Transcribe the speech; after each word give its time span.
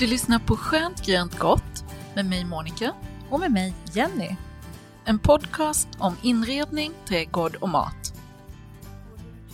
Du 0.00 0.06
lyssnar 0.06 0.38
på 0.38 0.56
Skönt 0.56 1.06
grönt 1.06 1.38
gott 1.38 1.84
med 2.14 2.26
mig 2.26 2.44
Monica 2.44 2.94
Och 3.30 3.40
med 3.40 3.52
mig 3.52 3.74
Jenny. 3.92 4.36
En 5.04 5.18
podcast 5.18 5.88
om 5.98 6.16
inredning, 6.22 6.92
trädgård 7.08 7.56
och 7.60 7.68
mat. 7.68 8.14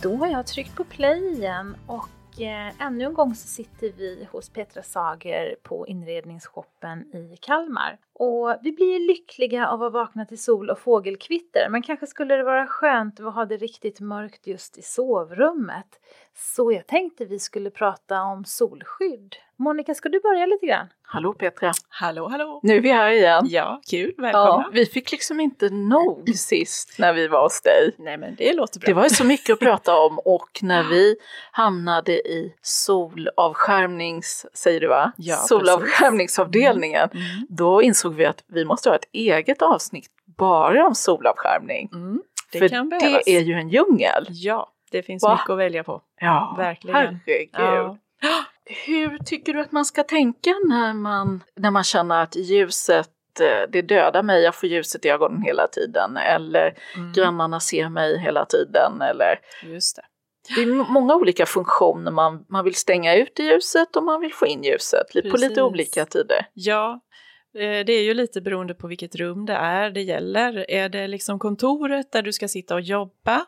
Då 0.01 0.15
har 0.15 0.27
jag 0.27 0.47
tryckt 0.47 0.75
på 0.75 0.83
play 0.83 1.33
igen 1.33 1.75
och 1.87 2.41
eh, 2.41 2.81
ännu 2.81 3.05
en 3.05 3.13
gång 3.13 3.35
så 3.35 3.47
sitter 3.47 3.91
vi 3.97 4.27
hos 4.31 4.49
Petra 4.49 4.83
Sager 4.83 5.55
på 5.63 5.87
inredningsshoppen 5.87 6.99
i 6.99 7.37
Kalmar. 7.41 7.97
Och 8.19 8.55
vi 8.61 8.71
blir 8.71 9.07
lyckliga 9.07 9.67
av 9.69 9.83
att 9.83 9.93
vakna 9.93 10.25
till 10.25 10.43
sol 10.43 10.69
och 10.69 10.79
fågelkvitter 10.79 11.69
men 11.69 11.81
kanske 11.81 12.07
skulle 12.07 12.35
det 12.35 12.43
vara 12.43 12.67
skönt 12.67 13.19
att 13.19 13.33
ha 13.35 13.45
det 13.45 13.57
riktigt 13.57 13.99
mörkt 13.99 14.47
just 14.47 14.77
i 14.77 14.81
sovrummet. 14.81 15.99
Så 16.37 16.71
jag 16.71 16.87
tänkte 16.87 17.25
vi 17.25 17.39
skulle 17.39 17.69
prata 17.69 18.21
om 18.21 18.45
solskydd. 18.45 19.35
Monica, 19.57 19.93
ska 19.93 20.09
du 20.09 20.19
börja 20.19 20.45
lite 20.45 20.65
grann? 20.65 20.87
Hallå 21.07 21.33
Petra! 21.33 21.71
Hallå, 21.89 22.27
hallå! 22.27 22.59
Nu 22.63 22.75
är 22.75 22.81
vi 22.81 22.91
här 22.91 23.09
igen. 23.09 23.45
Ja, 23.49 23.81
kul, 23.89 24.13
välkomna! 24.17 24.63
Ja, 24.65 24.69
vi 24.73 24.85
fick 24.85 25.11
liksom 25.11 25.39
inte 25.39 25.69
nog 25.69 26.29
sist 26.35 26.99
när 26.99 27.13
vi 27.13 27.27
var 27.27 27.43
hos 27.43 27.61
dig. 27.61 27.95
Nej 27.97 28.17
men 28.17 28.35
det 28.35 28.53
låter 28.53 28.79
bra. 28.79 28.85
Det 28.87 28.93
var 28.93 29.03
ju 29.03 29.09
så 29.09 29.23
mycket 29.25 29.53
att 29.53 29.59
prata 29.59 29.97
om 29.99 30.19
och 30.19 30.59
när 30.61 30.83
vi 30.83 31.15
hamnade 31.51 32.11
i 32.11 32.53
solavskärmnings, 32.61 34.45
säger 34.53 34.79
du 34.79 34.87
va? 34.87 35.11
Ja, 35.17 35.35
Solavskärmningsavdelningen, 35.35 37.09
Mm. 37.13 37.23
då 37.49 37.81
insåg 37.81 38.04
vi 38.09 38.25
att 38.25 38.43
vi 38.47 38.65
måste 38.65 38.89
ha 38.89 38.95
ett 38.95 39.09
eget 39.11 39.61
avsnitt 39.61 40.07
bara 40.37 40.87
om 40.87 40.95
solavskärmning. 40.95 41.89
Mm. 41.93 42.21
Det 42.51 42.59
För 42.59 42.67
kan 42.67 42.89
behövas. 42.89 43.21
det 43.25 43.31
är 43.37 43.41
ju 43.41 43.53
en 43.53 43.69
djungel. 43.69 44.25
Ja, 44.29 44.71
det 44.91 45.03
finns 45.03 45.23
Va? 45.23 45.31
mycket 45.35 45.49
att 45.49 45.57
välja 45.57 45.83
på. 45.83 46.01
Ja, 46.21 46.55
Verkligen. 46.57 46.95
herregud. 46.95 47.49
Ja. 47.53 47.97
Hur 48.85 49.17
tycker 49.17 49.53
du 49.53 49.61
att 49.61 49.71
man 49.71 49.85
ska 49.85 50.03
tänka 50.03 50.49
när 50.67 50.93
man, 50.93 51.43
när 51.55 51.71
man 51.71 51.83
känner 51.83 52.23
att 52.23 52.35
ljuset 52.35 53.09
eh, 53.41 53.69
det 53.69 53.81
dödar 53.81 54.23
mig, 54.23 54.43
jag 54.43 54.55
får 54.55 54.69
ljuset 54.69 55.05
i 55.05 55.09
ögonen 55.09 55.41
hela 55.41 55.67
tiden 55.67 56.17
eller 56.17 56.73
Mm. 56.97 57.13
grannarna 57.13 57.59
ser 57.59 57.89
mig 57.89 58.19
hela 58.19 58.45
tiden 58.45 59.01
eller 59.01 59.39
Just 59.63 59.95
det. 59.95 60.01
det 60.55 60.61
är 60.61 60.91
många 60.91 61.15
olika 61.15 61.45
funktioner 61.45 62.11
man, 62.11 62.45
man 62.49 62.63
vill 62.65 62.75
stänga 62.75 63.15
ut 63.15 63.39
ljuset 63.39 63.95
och 63.95 64.03
man 64.03 64.21
vill 64.21 64.33
få 64.33 64.45
in 64.45 64.63
ljuset 64.63 65.15
li- 65.15 65.21
på 65.21 65.29
Precis. 65.29 65.49
lite 65.49 65.61
olika 65.63 66.05
tider. 66.05 66.47
Ja, 66.53 66.99
det 67.59 67.93
är 67.93 68.03
ju 68.03 68.13
lite 68.13 68.41
beroende 68.41 68.73
på 68.73 68.87
vilket 68.87 69.15
rum 69.15 69.45
det 69.45 69.53
är 69.53 69.89
det 69.89 70.01
gäller. 70.01 70.71
Är 70.71 70.89
det 70.89 71.07
liksom 71.07 71.39
kontoret 71.39 72.11
där 72.11 72.21
du 72.21 72.33
ska 72.33 72.47
sitta 72.47 72.75
och 72.75 72.81
jobba, 72.81 73.45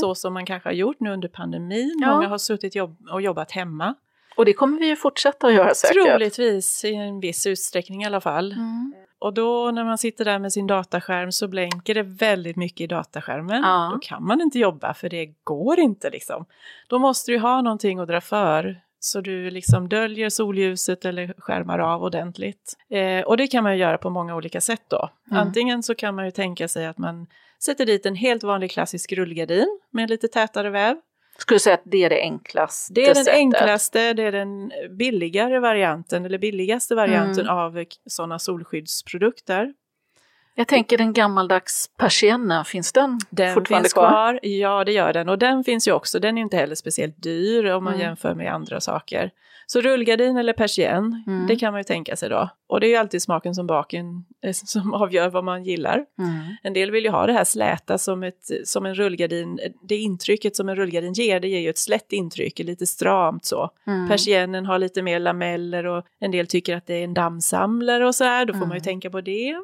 så 0.00 0.14
som 0.14 0.34
man 0.34 0.46
kanske 0.46 0.68
har 0.68 0.74
gjort 0.74 1.00
nu 1.00 1.10
under 1.10 1.28
pandemin, 1.28 1.98
Ja. 2.00 2.14
många 2.14 2.28
har 2.28 2.38
suttit 2.38 2.74
jobb 2.74 2.96
och 3.10 3.22
jobbat 3.22 3.50
hemma. 3.50 3.94
Och 4.36 4.44
det 4.44 4.52
kommer 4.52 4.78
vi 4.78 4.86
ju 4.86 4.96
fortsätta 4.96 5.46
att 5.46 5.52
göra 5.52 5.74
säkert. 5.74 6.06
Troligtvis 6.06 6.84
i 6.84 6.94
en 6.94 7.20
viss 7.20 7.46
utsträckning 7.46 8.02
i 8.02 8.06
alla 8.06 8.20
fall. 8.20 8.52
Mm. 8.52 8.94
Och 9.18 9.34
då 9.34 9.70
när 9.70 9.84
man 9.84 9.98
sitter 9.98 10.24
där 10.24 10.38
med 10.38 10.52
sin 10.52 10.66
dataskärm 10.66 11.32
så 11.32 11.48
blänker 11.48 11.94
det 11.94 12.02
väldigt 12.02 12.56
mycket 12.56 12.80
i 12.80 12.86
dataskärmen. 12.86 13.62
Ja. 13.62 13.90
Då 13.92 13.98
kan 13.98 14.26
man 14.26 14.40
inte 14.40 14.58
jobba 14.58 14.94
för 14.94 15.08
det 15.08 15.34
går 15.44 15.80
inte 15.80 16.10
liksom. 16.10 16.44
Då 16.88 16.98
måste 16.98 17.32
du 17.32 17.38
ha 17.38 17.62
någonting 17.62 17.98
att 17.98 18.08
dra 18.08 18.20
för 18.20 18.80
så 19.00 19.20
du 19.20 19.50
liksom 19.50 19.88
döljer 19.88 20.28
solljuset 20.28 21.04
eller 21.04 21.34
skärmar 21.38 21.78
av 21.78 22.02
ordentligt. 22.02 22.74
Eh, 22.90 23.20
och 23.26 23.36
det 23.36 23.46
kan 23.46 23.62
man 23.64 23.72
ju 23.72 23.78
göra 23.78 23.98
på 23.98 24.10
många 24.10 24.34
olika 24.36 24.60
sätt 24.60 24.82
då. 24.88 25.10
Mm. 25.30 25.40
Antingen 25.46 25.82
så 25.82 25.94
kan 25.94 26.14
man 26.14 26.24
ju 26.24 26.30
tänka 26.30 26.68
sig 26.68 26.86
att 26.86 26.98
man 26.98 27.26
sätter 27.64 27.86
dit 27.86 28.06
en 28.06 28.14
helt 28.14 28.42
vanlig 28.42 28.70
klassisk 28.70 29.12
rullgardin 29.12 29.80
med 29.92 30.10
lite 30.10 30.28
tätare 30.28 30.70
väv. 30.70 30.96
Skulle 31.38 31.60
säga 31.60 31.74
att 31.74 31.82
det 31.84 32.04
är 32.04 32.10
det 32.10 32.20
enklaste 32.20 32.94
Det 32.94 33.02
är 33.04 33.14
den 33.14 33.24
sättet. 33.24 33.34
enklaste, 33.38 34.12
det 34.12 34.22
är 34.22 34.32
den 34.32 34.72
billigare 34.98 35.58
varianten 35.58 36.24
eller 36.24 36.38
billigaste 36.38 36.94
varianten 36.94 37.44
Mm. 37.46 37.56
av 37.56 37.84
sådana 38.06 38.38
solskyddsprodukter. 38.38 39.74
Jag 40.58 40.68
tänker 40.68 40.98
den 40.98 41.12
gammaldags 41.12 41.90
persiennen, 41.96 42.64
finns 42.64 42.92
den, 42.92 43.18
Den 43.30 43.54
fortfarande 43.54 43.84
finns 43.84 43.92
kvar? 43.92 44.08
kvar. 44.08 44.40
Ja, 44.42 44.84
det 44.84 44.92
gör 44.92 45.12
den. 45.12 45.28
Och 45.28 45.38
den 45.38 45.64
finns 45.64 45.88
ju 45.88 45.92
också. 45.92 46.18
Den 46.18 46.38
är 46.38 46.42
inte 46.42 46.56
heller 46.56 46.74
speciellt 46.74 47.22
dyr 47.22 47.64
om 47.70 47.84
man 47.84 47.94
Mm. 47.94 48.06
jämför 48.06 48.34
med 48.34 48.52
andra 48.54 48.80
saker. 48.80 49.30
Så 49.66 49.80
rullgardin 49.80 50.36
eller 50.36 50.52
persienn, 50.52 51.24
Mm. 51.26 51.46
det 51.46 51.56
kan 51.56 51.72
man 51.72 51.80
ju 51.80 51.84
tänka 51.84 52.16
sig 52.16 52.28
då. 52.28 52.48
Och 52.68 52.80
det 52.80 52.86
är 52.86 52.88
ju 52.88 52.96
alltid 52.96 53.22
smaken 53.22 53.54
som 53.54 53.66
baken 53.66 54.24
eh, 54.44 54.52
som 54.52 54.94
avgör 55.02 55.28
vad 55.28 55.44
man 55.44 55.64
gillar. 55.64 56.04
Mm. 56.18 56.56
En 56.62 56.72
del 56.72 56.90
vill 56.90 57.04
ju 57.04 57.10
ha 57.10 57.26
det 57.26 57.32
här 57.32 57.44
släta 57.44 57.98
som, 57.98 58.22
ett, 58.22 58.44
som 58.64 58.86
en 58.86 58.94
rullgardin. 58.94 59.60
Det 59.88 59.96
intrycket 59.96 60.56
som 60.56 60.68
en 60.68 60.76
rullgardin 60.76 61.12
ger, 61.12 61.40
det 61.40 61.48
ger 61.48 61.60
ju 61.60 61.70
ett 61.70 61.78
slätt 61.78 62.12
intryck, 62.12 62.58
lite 62.58 62.86
stramt 62.86 63.44
så. 63.44 63.70
Mm. 63.86 64.08
Persiennen 64.08 64.66
har 64.66 64.78
lite 64.78 65.02
mer 65.02 65.18
lameller 65.18 65.86
och 65.86 66.04
en 66.20 66.30
del 66.30 66.46
tycker 66.46 66.76
att 66.76 66.86
det 66.86 66.94
är 66.94 67.04
en 67.04 67.14
dammsamlare 67.14 68.06
och 68.06 68.14
så 68.14 68.24
här. 68.24 68.44
Då 68.44 68.52
får 68.52 68.60
man 68.60 68.68
ju 68.70 68.74
Mm. 68.74 68.82
tänka 68.84 69.10
på 69.10 69.20
det. 69.20 69.56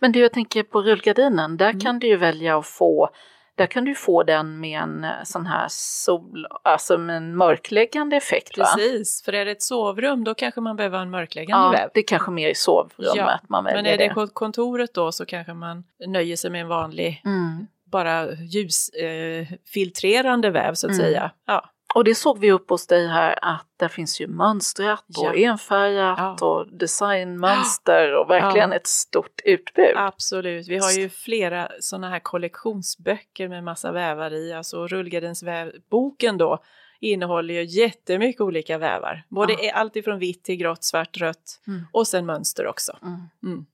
Men 0.00 0.12
du, 0.12 0.20
jag 0.20 0.32
tänker 0.32 0.62
på 0.62 0.82
rullgardinen, 0.82 1.56
där 1.56 1.68
Mm. 1.70 1.80
kan 1.80 1.98
du 1.98 2.06
ju 2.06 2.16
välja 2.16 2.58
att 2.58 2.66
få 2.66 3.10
där 3.54 3.66
kan 3.66 3.84
du 3.84 3.94
få 3.94 4.22
den 4.22 4.60
med 4.60 4.80
en 4.82 5.04
eh, 5.04 5.10
sån 5.24 5.46
här 5.46 5.66
sol, 5.70 6.46
alltså 6.64 6.98
med 6.98 7.16
en 7.16 7.36
mörkläggande 7.36 8.16
effekt 8.16 8.58
va? 8.58 8.64
Precis, 8.64 9.22
för 9.24 9.32
är 9.32 9.44
det 9.44 9.50
ett 9.50 9.62
sovrum 9.62 10.24
då 10.24 10.34
kanske 10.34 10.60
man 10.60 10.76
behöver 10.76 10.98
en 10.98 11.10
mörkläggande 11.10 11.64
Ja, 11.66 11.70
väv. 11.70 11.90
det 11.94 12.00
är 12.00 12.04
kanske 12.06 12.30
mer 12.30 12.48
i 12.48 12.54
sovrummet 12.54 13.14
Ja, 13.16 13.38
man 13.48 13.64
väljer 13.64 13.82
Men 13.82 13.92
är 13.92 13.98
det 13.98 14.08
det. 14.08 14.14
på 14.14 14.26
kontoret 14.26 14.94
då 14.94 15.12
så 15.12 15.26
kanske 15.26 15.54
man 15.54 15.84
nöjer 16.06 16.36
sig 16.36 16.50
med 16.50 16.60
en 16.60 16.68
vanlig, 16.68 17.22
Mm. 17.24 17.66
bara 17.84 18.32
ljusfiltrerande 18.32 20.48
eh, 20.48 20.52
väv 20.54 20.74
så 20.74 20.86
att 20.86 20.92
Mm. 20.92 21.04
säga. 21.06 21.30
Ja, 21.46 21.70
Och 21.94 22.04
det 22.04 22.14
såg 22.14 22.38
vi 22.38 22.52
upp 22.52 22.70
hos 22.70 22.86
dig 22.86 23.08
här 23.08 23.38
att 23.42 23.66
där 23.76 23.88
finns 23.88 24.20
ju 24.20 24.26
mönstrat 24.26 25.04
och 25.18 25.24
Ja. 25.36 25.50
enfärgat 25.50 26.38
Ja. 26.40 26.46
och 26.46 26.66
designmönster 26.78 28.14
och 28.14 28.30
verkligen 28.30 28.70
Ja. 28.70 28.76
ett 28.76 28.86
stort 28.86 29.40
utbud. 29.44 29.92
absolut. 29.96 30.68
Vi 30.68 30.78
har 30.78 30.90
ju 30.92 31.08
flera 31.08 31.68
sådana 31.80 32.08
här 32.10 32.18
kollektionsböcker 32.18 33.48
med 33.48 33.64
massa 33.64 33.92
vävar 33.92 34.32
i. 34.32 34.52
Alltså 34.52 34.86
rullgardinsvävboken 34.86 36.38
då 36.38 36.58
innehåller 37.00 37.54
ju 37.54 37.64
jättemycket 37.64 38.40
olika 38.40 38.78
vävar. 38.78 39.24
Både 39.28 39.52
Ja. 39.60 39.72
allt 39.74 39.96
ifrån 39.96 40.18
vitt 40.18 40.44
till 40.44 40.56
grått, 40.56 40.84
svart, 40.84 41.16
rött 41.16 41.60
Mm. 41.66 41.86
och 41.92 42.06
sen 42.08 42.26
mönster 42.26 42.66
också. 42.66 42.98
Mm. 43.02 43.20
Mm. 43.42 43.66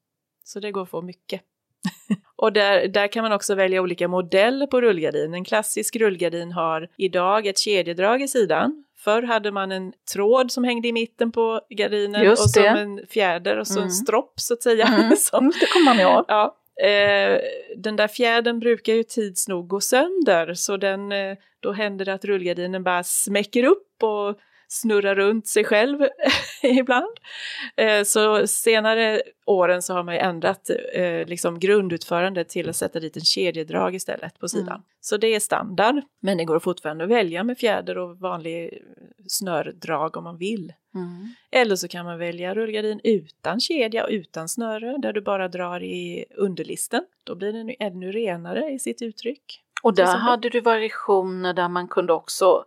Så 0.44 0.60
det 0.60 0.72
går 0.72 0.82
att 0.82 0.90
få 0.90 1.02
mycket. 1.02 1.42
och 2.38 2.52
där, 2.52 2.88
där 2.88 3.06
kan 3.06 3.22
man 3.22 3.32
också 3.32 3.54
välja 3.54 3.82
olika 3.82 4.08
modeller 4.08 4.66
på 4.66 4.80
rullgardin. 4.80 5.34
En 5.34 5.44
klassisk 5.44 5.96
rullgardin 5.96 6.52
har 6.52 6.88
idag 6.96 7.46
ett 7.46 7.58
kedjedrag 7.58 8.22
i 8.22 8.28
sidan. 8.28 8.84
Förr 8.98 9.22
hade 9.22 9.52
man 9.52 9.72
en 9.72 9.92
tråd 10.14 10.52
som 10.52 10.64
hängde 10.64 10.88
i 10.88 10.92
mitten 10.92 11.32
på 11.32 11.60
gardinen 11.70 12.22
Just 12.24 12.42
och 12.44 12.50
som 12.50 12.62
det. 12.62 12.68
en 12.68 13.00
fjäder 13.10 13.56
och 13.58 13.66
så 13.66 13.74
Mm. 13.78 13.84
en 13.84 13.90
stropp 13.90 14.32
så 14.36 14.54
att 14.54 14.62
säga. 14.62 14.86
Mm. 14.86 15.16
som, 15.18 15.52
Det 15.60 15.66
kommer 15.72 15.84
man 15.84 16.00
ihåg. 16.00 16.24
ja, 16.28 16.56
eh, 16.82 17.40
den 17.76 17.96
där 17.96 18.08
fjädern 18.08 18.58
brukar 18.58 18.92
ju 18.94 19.02
tids 19.02 19.48
nog 19.48 19.68
gå 19.68 19.80
sönder 19.80 20.54
så 20.54 20.76
den, 20.76 21.12
eh, 21.12 21.36
då 21.60 21.72
händer 21.72 22.04
det 22.04 22.12
att 22.14 22.24
rullgardinen 22.24 22.82
bara 22.84 23.04
smäcker 23.04 23.64
upp 23.64 24.02
och 24.02 24.38
snurrar 24.68 25.14
runt 25.14 25.46
sig 25.46 25.64
själv 25.64 25.98
ibland. 26.62 27.16
Eh, 27.76 28.02
så 28.02 28.46
senare 28.46 29.22
åren 29.46 29.82
så 29.82 29.94
har 29.94 30.02
man 30.02 30.14
ju 30.14 30.20
ändrat 30.20 30.70
eh, 30.94 31.26
liksom 31.26 31.58
grundutförandet 31.58 32.48
till 32.48 32.68
att 32.68 32.76
sätta 32.76 33.00
dit 33.00 33.16
en 33.16 33.24
kedjedrag 33.24 33.94
istället 33.94 34.38
på 34.38 34.48
sidan. 34.48 34.68
Mm. 34.68 34.82
Så 35.00 35.16
det 35.16 35.34
är 35.34 35.40
standard, 35.40 36.02
men 36.20 36.38
det 36.38 36.44
går 36.44 36.58
fortfarande 36.58 37.04
att 37.04 37.10
välja 37.10 37.44
med 37.44 37.58
fjäder 37.58 37.98
och 37.98 38.18
vanlig 38.18 38.82
snördrag 39.26 40.16
om 40.16 40.24
man 40.24 40.36
vill. 40.36 40.72
Mm. 40.94 41.34
Eller 41.50 41.76
så 41.76 41.88
kan 41.88 42.04
man 42.04 42.18
välja 42.18 42.54
rullgardin 42.54 43.00
utan 43.04 43.60
kedja 43.60 44.04
och 44.04 44.10
utan 44.10 44.48
snöre 44.48 44.98
där 44.98 45.12
du 45.12 45.20
bara 45.20 45.48
drar 45.48 45.82
i 45.82 46.24
underlisten. 46.36 47.04
Då 47.24 47.34
blir 47.34 47.52
den 47.52 47.74
ännu 47.78 48.12
renare 48.12 48.70
i 48.70 48.78
sitt 48.78 49.02
uttryck. 49.02 49.62
Och 49.82 49.94
där 49.94 50.16
hade 50.16 50.48
du 50.48 50.60
variationer 50.60 51.54
där 51.54 51.68
man 51.68 51.88
kunde 51.88 52.12
också 52.12 52.64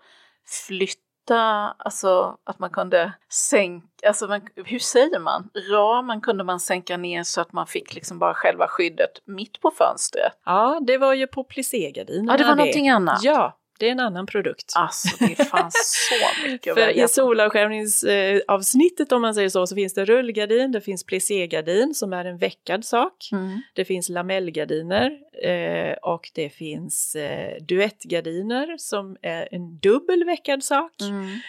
flytta 0.68 1.11
ofta 1.32 1.76
alltså, 1.78 2.38
att 2.44 2.60
man 2.60 2.70
kunde 2.70 3.14
sänka, 3.30 3.88
alltså 4.08 4.28
man, 4.28 4.42
hur 4.56 4.80
säger 4.80 5.20
man, 5.20 5.50
ramen 5.72 6.22
kunde 6.22 6.44
man 6.44 6.60
sänka 6.60 6.98
ner 6.98 7.24
så 7.24 7.42
att 7.42 7.54
man 7.54 7.68
fick 7.68 7.94
liksom 7.94 8.20
bara 8.20 8.34
själva 8.34 8.68
skyddet 8.68 9.12
mitt 9.26 9.62
på 9.62 9.72
fönstret. 9.72 10.34
Ja, 10.46 10.80
det 10.88 10.98
var 10.98 11.14
ju 11.14 11.28
på 11.28 11.44
plisségardinerna. 11.44 12.34
Ja, 12.34 12.38
det 12.38 12.44
var 12.44 12.56
någonting 12.56 12.90
annat. 12.90 13.24
Ja, 13.24 13.58
det 13.82 13.88
är 13.88 13.92
en 13.92 14.00
annan 14.00 14.26
produkt. 14.26 14.74
Alltså 14.76 15.26
det 15.26 15.46
fanns 15.46 16.08
så 16.10 16.16
mycket 16.48 16.74
För 16.74 16.90
i 16.90 17.08
solavskärmningsavsnittet 17.08 19.12
om 19.12 19.22
man 19.22 19.36
säger 19.36 19.50
så, 19.50 19.68
så 19.68 19.76
finns 19.76 19.94
det 19.94 20.06
rullgardin, 20.06 20.72
det 20.72 20.82
finns 20.82 21.06
plisségardin 21.06 21.94
som 21.94 22.14
är 22.14 22.26
en 22.26 22.38
veckad 22.38 22.86
sak. 22.86 23.30
Mm. 23.32 23.62
Det 23.74 23.86
finns 23.86 24.10
lamellgardiner 24.10 25.12
eh, 25.44 25.94
och 25.94 26.32
det 26.36 26.50
finns 26.50 27.16
eh, 27.16 27.56
duettgardiner 27.62 28.78
som 28.78 29.18
är 29.22 29.48
en 29.52 29.78
dubbel 29.80 30.24
veckad 30.24 30.64
sak. 30.64 30.92
Mm. 31.02 31.40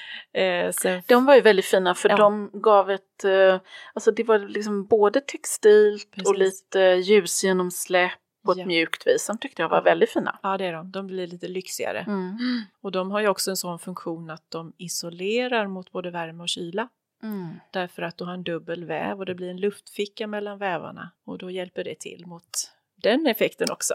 Eh, 0.67 0.73
sen, 0.73 1.03
De 1.09 1.27
var 1.27 1.35
ju 1.35 1.41
väldigt 1.41 1.67
fina 1.67 1.95
för 1.95 2.09
Ja. 2.09 2.17
de 2.17 2.51
gav 2.53 2.91
ett, 2.91 3.25
eh, 3.25 3.61
alltså 3.95 4.11
det 4.11 4.25
var 4.25 4.39
liksom 4.39 4.87
både 4.87 5.21
textilt 5.21 6.09
och 6.27 6.37
Precis. 6.37 6.39
lite 6.39 6.79
ljusgenomsläpp 6.81 8.13
på 8.45 8.53
ett 8.53 8.59
Ja. 8.59 8.67
mjukt 8.67 9.07
vis. 9.07 9.27
De 9.27 9.39
tyckte 9.39 9.63
jag 9.63 9.69
var 9.69 9.83
väldigt 9.83 10.11
fina. 10.11 10.39
ja, 10.43 10.59
det 10.59 10.65
är 10.67 10.73
de. 10.73 10.91
De 10.91 11.07
blir 11.07 11.27
lite 11.27 11.49
lyxigare. 11.49 11.99
Mm. 12.01 12.37
Och 12.81 12.93
de 12.93 13.11
har 13.11 13.21
ju 13.21 13.29
också 13.29 13.51
en 13.51 13.57
sån 13.57 13.79
funktion 13.79 14.31
att 14.31 14.45
de 14.51 14.73
isolerar 14.79 15.67
mot 15.67 15.93
både 15.93 16.11
värme 16.11 16.43
och 16.43 16.49
kyla. 16.49 16.89
Mm. 17.23 17.49
Därför 17.71 18.03
att 18.03 18.19
du 18.19 18.25
har 18.25 18.35
en 18.35 18.43
dubbel 18.43 18.85
väv 18.85 19.19
och 19.19 19.27
det 19.27 19.35
blir 19.35 19.51
en 19.51 19.61
luftficka 19.61 20.27
mellan 20.27 20.59
vävarna. 20.59 21.11
Och 21.25 21.39
då 21.39 21.51
hjälper 21.51 21.85
det 21.85 21.95
till 22.01 22.27
mot 22.27 22.51
den 23.03 23.27
effekten 23.27 23.67
också. 23.71 23.95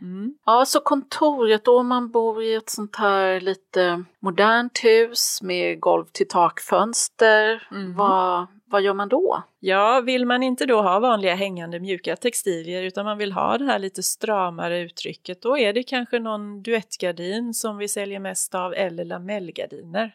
Mm. 0.00 0.34
Ja, 0.46 0.64
så 0.66 0.80
kontoret 0.80 1.64
då 1.64 1.78
om 1.78 1.88
man 1.88 2.10
bor 2.10 2.42
i 2.42 2.54
ett 2.54 2.70
sånt 2.70 2.96
här 2.96 3.40
lite 3.40 4.04
modernt 4.20 4.80
hus 4.84 5.42
med 5.42 5.80
golv 5.80 6.04
till 6.12 6.28
takfönster, 6.28 7.68
Mhm. 7.70 7.96
vad, 7.96 8.46
vad 8.66 8.82
gör 8.82 8.94
man 8.94 9.08
då? 9.08 9.42
Ja, 9.60 10.00
vill 10.00 10.26
man 10.26 10.42
inte 10.42 10.66
då 10.66 10.82
ha 10.82 10.98
vanliga 10.98 11.34
hängande 11.34 11.80
mjuka 11.80 12.16
textilier 12.16 12.82
utan 12.82 13.04
man 13.04 13.18
vill 13.18 13.32
ha 13.32 13.58
det 13.58 13.64
här 13.64 13.78
lite 13.78 14.02
stramare 14.02 14.80
uttrycket, 14.80 15.42
då 15.42 15.58
är 15.58 15.72
det 15.72 15.82
kanske 15.82 16.18
någon 16.18 16.62
duettgardin 16.62 17.54
som 17.54 17.76
vi 17.76 17.88
säljer 17.88 18.18
mest 18.20 18.54
av 18.54 18.74
eller 18.74 19.04
lamellgardiner. 19.04 20.14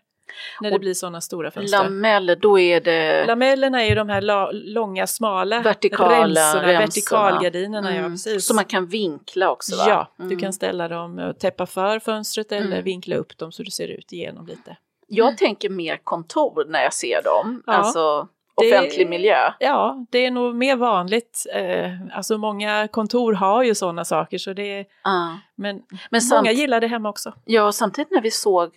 När 0.62 0.72
det 0.72 0.80
blir 0.80 0.94
sådana 0.94 1.22
stora 1.22 1.52
fönster. 1.52 1.84
Lameller, 1.84 2.36
då 2.36 2.60
är 2.60 2.82
det... 2.82 3.26
Lamellerna 3.26 3.84
är 3.84 3.90
ju 3.90 3.96
de 3.96 4.10
här 4.10 4.22
la- 4.22 4.52
långa, 4.54 5.08
smala 5.08 5.62
Vertikala 5.62 6.10
remsorna, 6.24 6.68
remsorna. 6.68 6.80
vertikalgardinerna. 6.80 7.92
Ja, 7.92 7.98
Mm. 8.00 8.12
precis. 8.12 8.46
Så 8.48 8.54
man 8.56 8.66
kan 8.66 8.88
vinkla 8.88 9.52
också 9.52 9.76
va? 9.78 9.84
Ja, 9.88 10.14
Mm. 10.20 10.30
du 10.30 10.36
kan 10.38 10.54
ställa 10.54 10.88
dem 10.88 11.20
och 11.20 11.40
täppa 11.40 11.66
för 11.66 12.00
fönstret 12.00 12.52
eller 12.52 12.66
Mm. 12.72 12.84
vinkla 12.84 13.16
upp 13.16 13.38
dem 13.38 13.52
så 13.52 13.64
du 13.64 13.72
ser 13.72 13.88
ut 13.88 14.12
igenom 14.14 14.46
lite. 14.48 14.78
Jag 15.08 15.38
tänker 15.38 15.70
mer 15.70 15.98
kontor 16.04 16.66
när 16.68 16.84
jag 16.84 16.94
ser 16.94 17.24
dem, 17.24 17.64
Ja. 17.68 17.74
alltså 17.74 18.28
Det- 18.62 18.76
offentlig 18.76 19.10
miljö. 19.10 19.52
Ja, 19.60 20.06
det 20.12 20.26
är 20.26 20.32
nog 20.32 20.56
mer 20.56 20.76
vanligt. 20.76 21.46
Eh, 21.54 21.92
alltså 22.18 22.38
många 22.38 22.88
kontor 22.88 23.34
har 23.34 23.64
ju 23.64 23.76
sådana 23.76 24.06
saker 24.06 24.38
så 24.38 24.54
det 24.54 24.80
är, 24.80 24.86
Ja. 25.04 25.40
men, 25.56 25.76
Men 25.76 25.82
många 26.12 26.22
samt, 26.22 26.52
gillar 26.54 26.82
det 26.82 26.88
hemma 26.88 27.10
också. 27.10 27.34
ja, 27.46 27.72
samtidigt 27.72 28.12
när 28.12 28.22
vi 28.22 28.32
såg 28.32 28.64
eh, 28.66 28.70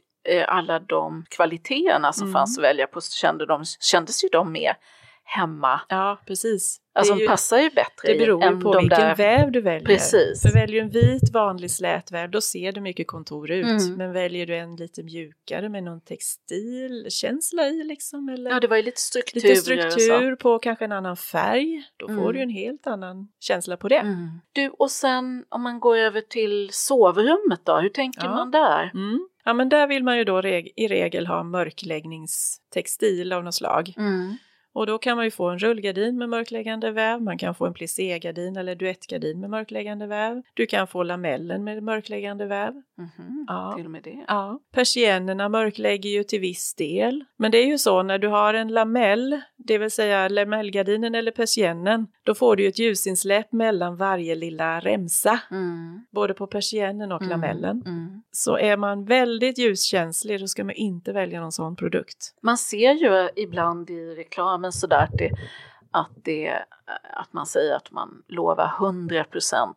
alla 0.48 0.78
de 0.78 1.24
kvaliteterna 1.28 2.12
som 2.12 2.22
Mm. 2.22 2.32
fanns 2.32 2.58
att 2.58 2.64
välja 2.64 2.86
på 2.86 3.00
så 3.00 3.12
kände 3.12 3.46
de, 3.46 3.64
kändes 3.80 4.24
ju 4.24 4.28
de 4.28 4.52
mer 4.52 4.76
hemma. 5.40 5.80
Ja, 5.88 6.20
precis. 6.26 6.78
Alltså 6.94 7.14
ju, 7.14 7.26
passar 7.26 7.58
ju 7.58 7.70
bättre 7.70 8.12
det 8.12 8.18
beror 8.18 8.44
ju 8.44 8.60
på 8.60 8.72
de 8.72 8.78
vilken 8.80 9.00
där. 9.00 9.16
väv 9.16 9.52
du 9.52 9.60
väljer. 9.60 9.86
Precis. 9.86 10.42
För 10.42 10.52
väljer 10.52 10.80
du 10.80 10.80
en 10.80 10.90
vit 10.90 11.30
vanlig 11.32 11.70
slät 11.70 12.12
väv 12.12 12.30
då 12.30 12.40
ser 12.40 12.72
det 12.72 12.80
mycket 12.80 13.06
kontor 13.06 13.50
ut. 13.50 13.66
Mm. 13.66 13.94
Men 13.94 14.12
väljer 14.12 14.46
du 14.46 14.56
en 14.56 14.76
lite 14.76 15.02
mjukare 15.02 15.68
med 15.68 15.82
någon 15.84 16.00
textilkänsla 16.00 17.66
i 17.68 17.84
liksom 17.84 18.28
eller 18.28 18.50
Ja, 18.50 18.60
det 18.60 18.66
var 18.66 18.76
ju 18.76 18.82
lite 18.82 19.00
struktur. 19.00 19.40
lite 19.40 19.56
struktur 19.56 20.36
på 20.36 20.58
kanske 20.58 20.84
en 20.84 20.92
annan 20.92 21.16
färg, 21.16 21.82
då 21.96 22.06
får 22.08 22.14
Mm. 22.14 22.32
du 22.32 22.40
en 22.40 22.50
helt 22.50 22.86
annan 22.86 23.28
känsla 23.40 23.76
på 23.76 23.88
det. 23.88 23.98
Mm. 23.98 24.28
Du, 24.52 24.68
och 24.68 24.90
sen 24.90 25.44
om 25.48 25.62
man 25.62 25.80
går 25.80 25.96
över 25.96 26.20
till 26.20 26.68
sovrummet 26.72 27.60
då, 27.64 27.76
hur 27.80 27.88
tänker 27.88 28.24
Ja. 28.24 28.30
man 28.34 28.50
där? 28.50 28.90
Mm. 28.94 29.28
Ja 29.44 29.52
men 29.54 29.68
där 29.68 29.86
vill 29.86 30.04
man 30.04 30.18
ju 30.18 30.24
då 30.24 30.40
reg- 30.40 30.72
i 30.76 30.88
regel 30.88 31.26
ha 31.26 31.42
mörkläggningstextil 31.42 33.32
av 33.32 33.44
något 33.44 33.54
slag. 33.54 33.94
Mm. 33.96 34.36
Och 34.74 34.86
då 34.86 34.98
kan 34.98 35.16
man 35.16 35.24
ju 35.24 35.30
få 35.30 35.48
en 35.48 35.58
rullgardin 35.58 36.18
med 36.18 36.28
mörkläggande 36.28 36.90
väv, 36.90 37.22
man 37.22 37.38
kan 37.38 37.54
få 37.54 37.66
en 37.66 37.74
plisségardin 37.74 38.56
eller 38.56 38.74
duettgardin 38.74 39.40
med 39.40 39.50
mörkläggande 39.50 40.06
väv. 40.06 40.42
Du 40.54 40.66
kan 40.66 40.86
få 40.86 41.02
lamellen 41.02 41.64
med 41.64 41.82
mörkläggande 41.82 42.46
väv. 42.46 42.72
Mhm. 42.98 43.44
Ja. 43.48 43.72
Till 43.76 43.84
och 43.84 43.90
med 43.90 44.02
det. 44.02 44.24
Ja. 44.28 44.58
Persiennerna 44.74 45.48
mörklägger 45.48 46.10
ju 46.10 46.24
till 46.24 46.40
viss 46.40 46.74
del. 46.74 47.24
Men 47.36 47.50
det 47.50 47.58
är 47.58 47.66
ju 47.66 47.78
så 47.78 48.02
när 48.02 48.18
du 48.18 48.28
har 48.28 48.54
en 48.54 48.68
lamell, 48.68 49.40
det 49.56 49.78
vill 49.78 49.90
säga 49.90 50.28
lamellgardinen 50.28 51.14
eller 51.14 51.30
persiennen, 51.30 52.06
då 52.22 52.34
får 52.34 52.56
du 52.56 52.62
ju 52.62 52.68
ett 52.68 52.78
ljusinsläpp 52.78 53.52
mellan 53.52 53.96
varje 53.96 54.34
lilla 54.34 54.80
remsa, 54.80 55.40
Mm. 55.50 56.04
både 56.10 56.34
på 56.34 56.46
persiennen 56.46 57.12
och 57.12 57.22
Mm. 57.22 57.30
lamellen. 57.30 57.82
Mm. 57.86 58.22
Så 58.32 58.56
är 58.58 58.76
man 58.76 59.04
väldigt 59.04 59.58
ljuskänslig 59.58 60.40
då 60.40 60.46
ska 60.46 60.64
man 60.64 60.74
inte 60.74 61.12
välja 61.12 61.40
någon 61.40 61.52
sån 61.52 61.76
produkt. 61.76 62.34
Man 62.42 62.58
ser 62.58 62.92
ju 62.92 63.28
ibland 63.36 63.90
i 63.90 64.14
reklamen 64.62 64.72
sådär 64.72 65.04
att, 65.04 65.18
det, 65.18 65.30
att, 65.90 66.10
det, 66.24 66.64
att 67.14 67.32
man 67.32 67.46
säger 67.46 67.76
att 67.76 67.90
man 67.90 68.22
lovar 68.28 68.66
100% 68.78 69.74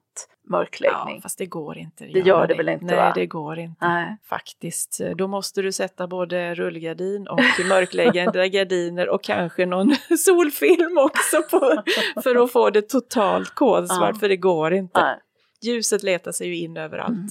mörkläggning. 0.48 1.16
Ja, 1.16 1.22
fast 1.22 1.38
det 1.38 1.46
går 1.46 1.78
inte. 1.78 2.06
Det 2.06 2.20
gör 2.20 2.48
det 2.48 2.56
väl 2.56 2.70
inte, 2.70 2.86
Nej, 2.86 2.96
va? 2.96 3.12
det 3.16 3.26
går 3.26 3.60
inte. 3.60 3.88
Nej. 3.88 4.18
Faktiskt. 4.24 5.02
Då 5.16 5.28
måste 5.28 5.62
du 5.62 5.72
sätta 5.72 6.08
både 6.08 6.56
rullgardin 6.56 7.28
och 7.28 7.40
mörkläggande 7.70 8.50
gardiner 8.50 9.10
och 9.10 9.24
kanske 9.24 9.66
någon 9.66 9.96
solfilm 10.18 10.98
också 10.98 11.42
på, 11.52 11.84
för 12.24 12.44
att 12.44 12.52
få 12.52 12.70
det 12.70 12.90
totalt 12.90 13.56
kolsvart, 13.56 14.16
Ja. 14.16 14.20
för 14.20 14.30
det 14.30 14.38
går 14.38 14.74
inte. 14.74 15.02
Nej. 15.02 15.20
Ljuset 15.62 16.04
letar 16.04 16.32
sig 16.32 16.48
ju 16.48 16.58
in 16.58 16.78
överallt. 16.78 17.10
Mm. 17.10 17.28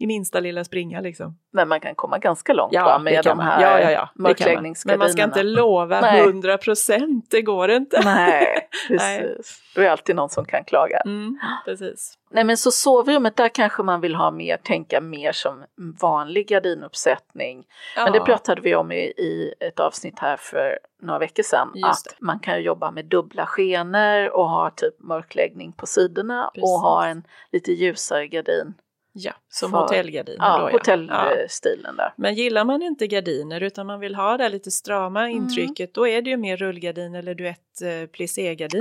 I 0.00 0.06
minsta 0.06 0.40
lilla 0.40 0.64
springa 0.64 1.00
liksom. 1.00 1.38
Men 1.52 1.68
man 1.68 1.80
kan 1.80 1.94
komma 1.94 2.18
ganska 2.18 2.52
långt 2.52 2.74
va, 2.74 2.98
med 2.98 3.12
det 3.12 3.22
de 3.22 3.38
här 3.38 3.62
ja, 3.62 3.80
ja, 3.80 3.90
ja, 3.90 4.10
det 4.14 4.22
mörkläggningsgardinerna. 4.22 4.98
Men 4.98 5.06
man 5.06 5.12
ska 5.12 5.24
inte 5.24 5.42
lova 5.42 6.00
Nej. 6.00 6.20
100 6.20 6.58
procent, 6.58 7.26
det 7.30 7.42
går 7.42 7.70
inte. 7.70 8.00
Nej, 8.04 8.68
Nej. 8.90 9.20
precis. 9.20 9.60
Är 9.76 9.80
det 9.80 9.92
alltid 9.92 10.16
någon 10.16 10.28
som 10.28 10.44
kan 10.44 10.64
klaga. 10.64 11.00
Mm, 11.00 11.38
precis. 11.64 12.14
Nej 12.30 12.44
men 12.44 12.56
så 12.56 12.70
sovrummet, 12.70 13.36
där 13.36 13.48
kanske 13.48 13.82
man 13.82 14.00
vill 14.00 14.14
ha 14.14 14.30
mer, 14.30 14.56
tänka 14.56 15.00
mer 15.00 15.32
som 15.32 15.64
vanlig 16.00 16.48
gardinuppsättning. 16.48 17.64
Men 17.96 18.12
det 18.12 18.18
Ja. 18.18 18.24
pratade 18.24 18.60
vi 18.60 18.74
om 18.74 18.92
i, 18.92 19.00
i 19.00 19.54
ett 19.60 19.80
avsnitt 19.80 20.18
här 20.18 20.36
för 20.36 20.78
några 21.02 21.18
veckor 21.18 21.42
sedan. 21.42 21.72
Just 21.74 22.06
att 22.06 22.20
man 22.20 22.38
kan 22.38 22.62
jobba 22.62 22.90
med 22.90 23.04
dubbla 23.04 23.46
skenor 23.46 24.28
och 24.28 24.48
ha 24.50 24.70
typ 24.70 25.00
mörkläggning 25.00 25.72
på 25.72 25.86
sidorna 25.86 26.46
och 26.48 26.54
Precis. 26.54 26.70
ha 26.82 27.06
en 27.06 27.22
lite 27.52 27.72
ljusare 27.72 28.26
gardin. 28.26 28.74
Ja, 29.12 29.32
som 29.48 29.70
För- 29.70 29.78
hotellgardiner 29.78 30.38
Ja, 30.46 30.58
då 30.58 30.68
ja. 30.68 30.72
hotellstilen 30.72 31.96
där. 31.96 32.12
Men 32.16 32.34
gillar 32.34 32.64
man 32.64 32.82
inte 32.82 33.06
gardiner 33.06 33.60
utan 33.62 33.86
man 33.86 34.00
vill 34.00 34.14
ha 34.14 34.36
det 34.36 34.48
lite 34.48 34.70
strama 34.70 35.20
Mm. 35.28 35.36
intrycket 35.36 35.94
då 35.94 36.08
är 36.08 36.22
det 36.22 36.30
ju 36.30 36.36
mer 36.36 36.56
rullgardin 36.56 37.14
eller 37.14 37.34
duett 37.34 37.82
eh, 37.82 38.08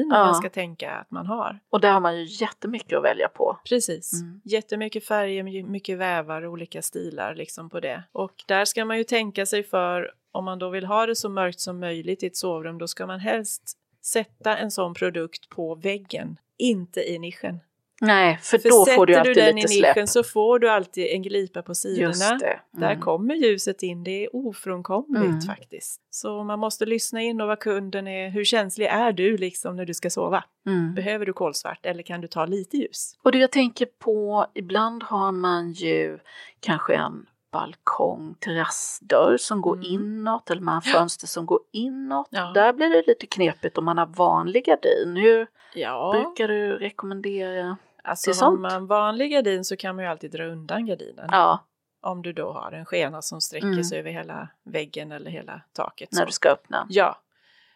Ja. 0.10 0.26
man 0.26 0.36
ska 0.36 0.50
tänka 0.50 0.92
att 0.92 1.12
man 1.12 1.26
har. 1.26 1.60
Och 1.70 1.82
där 1.82 1.92
har 1.92 2.00
man 2.00 2.18
ju 2.20 2.26
jättemycket 2.46 2.98
att 2.98 3.04
välja 3.04 3.28
på. 3.28 3.58
Precis. 3.70 4.22
Mm. 4.22 4.42
Jättemycket 4.44 5.06
färger, 5.06 5.44
my- 5.44 5.64
mycket 5.64 5.98
vävar, 5.98 6.46
olika 6.48 6.82
stilar 6.82 7.36
liksom 7.36 7.70
på 7.70 7.80
det. 7.80 8.04
Och 8.12 8.34
där 8.48 8.66
ska 8.66 8.86
man 8.86 8.98
ju 8.98 9.04
tänka 9.04 9.46
sig 9.46 9.64
för 9.64 10.12
om 10.32 10.46
man 10.46 10.60
då 10.60 10.70
vill 10.70 10.86
ha 10.86 11.06
det 11.06 11.16
så 11.16 11.30
mörkt 11.30 11.60
som 11.60 11.80
möjligt 11.80 12.24
i 12.24 12.28
ett 12.28 12.38
sovrum 12.38 12.78
då 12.78 12.88
ska 12.88 13.06
man 13.06 13.20
helst 13.20 13.64
sätta 14.06 14.58
en 14.58 14.72
sån 14.72 14.94
produkt 14.94 15.50
på 15.50 15.76
väggen, 15.76 16.38
inte 16.58 17.10
i 17.12 17.20
nischen. 17.20 17.60
Nej, 18.02 18.38
för, 18.42 18.58
För 18.58 18.70
då 18.70 18.86
sätter 18.86 18.96
får 18.96 19.06
du 19.06 19.16
alltid 19.16 19.36
den 19.38 19.56
lite 19.56 19.74
i 19.74 19.78
släpp. 19.78 19.96
nischen 19.96 20.08
så 20.08 20.24
får 20.24 20.60
du 20.60 20.70
alltid 20.70 21.08
en 21.08 21.22
glipa 21.22 21.62
på 21.62 21.76
sidorna. 21.76 22.38
Det. 22.40 22.60
Där 22.72 22.88
Mm. 22.92 23.02
kommer 23.02 23.36
ljuset 23.36 23.84
in, 23.84 24.04
det 24.04 24.26
är 24.26 24.36
ofrånkomligt 24.36 25.26
Mm. 25.26 25.42
faktiskt. 25.42 26.02
Så 26.10 26.44
man 26.44 26.60
måste 26.60 26.86
lyssna 26.86 27.22
in 27.22 27.42
och 27.42 27.48
vad 27.48 27.60
kunden 27.60 28.08
är, 28.08 28.30
hur 28.30 28.44
känslig 28.46 28.86
är 28.86 29.12
du 29.12 29.38
liksom 29.38 29.76
när 29.76 29.86
du 29.86 29.94
ska 29.94 30.10
sova? 30.10 30.44
Mm. 30.68 30.94
Behöver 30.94 31.26
du 31.26 31.34
kolsvart 31.34 31.86
eller 31.86 32.04
kan 32.04 32.22
du 32.22 32.28
ta 32.28 32.46
lite 32.46 32.78
ljus? 32.78 33.14
Och 33.24 33.32
det 33.32 33.38
jag 33.38 33.52
tänker 33.52 33.86
på, 33.86 34.46
ibland 34.54 35.04
har 35.04 35.32
man 35.32 35.72
ju 35.72 36.20
kanske 36.60 36.96
en 36.96 37.26
balkong, 37.52 38.36
terrassdörr 38.40 39.38
som 39.38 39.62
går 39.62 39.76
Mm. 39.76 39.86
inåt 39.88 40.50
eller 40.50 40.62
man 40.62 40.74
har 40.74 40.82
fönster 40.82 41.28
som 41.28 41.46
går 41.46 41.60
inåt. 41.74 42.28
Ja. 42.30 42.52
Där 42.54 42.74
blir 42.74 42.90
det 42.90 43.04
lite 43.08 43.26
knepigt 43.28 43.78
om 43.78 43.86
man 43.86 43.98
har 43.98 44.06
vanlig 44.06 44.66
gardin. 44.66 45.16
Hur 45.16 45.48
Ja, 45.74 46.12
brukar 46.14 46.48
du 46.48 46.78
rekommendera? 46.78 47.78
Alltså 48.04 48.46
har 48.46 48.58
man 48.58 48.88
vanlig 48.88 49.32
gardin 49.32 49.64
så 49.66 49.78
kan 49.78 49.96
man 49.96 50.06
ju 50.06 50.12
alltid 50.12 50.32
dra 50.32 50.44
undan 50.46 50.86
gardinen. 50.86 51.28
Ja, 51.32 51.66
Om 52.02 52.22
du 52.22 52.34
då 52.34 52.52
har 52.52 52.72
en 52.72 52.86
skena 52.86 53.22
som 53.22 53.42
sträcker 53.42 53.68
Mm. 53.68 53.84
sig 53.84 54.00
över 54.00 54.12
hela 54.12 54.48
väggen 54.66 55.12
eller 55.12 55.32
hela 55.32 55.62
taket. 55.74 56.12
när 56.12 56.20
så. 56.20 56.26
du 56.26 56.32
ska 56.32 56.50
öppna. 56.50 56.86
Ja, 56.90 57.20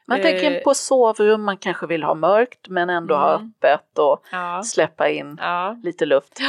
Man 0.08 0.18
Eh, 0.20 0.24
tänker 0.24 0.64
på 0.64 0.74
sovrum, 0.74 1.44
man 1.44 1.58
kanske 1.58 1.88
vill 1.88 2.04
ha 2.04 2.14
mörkt 2.16 2.70
men 2.70 2.90
ändå 2.90 3.16
ha 3.16 3.36
Mm. 3.36 3.54
öppet 3.62 4.00
och 4.00 4.24
ja, 4.32 4.64
släppa 4.64 5.10
in 5.10 5.38
ja. 5.42 5.80
lite 5.84 6.06
luft. 6.06 6.40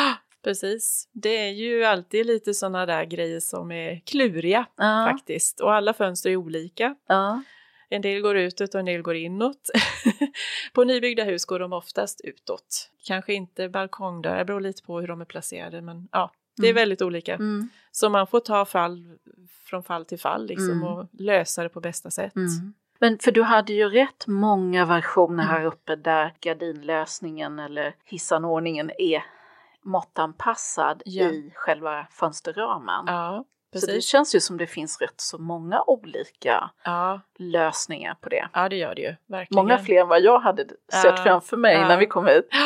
precis. 0.44 1.08
Det 1.12 1.28
är 1.48 1.50
ju 1.52 1.84
alltid 1.84 2.26
lite 2.26 2.54
sådana 2.54 2.86
där 2.86 3.04
grejer 3.04 3.40
som 3.40 3.72
är 3.72 4.00
kluriga 4.06 4.66
Ja. 4.76 5.08
faktiskt. 5.10 5.60
Och 5.60 5.74
alla 5.74 5.92
fönster 5.92 6.30
är 6.30 6.36
olika. 6.36 6.94
En 7.94 8.02
del 8.02 8.20
går 8.22 8.36
utåt 8.36 8.74
och 8.74 8.80
en 8.80 8.86
del 8.86 9.02
går 9.02 9.14
inåt. 9.16 9.70
på 10.72 10.84
nybyggda 10.84 11.24
hus 11.24 11.44
går 11.44 11.58
de 11.58 11.72
oftast 11.72 12.20
utåt. 12.24 12.90
Kanske 13.06 13.34
inte 13.34 13.68
balkongdörrar, 13.68 14.38
det 14.38 14.44
beror 14.44 14.60
lite 14.60 14.82
på 14.82 15.00
hur 15.00 15.08
de 15.08 15.20
är 15.20 15.24
placerade 15.24 15.80
men 15.82 16.08
ja, 16.12 16.32
det 16.56 16.66
är 16.66 16.70
Mm. 16.70 16.80
väldigt 16.80 17.02
olika. 17.02 17.34
Mm. 17.34 17.68
Så 17.92 18.08
man 18.10 18.26
får 18.26 18.40
ta 18.40 18.64
fall 18.64 19.18
från 19.64 19.82
fall 19.82 20.04
till 20.04 20.18
fall 20.18 20.46
liksom 20.46 20.70
Mm. 20.70 20.82
och 20.84 21.06
lösa 21.12 21.62
det 21.62 21.68
på 21.68 21.80
bästa 21.80 22.10
sätt. 22.10 22.36
Mm. 22.36 22.74
Men 22.98 23.18
för 23.18 23.32
du 23.32 23.42
hade 23.42 23.72
ju 23.72 23.88
rätt 23.88 24.26
många 24.26 24.84
versioner 24.86 25.44
här 25.44 25.64
uppe 25.64 25.96
där 25.96 26.34
gardinlösningen 26.40 27.58
eller 27.58 27.94
hissanordningen 28.04 28.90
är 28.98 29.24
måttanpassad 29.84 31.02
Ja. 31.04 31.24
i 31.24 31.52
själva 31.54 32.06
fönsterramen. 32.10 33.04
Ja, 33.06 33.44
så 33.80 33.86
det 33.86 33.92
precis. 33.92 34.06
känns 34.10 34.34
ju 34.34 34.40
som 34.40 34.56
det 34.58 34.66
finns 34.66 35.00
rätt 35.00 35.14
så 35.20 35.38
många 35.38 35.82
olika 35.86 36.70
Ja, 36.84 37.20
lösningar 37.38 38.14
på 38.20 38.28
det. 38.28 38.48
ja, 38.52 38.68
det 38.68 38.76
gör 38.76 38.94
det 38.94 39.02
ju. 39.02 39.14
Verkligen. 39.26 39.62
Många 39.64 39.78
fler 39.78 40.00
än 40.00 40.08
vad 40.08 40.20
jag 40.22 40.38
hade 40.40 40.64
sett 40.92 41.04
Ja. 41.04 41.16
framför 41.16 41.56
mig 41.56 41.74
Ja. 41.74 41.88
när 41.88 41.98
vi 41.98 42.06
kom 42.06 42.26
hit. 42.26 42.48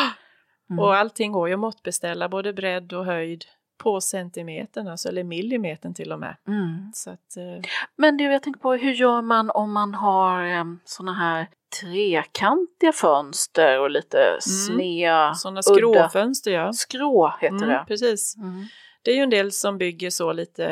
Mm. 0.71 0.79
Och 0.85 0.97
allting 0.97 1.33
går 1.33 1.49
ju 1.49 1.55
att 1.55 1.61
måttbeställa, 1.61 2.29
både 2.29 2.53
bredd 2.53 2.93
och 2.93 3.05
höjd 3.05 3.45
på 3.83 4.01
centimetern, 4.01 4.89
alltså, 4.89 5.09
eller 5.09 5.25
millimetern 5.25 5.95
till 5.95 6.13
och 6.13 6.19
med. 6.21 6.37
Mm. 6.49 6.91
Så 6.95 7.11
att, 7.11 7.37
eh, 7.37 7.71
Men 7.97 8.17
du, 8.17 8.25
jag 8.25 8.43
tänker 8.43 8.61
på 8.61 8.73
hur 8.73 8.93
gör 8.93 9.23
man 9.23 9.51
om 9.51 9.73
man 9.73 9.95
har 9.95 10.45
um, 10.61 10.81
såna 10.85 11.13
här 11.15 11.47
trekantiga 11.81 12.93
fönster 12.93 13.81
och 13.81 13.91
lite 13.91 14.37
sneda, 14.41 15.35
sådana 15.35 15.61
udda- 15.61 15.75
skråfönster 15.77 16.51
ja. 16.51 16.73
Skrå 16.73 17.35
heter 17.41 17.57
Mm, 17.57 17.69
det. 17.69 17.85
precis. 17.89 18.37
Mm. 18.37 18.65
Det 19.03 19.11
är 19.11 19.15
ju 19.17 19.23
en 19.23 19.31
del 19.31 19.53
som 19.53 19.79
bygger 19.79 20.11
så 20.11 20.33
lite 20.33 20.67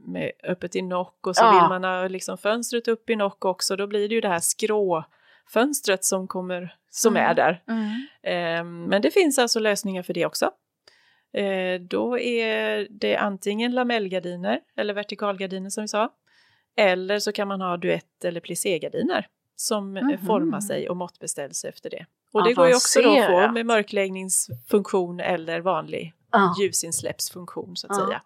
med 0.00 0.32
öppet 0.44 0.76
i 0.76 0.82
nock 0.82 1.26
och 1.26 1.36
så 1.36 1.44
Ja. 1.44 1.50
vill 1.52 1.68
man 1.80 1.84
ha 1.84 2.08
liksom 2.08 2.38
fönstret 2.38 2.88
upp 2.88 3.10
i 3.10 3.16
nock 3.16 3.44
också. 3.44 3.76
Då 3.76 3.86
blir 3.86 4.08
det 4.08 4.14
ju 4.14 4.20
det 4.20 4.28
här 4.28 4.40
skråfönstret 4.40 6.04
som, 6.04 6.28
kommer, 6.28 6.76
som 6.90 7.16
Mm. 7.16 7.30
är 7.30 7.34
där. 7.34 7.62
Mm. 7.68 8.06
Ehm, 8.22 8.84
Men 8.84 9.02
det 9.02 9.10
finns 9.10 9.38
alltså 9.38 9.60
lösningar 9.60 10.02
för 10.02 10.14
det 10.14 10.26
också. 10.26 10.50
Eh, 11.32 11.80
Då 11.80 12.18
är 12.18 12.86
det 12.90 13.16
antingen 13.16 13.72
lamellgardiner 13.74 14.60
eller 14.76 14.94
vertikalgardiner 14.94 15.70
som 15.70 15.82
vi 15.84 15.88
sa. 15.88 16.12
Eller 16.76 17.18
så 17.18 17.32
kan 17.32 17.48
man 17.48 17.60
ha 17.60 17.76
duett 17.76 18.24
eller 18.24 18.40
plisségardiner 18.40 19.26
som 19.56 19.96
eh, 19.96 20.02
Mhm. 20.02 20.26
formar 20.26 20.60
sig 20.60 20.88
och 20.88 20.96
måttbeställs 20.96 21.64
efter 21.64 21.90
det. 21.90 22.06
Och 22.32 22.44
det 22.44 22.52
går 22.54 22.68
ju 22.68 22.74
också 22.74 23.02
då 23.02 23.08
att 23.08 23.14
få 23.16 23.22
Avancerat. 23.32 23.54
med 23.54 23.66
mörkläggningsfunktion 23.66 25.20
eller 25.20 25.60
vanlig 25.60 26.12
Ja. 26.36 26.54
ljusinsläppsfunktion 26.62 27.76
så 27.76 27.86
att 27.92 27.98
Ja. 27.98 28.06
säga. 28.06 28.22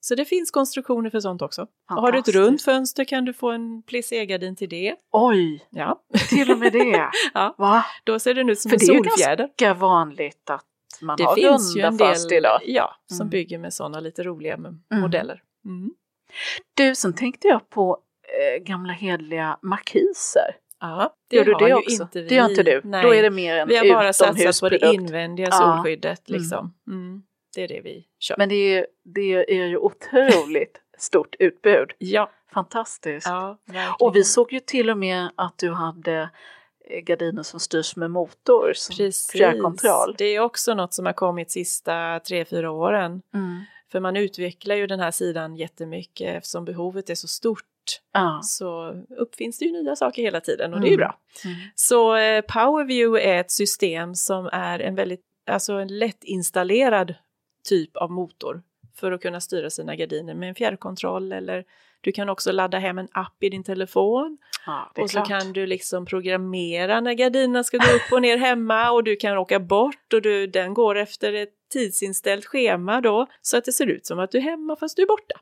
Så 0.00 0.14
det 0.14 0.24
finns 0.24 0.50
konstruktioner 0.50 1.10
för 1.10 1.20
sånt 1.20 1.42
också. 1.42 1.66
Har 1.86 2.12
du 2.12 2.18
ett 2.18 2.28
runt 2.28 2.62
fönster 2.62 3.04
kan 3.04 3.24
du 3.24 3.32
få 3.32 3.50
en 3.50 3.82
plisségardin 3.82 4.56
till 4.56 4.68
det. 4.68 4.94
Oj, 5.12 5.66
Ja, 5.70 6.00
till 6.28 6.50
och 6.50 6.58
med 6.58 6.72
det. 6.72 7.08
Ja. 7.34 7.54
Va? 7.58 7.84
då 8.04 8.18
ser 8.18 8.34
den 8.34 8.48
ut 8.50 8.60
som 8.60 8.70
För 8.70 8.76
en 8.76 8.78
det 8.78 8.92
är 8.92 8.94
ju 8.94 9.02
solfjäder. 9.04 9.36
ganska 9.46 9.74
vanligt 9.74 10.50
att 10.50 10.64
man 11.00 11.16
Det 11.16 11.24
har 11.24 11.34
finns 11.34 11.76
ju 11.76 11.82
runda 11.82 11.88
en 11.88 11.96
del 11.96 12.06
fönster 12.08 12.36
idag. 12.36 12.60
ja, 12.64 12.94
som 13.06 13.16
Mm. 13.20 13.28
bygger 13.30 13.58
med 13.58 13.72
sådana 13.72 14.00
lite 14.00 14.22
roliga 14.22 14.54
Mm. 14.54 14.78
modeller. 14.90 15.42
Mm. 15.64 15.90
Du, 16.74 16.94
sen 16.94 17.14
tänkte 17.14 17.48
jag 17.48 17.70
på 17.70 17.98
eh, 18.56 18.62
gamla 18.62 18.92
hedliga 18.92 19.58
markiser. 19.62 20.56
Ja, 20.80 21.14
det 21.30 21.36
Gör 21.36 21.44
du 21.44 21.54
det 21.54 21.74
också? 21.74 22.02
inte 22.02 22.20
vi. 22.22 22.28
Det 22.28 22.34
gör 22.34 22.48
inte 22.50 22.62
du? 22.62 22.80
Nej. 22.84 23.02
Då 23.02 23.14
är 23.14 23.22
det 23.22 23.30
mer 23.30 23.56
en 23.56 23.68
vi 23.68 23.76
har 23.76 23.88
bara 23.88 24.12
satsat 24.12 24.28
på 24.28 24.34
det 24.34 24.40
utomhusprodukt. 24.76 24.84
invändiga 24.84 25.46
Ja. 25.50 25.56
solskyddet. 25.56 26.28
Mm. 26.28 26.40
Liksom. 26.40 26.74
Mm. 26.88 27.22
Det 27.56 27.62
är 27.62 27.68
det 27.68 27.80
vi 27.80 28.06
kör. 28.18 28.34
Men 28.38 28.48
det 28.48 28.54
är, 28.54 28.86
det 29.04 29.60
är 29.60 29.66
ju 29.66 29.76
otroligt 29.78 30.80
stort 30.98 31.34
utbud. 31.38 31.90
ja, 31.98 32.30
Fantastiskt. 32.54 33.26
ja. 33.26 33.58
Och 34.00 34.16
vi 34.16 34.24
såg 34.24 34.52
ju 34.52 34.60
till 34.60 34.90
och 34.90 34.98
med 34.98 35.28
att 35.34 35.58
du 35.58 35.72
hade 35.72 36.30
eh, 36.90 36.98
gardiner 37.00 37.42
som 37.42 37.60
styrs 37.60 37.96
med 37.96 38.10
motor, 38.10 38.72
som 38.74 38.96
Precis. 38.96 39.30
fjärrkontroll. 39.32 40.14
Det 40.18 40.24
är 40.24 40.40
också 40.40 40.74
något 40.74 40.94
som 40.94 41.06
har 41.06 41.12
kommit 41.12 41.50
sista 41.50 42.20
tre, 42.20 42.44
fyra 42.44 42.70
åren. 42.70 43.22
Mm. 43.34 43.60
För 43.92 44.00
man 44.00 44.16
utvecklar 44.16 44.76
ju 44.76 44.86
den 44.86 45.00
här 45.00 45.10
sidan 45.10 45.56
jättemycket 45.56 46.36
eftersom 46.36 46.64
behovet 46.64 47.10
är 47.10 47.14
så 47.14 47.28
stort. 47.28 47.62
Ja. 48.12 48.40
Så 48.42 48.94
uppfinns 49.18 49.58
det 49.58 49.64
ju 49.64 49.72
nya 49.72 49.96
saker 49.96 50.22
hela 50.22 50.40
tiden 50.40 50.74
och 50.74 50.80
det 50.80 50.86
är 50.86 50.90
ju 50.90 50.94
Mm. 50.94 51.06
bra. 51.08 51.18
Mm. 51.44 51.56
Så 51.74 52.16
eh, 52.16 52.40
Powerview 52.40 53.28
är 53.30 53.40
ett 53.40 53.50
system 53.50 54.14
som 54.14 54.48
är 54.52 54.78
en 54.78 54.94
väldigt, 54.94 55.20
alltså 55.50 55.72
en 55.72 55.98
lättinstallerad 55.98 57.14
typ 57.66 57.96
av 57.96 58.10
motor 58.10 58.62
för 58.94 59.12
att 59.12 59.22
kunna 59.22 59.40
styra 59.40 59.70
sina 59.70 59.96
gardiner 59.96 60.34
med 60.34 60.48
en 60.48 60.54
fjärrkontroll 60.54 61.32
eller 61.32 61.64
du 62.00 62.12
kan 62.12 62.28
också 62.28 62.52
ladda 62.52 62.78
hem 62.78 62.98
en 62.98 63.08
app 63.12 63.42
i 63.42 63.48
din 63.48 63.64
telefon 63.64 64.38
Ja, 64.66 64.92
och 64.98 65.10
så 65.10 65.16
klart. 65.16 65.28
kan 65.28 65.52
du 65.52 65.66
liksom 65.66 66.06
programmera 66.06 67.00
när 67.00 67.12
gardinerna 67.12 67.64
ska 67.64 67.76
gå 67.76 67.84
upp 67.86 68.12
och 68.12 68.22
ner 68.22 68.36
hemma 68.36 68.90
och 68.90 69.04
du 69.04 69.16
kan 69.16 69.38
åka 69.38 69.60
bort 69.60 70.12
och 70.12 70.22
du, 70.22 70.46
den 70.46 70.74
går 70.74 70.96
efter 70.98 71.32
ett 71.32 71.52
tidsinställt 71.72 72.44
schema 72.46 73.00
då 73.00 73.26
så 73.42 73.56
att 73.56 73.64
det 73.64 73.72
ser 73.72 73.86
ut 73.86 74.06
som 74.06 74.18
att 74.18 74.30
du 74.30 74.38
är 74.38 74.42
hemma 74.42 74.76
fast 74.76 74.96
du 74.96 75.02
är 75.02 75.06
borta. 75.06 75.40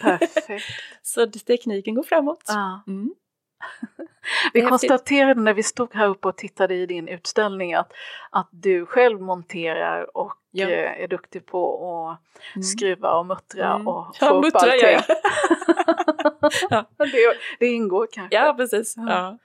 Perfekt. 0.00 0.64
Så 1.02 1.26
tekniken 1.26 1.94
går 1.94 2.02
framåt. 2.02 2.44
Ja. 2.46 2.82
Mm. 2.86 3.14
Vi 4.52 4.62
konstaterade 4.62 5.40
när 5.40 5.54
vi 5.54 5.62
stod 5.62 5.94
här 5.94 6.08
uppe 6.08 6.28
och 6.28 6.36
tittade 6.36 6.74
i 6.74 6.86
din 6.86 7.08
utställning 7.08 7.74
att, 7.74 7.92
att 8.30 8.48
du 8.52 8.86
själv 8.86 9.20
monterar 9.20 10.16
och 10.16 10.32
Ja. 10.50 10.68
eh, 10.68 11.02
är 11.02 11.08
duktig 11.08 11.46
på 11.46 12.08
att 12.10 12.20
Mm. 12.54 12.62
skruva 12.62 13.10
och 13.10 13.26
muttra 13.26 13.74
Mm. 13.74 13.88
och 13.88 14.16
Ja, 14.20 14.28
få 14.28 14.34
upp 14.34 14.44
muttra 14.44 14.60
allting. 14.72 14.98
Ja. 16.70 16.84
det, 16.98 17.34
det 17.58 17.66
ingår 17.66 18.08
kanske. 18.12 18.36
Ja, 18.36 18.54
precis. 18.56 18.94
Ja. 18.96 19.04
Ja, 19.08 19.38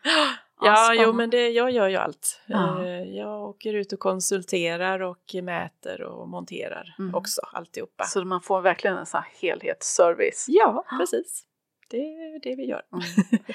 Ja, 0.63 0.93
ja 0.93 1.03
jo, 1.03 1.13
men 1.13 1.29
det, 1.29 1.49
jag 1.49 1.71
gör 1.71 1.87
ju 1.87 1.95
allt. 1.95 2.41
Ja. 2.45 2.83
Eh, 2.85 3.01
Jag 3.17 3.41
åker 3.43 3.73
ut 3.73 3.93
och 3.93 3.99
konsulterar 3.99 4.99
och 4.99 5.35
mäter 5.43 6.01
och 6.01 6.29
monterar 6.29 6.95
Mm. 6.99 7.15
också, 7.15 7.41
alltihopa. 7.53 8.03
Så 8.03 8.25
man 8.25 8.41
får 8.41 8.61
verkligen 8.61 8.97
en 8.97 9.05
sån 9.05 9.21
här 9.21 9.29
helhetsservice. 9.41 10.45
Ja, 10.47 10.85
precis. 10.99 11.43
Det 11.91 11.97
är 11.97 12.39
det 12.43 12.55
vi 12.55 12.65
gör. 12.65 12.81
Mm. 12.93 13.05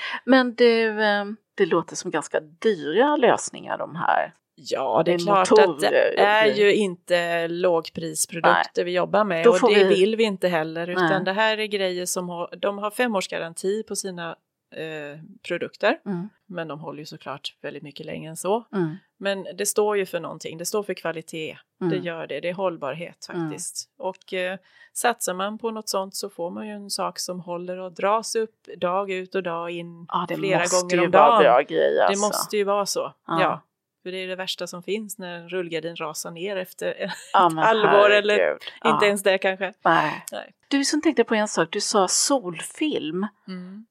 Men 0.25 0.55
du, 0.55 1.03
eh, 1.03 1.25
det 1.55 1.67
låter 1.67 1.97
som 1.97 2.11
ganska 2.11 2.41
dyra 2.41 3.17
lösningar 3.17 3.79
de 3.79 3.97
här. 3.97 4.33
Ja, 4.59 5.03
det 5.05 5.13
är 5.13 5.19
klart 5.19 5.51
motorer 5.51 5.67
att 5.75 5.81
det 5.81 6.17
är 6.23 6.55
ju 6.55 6.75
inte 6.75 7.49
lågprisprodukter 7.49 8.85
vi 8.85 8.93
jobbar 8.93 9.25
med 9.25 9.45
Då 9.45 9.51
och 9.51 9.75
det 9.75 9.85
vi- 9.85 9.89
vill 9.89 10.17
vi 10.17 10.25
inte 10.25 10.49
heller 10.49 10.91
utan 10.91 11.09
Nej. 11.09 11.25
det 11.25 11.33
här 11.33 11.59
är 11.59 11.67
grejer 11.67 12.07
som 12.07 12.29
har, 12.29 12.57
de 12.61 12.79
har 12.79 12.91
fem 12.91 13.17
års 13.17 13.29
garanti 13.29 13.83
på 13.83 13.97
sina 13.97 14.37
eh, 14.71 15.19
produkter 15.49 15.99
Mm. 16.07 16.29
men 16.47 16.69
de 16.69 16.81
håller 16.81 16.99
ju 16.99 17.07
såklart 17.07 17.57
väldigt 17.63 17.83
mycket 17.83 18.07
längre 18.07 18.31
än 18.31 18.37
så. 18.37 18.65
Mm. 18.73 18.97
Men 19.19 19.47
det 19.59 19.67
står 19.67 19.97
ju 19.97 20.07
för 20.07 20.21
någonting, 20.21 20.59
det 20.59 20.65
står 20.67 20.83
för 20.83 20.95
kvalitet, 20.95 21.59
Mm. 21.81 21.91
det 21.91 21.97
gör 21.99 22.27
det, 22.27 22.41
det 22.41 22.49
är 22.49 22.55
hållbarhet 22.55 23.27
Mm. 23.33 23.49
faktiskt. 23.51 23.91
Och 23.99 24.33
eh, 24.35 24.59
satsar 24.93 25.35
man 25.35 25.59
på 25.59 25.71
något 25.71 25.89
sånt 25.89 26.15
så 26.15 26.31
får 26.31 26.51
man 26.51 26.67
ju 26.67 26.73
en 26.73 26.91
sak 26.91 27.19
som 27.19 27.41
håller 27.41 27.79
och 27.79 27.93
dras 27.93 28.37
upp 28.37 28.69
dag 28.77 29.11
ut 29.11 29.35
och 29.35 29.43
dag 29.43 29.71
in 29.71 30.07
det 30.29 30.35
flera 30.37 30.61
måste 30.61 30.77
gånger 30.81 30.97
ju 30.97 31.05
om 31.05 31.11
vara 31.11 31.27
dagen. 31.31 31.43
bra 31.43 31.61
grejer. 31.63 31.95
Det 31.97 32.05
Alltså. 32.07 32.27
måste 32.27 32.57
ju 32.57 32.65
vara 32.65 32.87
så, 32.87 33.13
Ja. 33.27 33.41
ja. 33.43 33.61
För 34.07 34.11
det 34.13 34.19
är 34.19 34.29
det 34.29 34.37
värsta 34.37 34.67
som 34.67 34.83
finns 34.83 35.19
när 35.19 35.35
en 35.39 35.49
rullgardin 35.49 35.97
rasar 35.97 36.31
ner 36.31 36.57
efter 36.57 36.95
ett 37.05 37.11
ja, 37.33 37.51
halvår 37.57 38.11
eller. 38.11 38.59
Ja. 38.83 38.91
inte 38.95 39.07
ens 39.07 39.23
det 39.23 39.39
kanske. 39.39 39.73
Nej. 39.85 40.25
Nej. 40.33 40.53
Du 40.69 40.85
som 40.85 41.03
tänkte 41.03 41.25
på 41.25 41.35
en 41.35 41.49
sak, 41.49 41.69
du 41.71 41.81
sa 41.81 42.09
solfilm. 42.09 43.27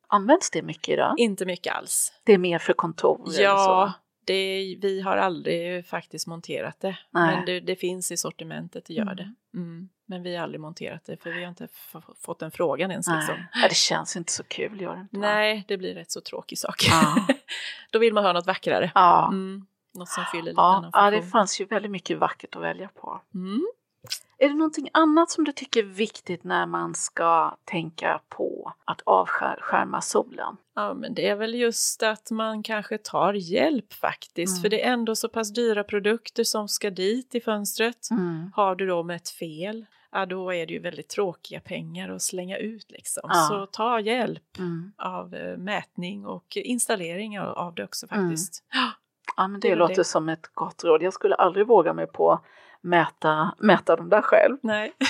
Används 0.07 0.51
det 0.51 0.61
mycket 0.61 0.89
idag? 0.89 1.13
Inte 1.17 1.45
mycket 1.45 1.73
alls. 1.75 2.13
Det 2.23 2.33
är 2.33 2.37
mer 2.37 2.59
för 2.59 2.73
kontor 2.73 3.21
Ja, 3.39 3.93
det, 4.25 4.77
vi 4.81 5.01
har 5.01 5.17
aldrig 5.17 5.87
faktiskt 5.87 6.27
monterat 6.27 6.79
det. 6.79 6.97
Nej. 7.11 7.35
Men 7.35 7.45
det, 7.45 7.59
det 7.59 7.75
finns 7.75 8.11
i 8.11 8.17
sortimentet, 8.17 8.85
det 8.85 8.93
gör 8.93 9.03
Mm. 9.03 9.15
det. 9.15 9.33
Mm. 9.57 9.89
Men 10.05 10.23
vi 10.23 10.35
har 10.35 10.43
aldrig 10.43 10.61
monterat 10.61 11.05
det 11.05 11.23
för 11.23 11.29
vi 11.31 11.41
har 11.41 11.49
inte 11.49 11.67
fått 12.25 12.39
den 12.39 12.51
frågan 12.51 12.91
ens. 12.91 13.07
Nej. 13.07 13.17
Liksom. 13.17 13.35
Ja, 13.53 13.67
det 13.69 13.75
känns 13.75 14.15
inte 14.15 14.31
så 14.31 14.43
kul, 14.43 14.81
gör 14.81 14.95
det 14.95 15.01
inte? 15.01 15.17
Nej, 15.17 15.65
det 15.67 15.77
blir 15.77 15.93
rätt 15.93 16.11
så 16.11 16.21
tråkig 16.21 16.57
sak. 16.57 16.83
Ja. 16.89 17.27
Då 17.91 17.99
vill 17.99 18.13
man 18.13 18.25
ha 18.25 18.33
något 18.33 18.47
vackrare. 18.47 18.91
Ja. 18.95 19.27
Mm. 19.27 19.65
Något 19.95 20.09
som 20.09 20.23
fyller 20.31 20.43
lite 20.51 20.61
Ja, 20.61 20.89
ja, 20.93 21.11
det 21.11 21.21
fanns 21.21 21.61
ju 21.61 21.65
väldigt 21.65 21.91
mycket 21.91 22.17
vackert 22.17 22.55
att 22.55 22.61
välja 22.61 22.89
på. 23.01 23.21
Mm. 23.35 23.65
Är 24.37 24.49
det 24.49 24.55
någonting 24.55 24.89
annat 24.93 25.31
som 25.31 25.43
du 25.43 25.51
tycker 25.51 25.79
är 25.79 25.87
viktigt 25.87 26.43
när 26.43 26.65
man 26.65 26.95
ska 26.95 27.57
tänka 27.65 28.21
på 28.29 28.73
att 28.85 29.01
avskärma 29.05 30.01
solen? 30.01 30.57
Ja, 30.75 30.93
men 30.93 31.13
det 31.13 31.27
är 31.27 31.35
väl 31.35 31.55
just 31.55 32.03
att 32.03 32.31
man 32.31 32.63
kanske 32.63 32.97
tar 32.97 33.33
hjälp 33.33 33.93
faktiskt. 33.93 34.57
Mm. 34.57 34.61
För 34.61 34.69
det 34.69 34.85
är 34.85 34.93
ändå 34.93 35.15
så 35.15 35.29
pass 35.29 35.53
dyra 35.53 35.83
produkter 35.83 36.43
som 36.43 36.67
ska 36.67 36.89
dit 36.89 37.35
i 37.35 37.41
fönstret. 37.41 38.11
Mm. 38.11 38.51
Har 38.55 38.75
du 38.75 38.87
då 38.87 39.03
med 39.03 39.15
ett 39.15 39.29
fel, 39.29 39.85
ja 40.11 40.25
då 40.25 40.53
är 40.53 40.65
det 40.65 40.73
ju 40.73 40.79
väldigt 40.79 41.09
tråkiga 41.09 41.59
pengar 41.59 42.09
att 42.09 42.21
slänga 42.21 42.57
ut 42.57 42.91
liksom. 42.91 43.23
Ja. 43.33 43.47
Så 43.49 43.65
ta 43.65 43.99
hjälp 43.99 44.57
Mm. 44.57 44.91
av 44.97 45.35
eh, 45.35 45.57
mätning 45.57 46.25
och 46.25 46.57
installering 46.57 47.39
av, 47.39 47.75
det 47.75 47.83
också 47.83 48.07
faktiskt. 48.07 48.63
Ja, 49.37 49.47
men 49.47 49.59
Det 49.59 49.69
det, 49.69 49.75
låter 49.75 49.95
det. 49.95 50.03
som 50.03 50.29
ett 50.29 50.47
gott 50.53 50.83
råd. 50.83 51.03
Jag 51.03 51.13
skulle 51.13 51.35
aldrig 51.35 51.67
våga 51.67 51.93
mig 51.93 52.07
på 52.07 52.31
att 52.31 52.41
mäta, 52.81 53.55
mäta 53.59 53.95
dem 53.95 54.09
där 54.09 54.21
själv. 54.21 54.57
Nej. 54.61 54.93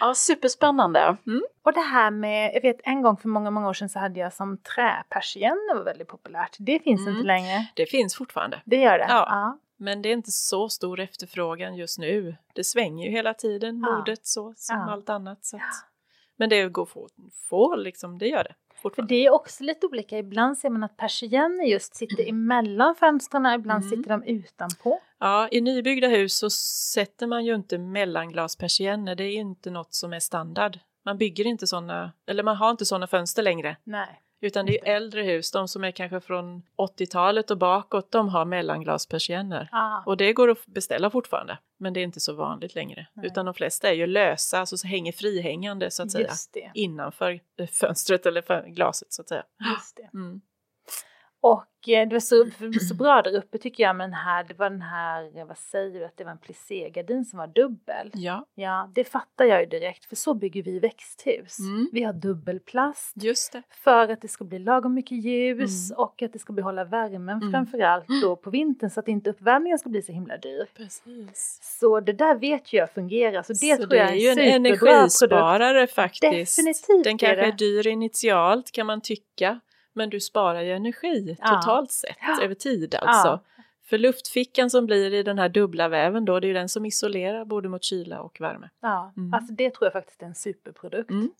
Ja, 0.00 0.14
superspännande. 0.14 1.16
Och 1.62 1.72
det 1.72 1.80
här 1.80 2.10
med, 2.10 2.54
jag 2.54 2.62
vet 2.62 2.76
en 2.84 3.02
gång 3.02 3.16
för 3.16 3.28
många, 3.28 3.50
många 3.50 3.68
år 3.68 3.72
sedan 3.72 3.88
så 3.88 3.98
hade 3.98 4.20
jag 4.20 4.32
som 4.32 4.58
träpersienner 4.58 5.74
var 5.74 5.84
väldigt 5.84 6.08
populärt. 6.08 6.56
Det 6.58 6.78
finns 6.82 7.00
Mm. 7.00 7.14
inte 7.14 7.26
längre. 7.26 7.66
Det 7.74 7.86
finns 7.86 8.16
fortfarande. 8.16 8.62
Det 8.64 8.76
gör 8.76 8.98
det? 8.98 9.06
Ja. 9.08 9.26
ja. 9.30 9.58
Men 9.76 10.02
det 10.02 10.08
är 10.08 10.12
inte 10.12 10.30
så 10.30 10.68
stor 10.68 11.00
efterfrågan 11.00 11.74
just 11.76 11.98
nu. 11.98 12.36
Det 12.54 12.64
svänger 12.64 13.04
ju 13.06 13.10
hela 13.10 13.34
tiden, 13.34 13.82
Ja. 13.86 13.96
modet 13.96 14.26
så 14.26 14.54
som 14.56 14.76
Ja. 14.78 14.92
allt 14.92 15.08
annat. 15.10 15.44
Så 15.44 15.56
att, 15.56 15.62
men 16.36 16.48
det 16.48 16.68
går 16.68 16.86
få, 16.86 17.08
få 17.48 17.76
liksom, 17.76 18.18
det 18.18 18.26
gör 18.28 18.44
det 18.44 18.54
För 18.90 18.90
fortfarande. 18.90 19.14
det 19.14 19.26
är 19.26 19.30
också 19.32 19.64
lite 19.64 19.86
olika. 19.86 20.18
Ibland 20.18 20.58
ser 20.58 20.70
man 20.70 20.82
att 20.84 20.96
persienner 20.96 21.64
just 21.64 21.96
sitter 21.96 22.28
emellan 22.28 22.94
fönstren, 22.94 23.46
ibland 23.46 23.84
Mm. 23.84 23.96
sitter 23.96 24.10
de 24.10 24.22
utanpå. 24.24 25.00
Ja, 25.20 25.48
i 25.50 25.60
nybyggda 25.60 26.08
hus 26.08 26.38
så 26.38 26.50
sätter 26.50 27.26
man 27.26 27.44
ju 27.44 27.54
inte 27.54 27.78
mellanglaspersienner. 27.78 29.14
Det 29.14 29.24
är 29.24 29.32
inte 29.36 29.70
något 29.70 29.94
som 29.94 30.12
är 30.12 30.20
standard. 30.20 30.78
Man 31.04 31.18
bygger 31.18 31.46
inte 31.46 31.66
sådana, 31.66 32.12
eller 32.26 32.42
man 32.42 32.56
har 32.56 32.70
inte 32.70 32.84
sådana 32.84 33.06
fönster 33.06 33.42
längre. 33.42 33.76
Nej. 33.84 34.20
Utan 34.40 34.66
det 34.66 34.80
är 34.80 34.96
äldre 34.96 35.22
hus, 35.22 35.50
de 35.50 35.68
som 35.68 35.84
är 35.84 35.90
kanske 35.90 36.20
från 36.20 36.62
80-talet 36.78 37.50
och 37.50 37.58
bakåt, 37.58 38.12
de 38.12 38.28
har 38.28 38.44
mellanglaspersienner. 38.44 39.68
Ah. 39.72 40.02
Och 40.06 40.16
det 40.16 40.32
går 40.32 40.50
att 40.50 40.66
beställa 40.66 41.10
fortfarande, 41.10 41.58
men 41.78 41.92
det 41.92 42.00
är 42.00 42.04
inte 42.04 42.20
så 42.20 42.34
vanligt 42.34 42.74
längre. 42.74 43.06
Nej. 43.12 43.26
Utan 43.26 43.44
de 43.44 43.54
flesta 43.54 43.88
är 43.88 43.92
ju 43.92 44.06
lösa, 44.06 44.58
alltså 44.58 44.76
så 44.76 44.86
hänger 44.86 45.12
frihängande 45.12 45.90
så 45.90 46.02
att 46.02 46.10
säga. 46.10 46.28
Just 46.28 46.52
det. 46.52 46.70
Innanför 46.74 47.40
eh, 47.58 47.66
fönstret 47.66 48.26
eller 48.26 48.68
glaset 48.68 49.12
så 49.12 49.22
att 49.22 49.28
säga. 49.28 49.44
Just 49.74 49.96
det. 49.96 50.18
Mm. 50.18 50.40
Och 51.52 51.88
eh, 51.88 52.08
det 52.08 52.14
var 52.14 52.20
så, 52.20 52.46
så 52.88 52.94
bra 52.94 53.22
där 53.22 53.36
uppe 53.36 53.58
tycker 53.58 53.82
jag 53.82 53.96
med 53.96 54.04
den 54.06 54.14
här, 54.14 54.44
det 54.44 54.54
var 54.58 54.70
den 54.70 54.82
här, 54.82 55.44
vad 55.44 55.58
säger 55.58 55.90
du, 55.98 56.04
att 56.04 56.16
det 56.16 56.24
var 56.24 56.30
en 56.32 56.38
plisségardin 56.38 57.24
som 57.24 57.38
var 57.38 57.46
dubbel. 57.46 58.10
Ja, 58.14 58.46
Ja, 58.54 58.90
det 58.94 59.04
fattar 59.04 59.44
jag 59.44 59.60
ju 59.60 59.66
direkt 59.66 60.04
för 60.04 60.16
så 60.16 60.34
bygger 60.34 60.62
vi 60.62 60.78
växthus. 60.78 61.58
Mm. 61.58 61.88
Vi 61.92 62.02
har 62.02 62.12
dubbelplast 62.12 63.12
just 63.22 63.52
det. 63.52 63.62
för 63.70 64.08
att 64.08 64.20
det 64.20 64.28
ska 64.28 64.44
bli 64.44 64.58
lagom 64.58 64.94
mycket 64.94 65.24
ljus 65.24 65.90
Mm. 65.90 66.00
och 66.04 66.22
att 66.22 66.32
det 66.32 66.38
ska 66.38 66.52
behålla 66.52 66.84
värmen 66.84 67.36
Mm. 67.38 67.52
framförallt 67.52 68.06
då 68.22 68.36
på 68.36 68.50
vintern 68.50 68.90
så 68.90 69.00
att 69.00 69.08
inte 69.08 69.30
uppvärmningen 69.30 69.78
ska 69.78 69.88
bli 69.88 70.02
så 70.02 70.12
himla 70.12 70.36
dyr. 70.36 70.66
Precis. 70.76 71.58
Så 71.80 72.00
det 72.00 72.12
där 72.12 72.34
vet 72.34 72.72
jag 72.72 72.90
fungerar 72.90 73.42
så 73.42 73.52
det 73.52 73.58
så 73.58 73.76
tror 73.76 73.86
det 73.86 73.96
jag 73.96 74.08
är 74.08 74.12
är 74.12 74.16
ju 74.16 74.28
en 74.28 74.38
en 74.38 74.64
superbra 74.64 74.78
produkt. 74.78 74.82
energisparare 75.32 75.86
faktiskt. 75.86 76.56
Definitivt 76.56 77.04
Den 77.04 77.14
är 77.14 77.18
kanske 77.18 77.40
är 77.46 77.46
det. 77.46 77.56
dyr 77.58 77.86
initialt 77.86 78.72
kan 78.72 78.86
man 78.86 79.00
tycka, 79.00 79.60
men 79.96 80.10
du 80.10 80.20
sparar 80.20 80.60
ju 80.62 80.72
energi 80.72 81.36
Ja. 81.40 81.48
totalt 81.48 81.90
sett 81.92 82.16
Ja. 82.20 82.42
över 82.42 82.54
tid 82.54 82.94
alltså. 82.94 83.28
Ja. 83.28 83.42
För 83.84 83.98
luftfickan 83.98 84.70
som 84.70 84.86
blir 84.86 85.14
i 85.14 85.22
den 85.22 85.38
här 85.38 85.48
dubbla 85.48 85.88
väven 85.88 86.24
då, 86.24 86.40
det 86.40 86.46
är 86.46 86.48
ju 86.48 86.54
den 86.54 86.68
som 86.68 86.86
isolerar 86.86 87.44
både 87.44 87.68
mot 87.68 87.84
kyla 87.84 88.20
och 88.20 88.40
värme. 88.40 88.68
Ja, 88.82 89.12
Mm. 89.16 89.34
alltså 89.34 89.52
det 89.52 89.70
tror 89.74 89.86
jag 89.86 89.92
faktiskt 89.92 90.22
är 90.22 90.26
en 90.26 90.34
superprodukt. 90.34 91.10
Mm. 91.10 91.30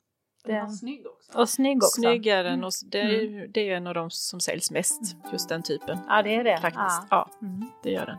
Den- 0.45 0.71
snygg 0.71 1.07
också. 1.07 1.39
Och 1.39 1.49
snygg 1.49 1.77
också. 1.77 2.01
Snygg 2.01 2.27
är 2.27 2.45
den 2.45 2.53
Mm. 2.53 2.65
och 2.65 2.71
det 2.87 3.01
är, 3.01 3.09
ju- 3.23 3.47
det 3.47 3.71
är 3.71 3.77
en 3.77 3.87
av 3.87 3.95
de 3.95 4.11
som 4.11 4.41
säljs 4.41 4.71
mest, 4.71 5.17
just 5.33 5.49
den 5.49 5.63
typen. 5.63 5.99
Ja, 6.09 6.23
det 6.23 6.35
är 6.35 6.45
det. 6.45 6.59
Faktiskt. 6.59 7.03
Ja. 7.11 7.29
Ja, 7.41 7.47
Mm. 7.47 7.71
det 7.83 7.91
gör 7.91 8.07
den. 8.07 8.19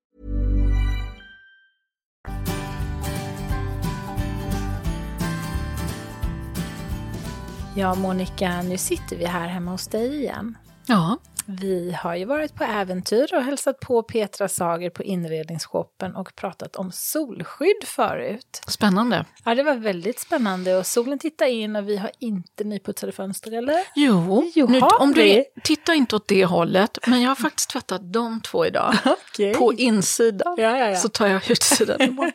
Ja, 7.75 7.95
Monica, 7.95 8.61
nu 8.61 8.77
sitter 8.77 9.15
vi 9.15 9.25
här 9.25 9.47
hemma 9.47 9.71
hos 9.71 9.87
dig 9.87 10.15
igen. 10.15 10.57
Ja, 10.85 11.17
Vi 11.45 11.97
har 12.01 12.15
ju 12.15 12.25
varit 12.25 12.55
på 12.55 12.63
äventyr 12.63 13.35
och 13.35 13.43
hälsat 13.43 13.79
på 13.79 14.03
Petra 14.03 14.47
Sager 14.47 14.89
på 14.89 15.03
inredningsshoppen 15.03 16.15
och 16.15 16.35
pratat 16.35 16.75
om 16.75 16.91
solskydd 16.91 17.83
förut. 17.85 18.61
spännande. 18.67 19.25
Ja, 19.45 19.55
det 19.55 19.63
var 19.63 19.75
väldigt 19.75 20.19
spännande 20.19 20.77
och 20.77 20.85
solen 20.85 21.19
tittar 21.19 21.45
in 21.45 21.75
och 21.75 21.89
vi 21.89 21.97
har 21.97 22.11
inte 22.19 22.63
nyputsade 22.63 23.11
fönster, 23.11 23.51
eller? 23.51 23.79
Jo, 23.95 24.51
Jo, 24.55 24.67
nu, 24.67 24.79
om 24.79 25.11
du 25.13 25.21
vi? 25.23 25.45
tittar 25.63 25.93
inte 25.93 26.15
åt 26.15 26.27
det 26.27 26.45
hållet, 26.45 26.97
men 27.07 27.21
jag 27.21 27.29
har 27.29 27.35
faktiskt 27.35 27.69
tvättat 27.69 28.13
de 28.13 28.41
två 28.41 28.65
idag. 28.65 28.93
Okej. 29.05 29.53
På 29.53 29.73
insidan. 29.73 30.55
Ja, 30.57 30.77
ja, 30.77 30.89
ja. 30.89 30.95
Så 30.95 31.09
tar 31.09 31.27
jag 31.27 31.51
utsidan 31.51 32.01
imorgon. 32.09 32.31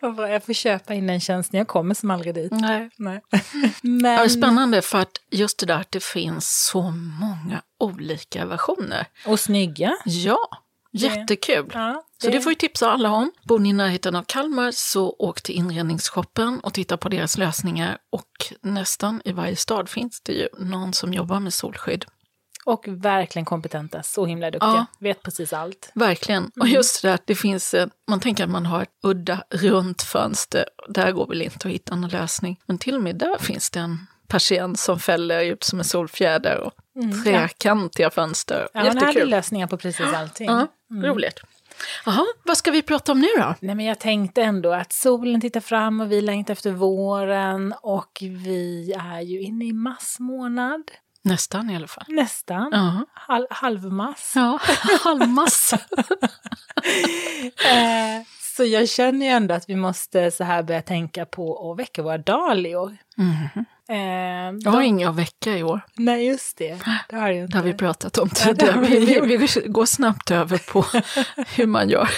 Vad 0.00 0.14
bra, 0.14 0.28
Jag 0.28 0.44
får 0.44 0.52
köpa 0.52 0.94
in 0.94 1.06
den 1.06 1.20
tjänsten, 1.20 1.58
jag 1.58 1.68
kommer 1.68 1.94
som 1.94 2.10
aldrig 2.10 2.34
dit. 2.34 2.52
Nej. 2.52 2.90
Nej. 2.96 3.20
Ja, 3.32 3.68
Men, 3.82 4.02
det 4.02 4.08
är 4.24 4.28
spännande 4.28 4.82
för 4.82 4.98
att 4.98 5.12
just 5.30 5.58
det 5.58 5.66
där 5.66 5.80
att 5.80 5.90
det 5.92 6.02
finns 6.04 6.66
så 6.70 6.82
många 7.20 7.62
olika 7.80 8.46
versioner. 8.46 9.06
och 9.26 9.40
snygga. 9.40 9.96
Ja, 10.04 10.48
jättekul. 10.92 11.70
Ja, 11.74 12.04
Så 12.22 12.30
det 12.30 12.40
får 12.40 12.50
vi 12.50 12.56
tipsa 12.56 12.90
alla 12.90 13.10
om. 13.10 13.32
Bor 13.44 13.58
ni 13.58 13.68
i 13.68 13.72
närheten 13.72 14.16
av 14.16 14.22
Kalmar 14.28 14.70
så 14.70 15.10
åk 15.18 15.42
till 15.42 15.54
inredningsshoppen 15.54 16.60
och 16.60 16.74
titta 16.74 16.96
på 16.96 17.08
deras 17.08 17.38
lösningar. 17.38 17.98
Och 18.10 18.52
nästan 18.62 19.22
i 19.24 19.32
varje 19.32 19.56
stad 19.56 19.88
finns 19.88 20.20
det 20.20 20.32
ju 20.32 20.48
någon 20.58 20.92
som 20.92 21.12
jobbar 21.14 21.40
med 21.40 21.54
solskydd. 21.54 22.04
Och 22.64 22.84
verkligen 22.88 23.44
kompetenta, 23.46 24.02
så 24.02 24.26
himla 24.26 24.50
duktiga. 24.50 24.70
Ja. 24.70 24.86
Vet 24.98 25.22
precis 25.22 25.52
allt. 25.52 25.90
Verkligen. 25.94 26.50
Och 26.60 26.68
just 26.68 27.02
det 27.02 27.08
där 27.08 27.14
att 27.14 27.26
det 27.26 27.34
finns, 27.34 27.74
en- 27.74 27.90
man 28.10 28.20
tänker 28.20 28.44
att 28.44 28.50
man 28.50 28.66
har 28.66 28.82
ett 28.82 28.88
udda 29.02 29.42
runt 29.50 30.02
fönster. 30.02 30.64
Där 30.88 31.12
går 31.12 31.26
väl 31.26 31.42
inte 31.42 31.68
att 31.68 31.74
hitta 31.74 31.96
någon 31.96 32.10
lösning. 32.10 32.60
Men 32.66 32.78
till 32.78 32.94
och 32.94 33.02
med 33.02 33.16
där 33.16 33.38
finns 33.38 33.70
det 33.70 33.80
en 33.80 34.06
persienn 34.28 34.76
som 34.76 34.98
fäller 35.00 35.44
ut 35.44 35.62
som 35.64 35.78
en 35.78 35.84
solfjäder 35.84 36.58
och 36.58 36.72
trekantiga 37.24 38.10
fönster. 38.10 38.68
Ja, 38.74 38.80
hon 38.80 38.88
hade 38.88 39.00
Jättekul. 39.06 39.30
lösningar 39.30 39.66
på 39.66 39.76
precis 39.76 40.06
allting. 40.14 40.46
Ja, 40.50 40.66
roligt. 40.90 41.40
Jaha, 42.06 42.26
vad 42.44 42.56
ska 42.56 42.70
vi 42.70 42.82
prata 42.82 43.12
om 43.12 43.20
nu 43.20 43.28
då? 43.38 43.54
Nej, 43.60 43.74
men 43.74 43.86
jag 43.86 43.98
tänkte 43.98 44.42
ändå 44.42 44.72
att 44.72 44.92
solen 44.92 45.40
tittar 45.40 45.60
fram 45.60 46.00
och 46.00 46.12
vi 46.12 46.20
längtar 46.20 46.52
efter 46.52 46.70
våren 46.70 47.74
och 47.82 48.18
vi 48.20 48.92
är 48.98 49.20
ju 49.20 49.40
inne 49.40 49.64
i 49.64 49.72
massmånad. 49.72 50.82
Nästan 51.24 51.70
i 51.70 51.76
alla 51.76 51.86
fall. 51.86 52.04
Nästan. 52.08 52.68
Ja, 52.72 53.04
Hal 53.14 53.46
halvmass. 53.50 54.32
ja 54.36 54.58
halvmass. 55.04 55.74
Eh, 57.70 58.22
så 58.56 58.64
jag 58.64 58.88
känner 58.88 59.26
ju 59.26 59.32
ändå 59.32 59.54
att 59.54 59.68
vi 59.68 59.76
måste 59.76 60.30
så 60.30 60.44
här 60.44 60.62
börja 60.62 60.82
tänka 60.82 61.26
på 61.26 61.70
att 61.72 61.78
väcka 61.78 62.02
våra 62.02 62.18
dahlior. 62.18 62.96
Mhm. 63.16 63.64
Eh, 63.88 63.96
Jag 64.64 64.70
har 64.70 64.80
de- 64.80 64.86
inga 64.86 65.10
att 65.10 65.16
väcka 65.16 65.50
i 65.58 65.62
år. 65.62 65.80
Nej, 65.94 66.26
just 66.26 66.56
det. 66.58 66.78
Det 67.08 67.16
har 67.16 67.28
jag 67.30 67.50
Det 67.50 67.56
har 67.56 67.64
vi 67.64 67.70
inte. 67.70 67.78
pratat 67.84 68.18
om 68.18 68.28
Ja, 68.32 68.44
tidigare. 68.44 68.80
vi 68.80 68.98
Vi, 69.06 69.20
vi, 69.20 69.36
vi 69.36 69.68
går 69.68 69.84
snabbt 69.86 70.30
över 70.30 70.58
på 70.58 70.84
hur 71.56 71.66
man 71.66 71.88
gör. 71.88 72.08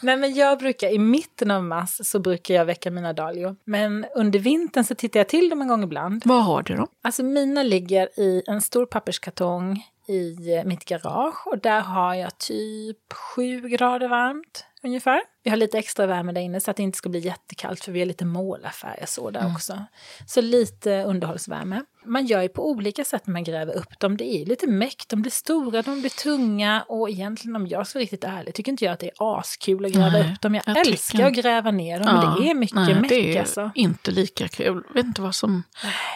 Nej, 0.00 0.16
men 0.16 0.34
jag 0.34 0.58
brukar, 0.58 0.88
i 0.88 0.98
mitten 0.98 1.50
av 1.50 1.64
mars 1.64 2.00
så 2.02 2.18
brukar 2.18 2.54
jag 2.54 2.64
väcka 2.64 2.90
mina 2.90 3.12
dahlior. 3.12 3.56
Men 3.64 4.06
under 4.14 4.38
vintern 4.38 4.84
så 4.84 4.94
tittar 4.94 5.20
jag 5.20 5.28
till 5.28 5.48
dem 5.48 5.62
en 5.62 5.68
gång 5.68 5.82
ibland. 5.82 6.22
Vad 6.24 6.44
har 6.44 6.62
du 6.62 6.76
då? 6.76 6.86
Alltså 7.02 7.22
mina 7.22 7.62
ligger 7.62 8.20
i 8.20 8.42
en 8.46 8.60
stor 8.60 8.86
papperskartong 8.86 9.84
i 10.08 10.54
eh, 10.54 10.64
mitt 10.64 10.84
garage 10.84 11.46
och 11.46 11.58
där 11.58 11.80
har 11.80 12.14
jag 12.14 12.38
typ 12.38 13.12
sju 13.12 13.60
grader 13.60 14.08
varmt. 14.08 14.64
ungefär. 14.82 15.20
Vi 15.42 15.50
har 15.50 15.56
lite 15.56 15.78
extra 15.78 16.06
värme 16.06 16.32
där 16.32 16.40
inne 16.40 16.60
så 16.60 16.70
att 16.70 16.76
det 16.76 16.82
inte 16.82 16.98
ska 16.98 17.08
bli 17.08 17.20
jättekallt 17.20 17.84
för 17.84 17.92
vi 17.92 17.98
har 17.98 18.06
lite 18.06 18.24
målarfärg 18.24 19.04
så 19.06 19.30
där 19.30 19.40
Mm. 19.40 19.52
också. 19.54 19.84
Så 20.26 20.40
lite 20.40 21.04
underhållsvärme. 21.04 21.82
Man 22.06 22.26
gör 22.26 22.42
ju 22.42 22.48
på 22.48 22.70
olika 22.70 23.04
sätt 23.04 23.26
när 23.26 23.32
man 23.32 23.44
gräver 23.44 23.74
upp 23.76 24.00
dem. 24.00 24.16
Det 24.16 24.24
är 24.24 24.46
lite 24.46 24.66
meck, 24.66 25.04
de 25.08 25.22
blir 25.22 25.32
stora, 25.32 25.82
de 25.82 26.00
blir 26.00 26.10
tunga 26.22 26.84
och 26.88 27.10
egentligen 27.10 27.56
om 27.56 27.66
jag 27.66 27.86
ska 27.86 27.98
vara 27.98 28.02
riktigt 28.02 28.24
ärlig 28.24 28.54
tycker 28.54 28.72
inte 28.72 28.84
jag 28.84 28.92
att 28.92 29.00
det 29.00 29.06
är 29.06 29.38
askul 29.38 29.84
att 29.84 29.92
gräva 29.92 30.08
Nej, 30.10 30.32
upp 30.32 30.40
dem. 30.40 30.54
Jag, 30.54 30.62
jag 30.66 30.76
älskar 30.86 31.18
tycker- 31.18 31.26
att 31.26 31.34
gräva 31.44 31.70
ner 31.70 31.98
dem, 32.00 32.14
men 32.14 32.42
det 32.42 32.50
är 32.50 32.54
mycket 32.54 32.76
nej, 32.76 32.94
meck 33.00 33.08
det 33.08 33.36
är 33.36 33.40
alltså. 33.40 33.70
inte 33.74 34.10
lika 34.10 34.48
kul. 34.48 34.82
Jag 34.88 34.94
vet 34.94 35.04
inte 35.06 35.22
vad 35.22 35.34
som... 35.34 35.62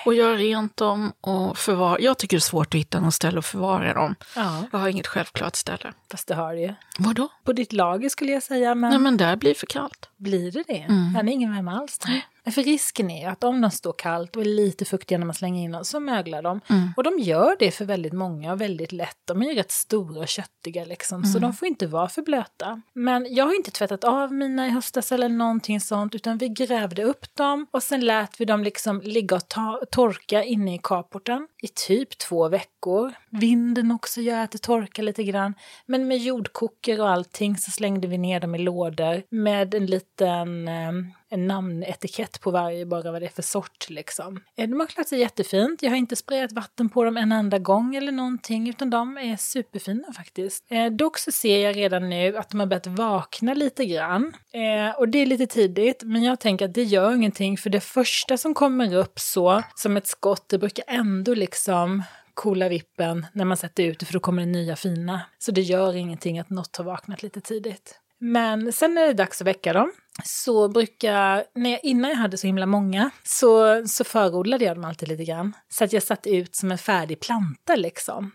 Och 0.05 0.15
göra 0.15 0.37
rent 0.37 0.77
dem 0.77 1.13
och 1.21 1.59
förvara. 1.59 2.01
Jag 2.01 2.19
tycker 2.19 2.37
det 2.37 2.39
är 2.39 2.41
svårt 2.41 2.75
att 2.75 2.81
hitta 2.81 3.01
något 3.01 3.15
ställe 3.15 3.39
att 3.39 3.47
förvara 3.47 3.95
dem. 3.95 4.15
Ja, 4.37 4.63
Jag 4.73 4.79
har 4.79 4.89
inget 4.89 5.07
självklart 5.07 5.57
ställe. 5.57 5.93
fast 6.11 6.29
det 6.29 6.35
har 6.35 6.55
det 6.55 6.61
ju. 6.61 6.75
Vadå? 6.99 7.29
På 7.45 7.53
ditt 7.53 7.73
lager 7.73 8.09
skulle 8.09 8.33
jag 8.33 8.43
säga, 8.43 8.75
men, 8.75 8.91
Nej 8.91 8.99
men 8.99 9.17
där 9.17 9.37
blir 9.37 9.55
för 9.55 9.67
kallt. 9.67 10.09
blir 10.17 10.53
det 10.53 10.65
det? 10.67 10.79
Mm. 10.83 11.13
Ja, 11.17 11.23
det 11.23 11.31
är 11.31 11.33
ingen 11.33 11.53
värme 11.55 11.71
alls. 11.71 12.01
Nej, 12.07 12.27
För 12.51 12.63
risken 12.63 13.11
är 13.11 13.21
ju 13.21 13.27
att 13.27 13.45
om 13.45 13.61
de 13.61 13.71
står 13.71 13.93
kallt 13.99 14.37
och 14.37 14.43
är 14.43 14.47
lite 14.47 14.85
fuktiga 14.85 15.19
när 15.19 15.27
man 15.27 15.35
slänger 15.35 15.65
in 15.65 15.73
dem 15.73 15.85
så 15.85 16.01
möglar 16.01 16.43
de. 16.43 16.61
Mm. 16.71 16.89
Och 16.97 17.03
de 17.03 17.19
gör 17.19 17.57
det 17.59 17.71
för 17.71 17.85
väldigt 17.85 18.13
många 18.13 18.53
och 18.53 18.61
väldigt 18.61 18.93
lätt. 18.93 19.17
De 19.25 19.43
är 19.43 19.47
ju 19.47 19.55
rätt 19.55 19.71
stora 19.71 20.21
och 20.21 20.29
köttiga 20.29 20.85
liksom, 20.85 21.25
så 21.25 21.39
Mm. 21.39 21.51
de 21.51 21.57
får 21.57 21.69
inte 21.69 21.87
vara 21.87 22.09
för 22.09 22.23
blöta. 22.23 22.83
Men 22.95 23.35
jag 23.35 23.45
har 23.47 23.57
inte 23.57 23.71
tvättat 23.71 24.05
av 24.05 24.33
mina 24.33 24.67
i 24.67 24.71
höstas 24.71 25.13
eller 25.13 25.29
någonting 25.29 25.81
sånt, 25.81 26.15
utan 26.15 26.39
vi 26.39 26.49
grävde 26.49 27.03
upp 27.05 27.35
dem 27.37 27.67
och 27.71 27.83
sen 27.83 28.01
lät 28.01 28.41
vi 28.41 28.45
dem 28.45 28.65
liksom 28.65 29.01
ligga 29.05 29.37
och 29.37 29.49
ta- 29.49 29.81
torka 29.91 30.45
inne 30.45 30.75
i 30.75 30.81
carporten 30.83 31.49
i 31.63 31.69
typ 31.69 32.19
två 32.19 32.49
veckor. 32.49 33.13
Vinden 33.31 33.91
också 33.93 34.21
gör 34.21 34.39
att 34.45 34.51
det 34.51 34.59
torkar 34.63 35.03
lite 35.03 35.23
grann. 35.25 35.55
Men 35.87 36.09
med 36.09 36.19
jordkoker 36.19 37.01
och 37.01 37.09
allting 37.11 37.57
så 37.57 37.71
slängde 37.71 38.09
vi 38.09 38.19
ner 38.19 38.41
dem 38.41 38.55
i 38.55 38.59
lådor 38.59 39.23
med 39.31 39.75
en 39.75 39.87
liten 39.87 40.69
eh, 40.69 40.93
en 41.31 41.47
namnetikett 41.47 42.41
på 42.41 42.51
varje, 42.51 42.87
bara 42.87 43.13
vad 43.13 43.23
det 43.23 43.27
är 43.27 43.31
för 43.31 43.43
sort 43.43 43.91
liksom. 43.91 44.41
Eh, 44.57 44.69
de 44.69 44.81
har 44.81 44.87
klarat 44.87 45.09
sig 45.09 45.19
jättefint. 45.19 45.83
Jag 45.83 45.91
har 45.91 45.97
inte 45.97 46.17
sprayat 46.17 46.53
vatten 46.53 46.89
på 46.89 47.05
dem 47.05 47.17
en 47.17 47.33
enda 47.33 47.59
gång 47.59 47.97
eller 47.97 48.13
någonting, 48.13 48.69
utan 48.69 48.91
de 48.91 49.19
är 49.19 49.37
superfina 49.37 50.13
faktiskt. 50.13 50.65
Eh, 50.69 50.87
dock 50.87 51.19
så 51.19 51.33
ser 51.33 51.59
jag 51.59 51.77
redan 51.77 52.11
nu 52.11 52.37
att 52.37 52.51
de 52.51 52.61
har 52.61 52.67
börjat 52.67 52.87
vakna 52.87 53.55
lite 53.55 53.87
grann. 53.87 54.33
Eh, 54.53 54.99
och 54.99 55.09
det 55.09 55.19
är 55.19 55.27
lite 55.27 55.47
tidigt, 55.47 56.03
men 56.03 56.23
jag 56.23 56.41
tänker 56.41 56.65
att 56.65 56.75
det 56.75 56.83
gör 56.83 57.15
ingenting, 57.15 57.59
för 57.59 57.71
det 57.71 57.81
första 57.81 58.37
som 58.37 58.55
kommer 58.55 58.95
upp 58.95 59.19
så, 59.19 59.63
som 59.75 59.97
ett 59.97 60.07
skott, 60.07 60.49
det 60.49 60.59
brukar 60.59 60.85
ändå 60.89 61.35
liksom 61.35 62.03
coola 62.35 62.69
vippen 62.69 63.27
när 63.33 63.45
man 63.45 63.57
sätter 63.57 63.83
ut 63.83 63.99
det 63.99 64.07
för 64.07 64.13
då 64.13 64.21
kommer 64.21 64.43
det 64.43 64.53
nya 64.53 64.77
fina. 64.77 65.21
Så 65.39 65.53
det 65.53 65.61
gör 65.61 65.97
ingenting 65.97 66.39
att 66.39 66.51
något 66.51 66.77
har 66.77 66.85
vaknat 66.85 67.23
lite 67.23 67.41
tidigt. 67.41 68.01
Men 68.21 68.73
sen 68.73 68.95
när 68.95 69.03
det 69.03 69.09
är 69.09 69.15
dags 69.15 69.41
att 69.41 69.47
väcka 69.47 69.73
dem 69.73 69.93
så 70.25 70.69
brukar, 70.69 71.45
när 71.55 71.71
jag, 71.71 71.81
innan 71.83 72.11
jag 72.11 72.17
hade 72.17 72.37
så 72.37 72.47
himla 72.47 72.67
många, 72.67 73.11
så, 73.25 73.83
så 73.87 74.05
förodlade 74.05 74.65
jag 74.65 74.77
dem 74.77 74.85
alltid 74.85 75.09
lite 75.09 75.25
grann. 75.25 75.53
Så 75.69 75.85
att 75.85 75.93
jag 75.93 76.03
satte 76.03 76.31
ut 76.31 76.57
som 76.57 76.73
en 76.73 76.79
färdig 76.79 77.21
planta 77.21 77.77
liksom. 77.77 78.31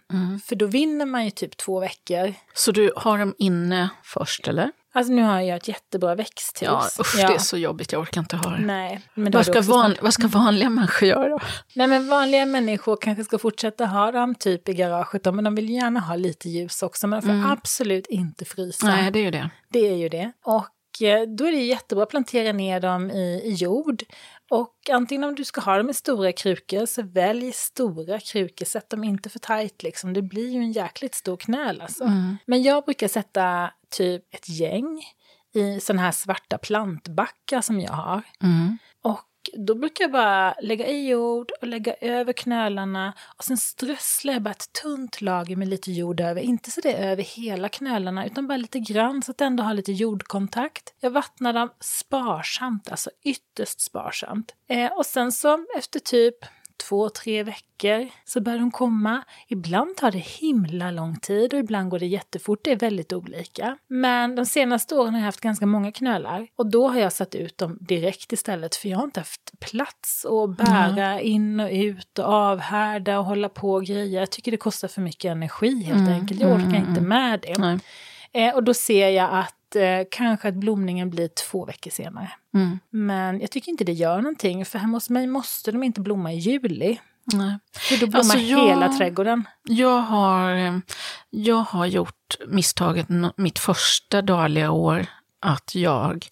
För 0.45 0.55
då 0.55 0.65
vinner 0.65 1.05
man 1.05 1.25
ju 1.25 1.31
typ 1.31 1.57
två 1.57 1.79
veckor. 1.79 2.33
Så 2.53 2.71
du 2.71 2.93
har 2.95 3.17
dem 3.17 3.35
inne 3.37 3.89
först 4.03 4.47
eller? 4.47 4.71
Alltså 4.95 5.13
nu 5.13 5.21
har 5.21 5.41
jag 5.41 5.58
ett 5.58 5.67
jättebra 5.67 6.15
växthus. 6.15 6.62
Ja, 6.62 6.88
usch 6.99 7.15
det 7.15 7.21
är 7.34 7.38
så 7.38 7.58
jobbigt, 7.58 7.91
jag 7.91 8.01
orkar 8.01 8.21
inte 8.21 8.36
ha 8.36 8.49
det. 8.49 8.60
Nej, 8.65 9.01
men 9.13 9.32
Vad 9.32 9.45
ska, 9.45 9.62
van, 9.62 9.95
vad 10.01 10.13
ska 10.13 10.27
vanliga 10.27 10.69
människor 10.69 11.08
göra? 11.08 11.39
Nej 11.75 11.88
men 11.88 12.08
vanliga 12.08 12.45
människor 12.45 12.97
kanske 13.01 13.23
ska 13.23 13.38
fortsätta 13.38 13.86
ha 13.86 14.12
dem 14.12 14.36
typ 14.36 14.69
i 14.69 14.73
garaget 14.73 15.23
då, 15.23 15.32
men 15.32 15.43
de 15.43 15.56
vill 15.56 15.69
gärna 15.69 15.99
ha 15.99 16.15
lite 16.15 16.49
ljus 16.49 16.84
också. 16.84 17.08
Men 17.08 17.21
de 17.21 17.25
får 17.43 17.51
absolut 17.51 18.08
inte 18.08 18.45
frysa. 18.45 18.88
Nej, 18.88 19.12
det 19.12 19.19
är 19.19 19.23
ju 19.23 19.32
det. 19.32 19.49
Det 19.69 19.89
är 19.89 19.95
ju 19.95 20.10
det. 20.10 20.32
Och 20.43 21.01
eh, 21.01 21.21
då 21.38 21.45
är 21.47 21.51
det 21.51 21.58
jättebra 21.58 22.03
att 22.03 22.10
plantera 22.10 22.51
ner 22.51 22.79
dem 22.79 23.12
i, 23.12 23.41
i 23.45 23.53
jord. 23.53 24.03
Och 24.53 24.89
antingen 24.91 25.23
om 25.23 25.35
du 25.35 25.45
ska 25.45 25.61
ha 25.61 25.77
dem 25.77 25.89
i 25.89 25.93
stora 25.93 26.31
krukor 26.31 26.85
så 26.85 27.01
välj 27.03 27.51
stora 27.51 28.19
krukor, 28.19 28.65
sätt 28.65 28.89
dem 28.89 29.03
inte 29.03 29.29
för 29.29 29.39
tajt 29.39 29.83
liksom. 29.83 30.13
Det 30.13 30.21
blir 30.21 30.49
ju 30.49 30.59
en 30.59 30.71
jäkligt 30.71 31.15
stor 31.15 31.37
knöl 31.37 31.81
alltså. 31.81 32.11
Men 32.45 32.63
jag 32.63 32.85
brukar 32.85 33.07
sätta 33.07 33.71
typ 33.89 34.33
ett 34.33 34.49
gäng 34.49 35.03
i 35.53 35.79
sådana 35.79 36.01
här 36.01 36.11
svarta 36.11 36.57
plantbackar 36.57 37.61
som 37.61 37.79
jag 37.79 37.93
har. 37.93 38.21
Mm. 38.43 38.77
Och 39.01 39.21
då 39.53 39.75
brukar 39.75 40.03
jag 40.03 40.12
bara 40.12 40.56
lägga 40.62 40.88
i 40.88 41.10
jord 41.10 41.51
och 41.62 41.67
lägga 41.67 41.93
över 41.93 42.34
knölarna 42.34 43.13
och 43.38 43.43
sen 43.43 43.58
strösslar 43.58 44.34
jag 44.34 44.41
bara 44.41 44.51
ett 44.51 44.73
tunt 44.84 45.21
lager 45.21 45.56
med 45.56 45.67
lite 45.67 45.91
jord 45.91 46.21
över. 46.21 46.41
Inte 46.41 46.71
så 46.71 46.82
det 46.82 46.93
är 46.93 47.12
över 47.12 47.23
hela 47.23 47.69
knölarna 47.69 48.25
utan 48.25 48.47
bara 48.47 48.58
lite 48.58 48.79
grann 48.79 49.21
så 49.21 49.32
att 49.32 49.38
det 49.38 49.45
ändå 49.45 49.63
har 49.63 49.73
lite 49.73 49.91
jordkontakt. 49.91 50.93
Jag 50.99 51.12
vattnar 51.12 51.53
dem 51.53 51.69
sparsamt, 51.79 52.91
alltså 52.91 53.10
ytterst 53.23 53.82
sparsamt. 53.82 54.56
Eh, 54.67 54.91
och 54.91 55.06
sen 55.06 55.32
så 55.32 55.65
efter 55.77 55.99
typ 55.99 56.36
två, 56.77 57.09
tre 57.09 57.43
veckor 57.43 58.09
så 58.25 58.41
börjar 58.41 58.59
de 58.59 58.71
komma. 58.71 59.23
Ibland 59.47 59.95
tar 59.95 60.12
det 60.12 60.17
himla 60.17 60.91
lång 60.91 61.19
tid 61.19 61.53
och 61.53 61.59
ibland 61.59 61.89
går 61.89 61.99
det 61.99 62.05
jättefort. 62.05 62.59
Det 62.63 62.71
är 62.71 62.75
väldigt 62.75 63.13
olika. 63.13 63.77
Men 63.88 64.36
de 64.36 64.45
senaste 64.45 64.95
åren 64.95 65.13
har 65.13 65.19
jag 65.19 65.25
haft 65.25 65.41
ganska 65.41 65.65
många 65.65 65.91
knölar 65.91 66.47
och 66.55 66.71
då 66.71 66.88
har 66.88 66.99
jag 66.99 67.13
satt 67.13 67.36
ut 67.36 67.57
dem 67.57 67.77
direkt 67.81 68.33
istället 68.33 68.75
för 68.75 68.89
jag 68.89 68.97
har 68.97 69.03
inte 69.03 69.19
haft 69.19 69.59
plats 69.59 70.25
att 70.25 70.57
bära 70.57 71.21
in 71.21 71.59
och 71.59 71.69
ut 71.71 72.19
och 72.19 72.25
avhärda 72.25 73.19
och 73.19 73.25
hålla 73.25 73.49
på 73.49 73.73
och 73.73 73.86
grejer. 73.86 74.19
Jag 74.19 74.29
tycker 74.29 74.51
det 74.51 74.57
kostar 74.57 74.88
för 74.88 75.01
mycket 75.01 75.31
energi 75.31 75.83
helt 75.83 76.09
enkelt. 76.09 76.41
Jag 76.41 76.51
orkar 76.51 76.77
inte 76.77 77.01
med 77.01 77.39
det. 77.39 77.79
Eh, 78.33 78.55
och 78.55 78.63
då 78.63 78.73
ser 78.73 79.09
jag 79.09 79.29
att 79.31 79.55
eh, 79.75 80.01
kanske 80.12 80.47
att 80.47 80.53
blomningen 80.55 81.09
blir 81.09 81.27
två 81.27 81.65
veckor 81.65 81.91
senare. 81.91 82.31
Mm. 82.53 82.79
Men 82.89 83.41
jag 83.41 83.51
tycker 83.51 83.69
inte 83.71 83.83
det 83.83 83.93
gör 83.93 84.17
någonting, 84.21 84.65
för 84.65 84.79
hemma 84.79 84.95
hos 84.97 85.09
mig 85.09 85.27
måste 85.27 85.71
de 85.71 85.83
inte 85.83 86.01
blomma 86.01 86.31
i 86.33 86.38
juli. 86.38 86.99
Nej. 87.25 87.59
För 87.77 87.97
då 87.99 88.07
blommar 88.07 88.19
Alltså, 88.19 88.38
jag- 88.38 88.67
hela 88.67 88.88
trädgården. 88.97 89.43
Jag 89.63 89.99
har, 89.99 90.55
eh, 90.55 90.77
jag 91.29 91.55
har 91.63 91.86
gjort 91.86 92.36
misstaget 92.47 93.07
mitt 93.38 93.59
första 93.59 94.21
dahlia 94.21 94.71
år 94.71 95.05
att 95.41 95.75
jag 95.75 96.27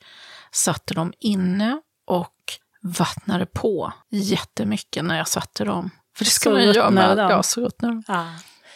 satte 0.51 0.93
dem 0.93 1.13
inne 1.19 1.81
och 2.07 2.35
vattnade 2.81 3.45
på 3.45 3.93
jättemycket 4.09 5.05
när 5.05 5.17
jag 5.17 5.27
satte 5.27 5.63
dem. 5.65 5.89
För 6.17 6.25
det 6.25 6.31
ska 6.31 6.49
Så 6.49 6.53
man 6.53 6.61
ju 6.63 6.71
göra 6.71 6.89
med 6.89 7.17
ja, 7.17 7.43
så 7.43 7.61
ruttnar 7.61 7.89
de. 7.89 8.03
Ja. 8.07 8.25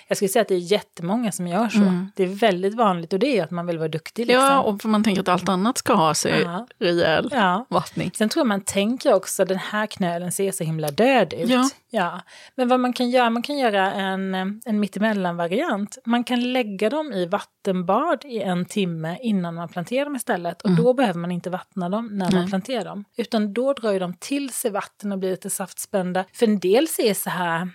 Jag 0.07 0.17
skulle 0.17 0.29
säga 0.29 0.41
att 0.41 0.47
det 0.47 0.55
är 0.55 0.71
jättemånga 0.71 1.31
som 1.31 1.47
gör 1.47 1.69
så. 1.69 1.77
Mm. 1.77 2.11
Det 2.15 2.23
är 2.23 2.27
väldigt 2.27 2.75
vanligt 2.75 3.13
och 3.13 3.19
det 3.19 3.37
är 3.39 3.43
att 3.43 3.51
man 3.51 3.65
vill 3.67 3.77
vara 3.77 3.87
duktig. 3.87 4.25
Liksom. 4.27 4.43
Ja, 4.45 4.59
och 4.61 4.85
man 4.85 5.03
tänker 5.03 5.21
att 5.21 5.27
allt 5.27 5.49
annat 5.49 5.77
ska 5.77 5.93
ha 5.93 6.13
sig 6.13 6.41
Ja. 6.41 6.67
rejäl 6.79 7.29
Ja. 7.31 7.65
vattning. 7.69 8.11
Sen 8.17 8.29
tror 8.29 8.41
jag 8.41 8.47
man 8.47 8.61
tänker 8.61 9.13
också 9.13 9.41
att 9.43 9.47
den 9.49 9.57
här 9.57 9.85
knölen 9.85 10.31
ser 10.31 10.51
så 10.51 10.63
himla 10.63 10.91
död 10.91 11.33
ut. 11.33 11.49
Ja. 11.49 11.69
ja. 11.89 12.21
Men 12.55 12.67
vad 12.67 12.79
man 12.79 12.93
kan 12.93 13.09
göra, 13.09 13.29
man 13.29 13.41
kan 13.43 13.57
göra 13.57 13.93
en, 13.93 14.35
en 14.65 14.79
mittemellan-variant. 14.79 15.97
Man 16.05 16.23
kan 16.23 16.53
lägga 16.53 16.89
dem 16.89 17.13
i 17.13 17.25
vattenbad 17.25 18.25
i 18.25 18.41
en 18.41 18.65
timme 18.65 19.17
innan 19.21 19.55
man 19.55 19.69
planterar 19.69 20.05
dem 20.05 20.15
istället. 20.15 20.61
Och 20.61 20.71
då 20.71 20.93
behöver 20.93 21.19
man 21.19 21.31
inte 21.31 21.49
vattna 21.49 21.89
dem 21.89 22.07
när 22.07 22.25
man 22.25 22.27
Mm. 22.27 22.41
Nej. 22.41 22.49
planterar 22.49 22.85
dem. 22.85 23.05
Utan 23.17 23.53
då 23.53 23.73
drar 23.73 23.91
ju 23.91 23.99
de 23.99 24.13
till 24.13 24.49
sig 24.53 24.71
vatten 24.71 25.11
och 25.11 25.19
blir 25.19 25.29
lite 25.31 25.49
saftspända. 25.49 26.25
För 26.33 26.45
en 26.47 26.59
del 26.59 26.87
ser 26.87 27.13
så 27.13 27.29
här 27.29 27.69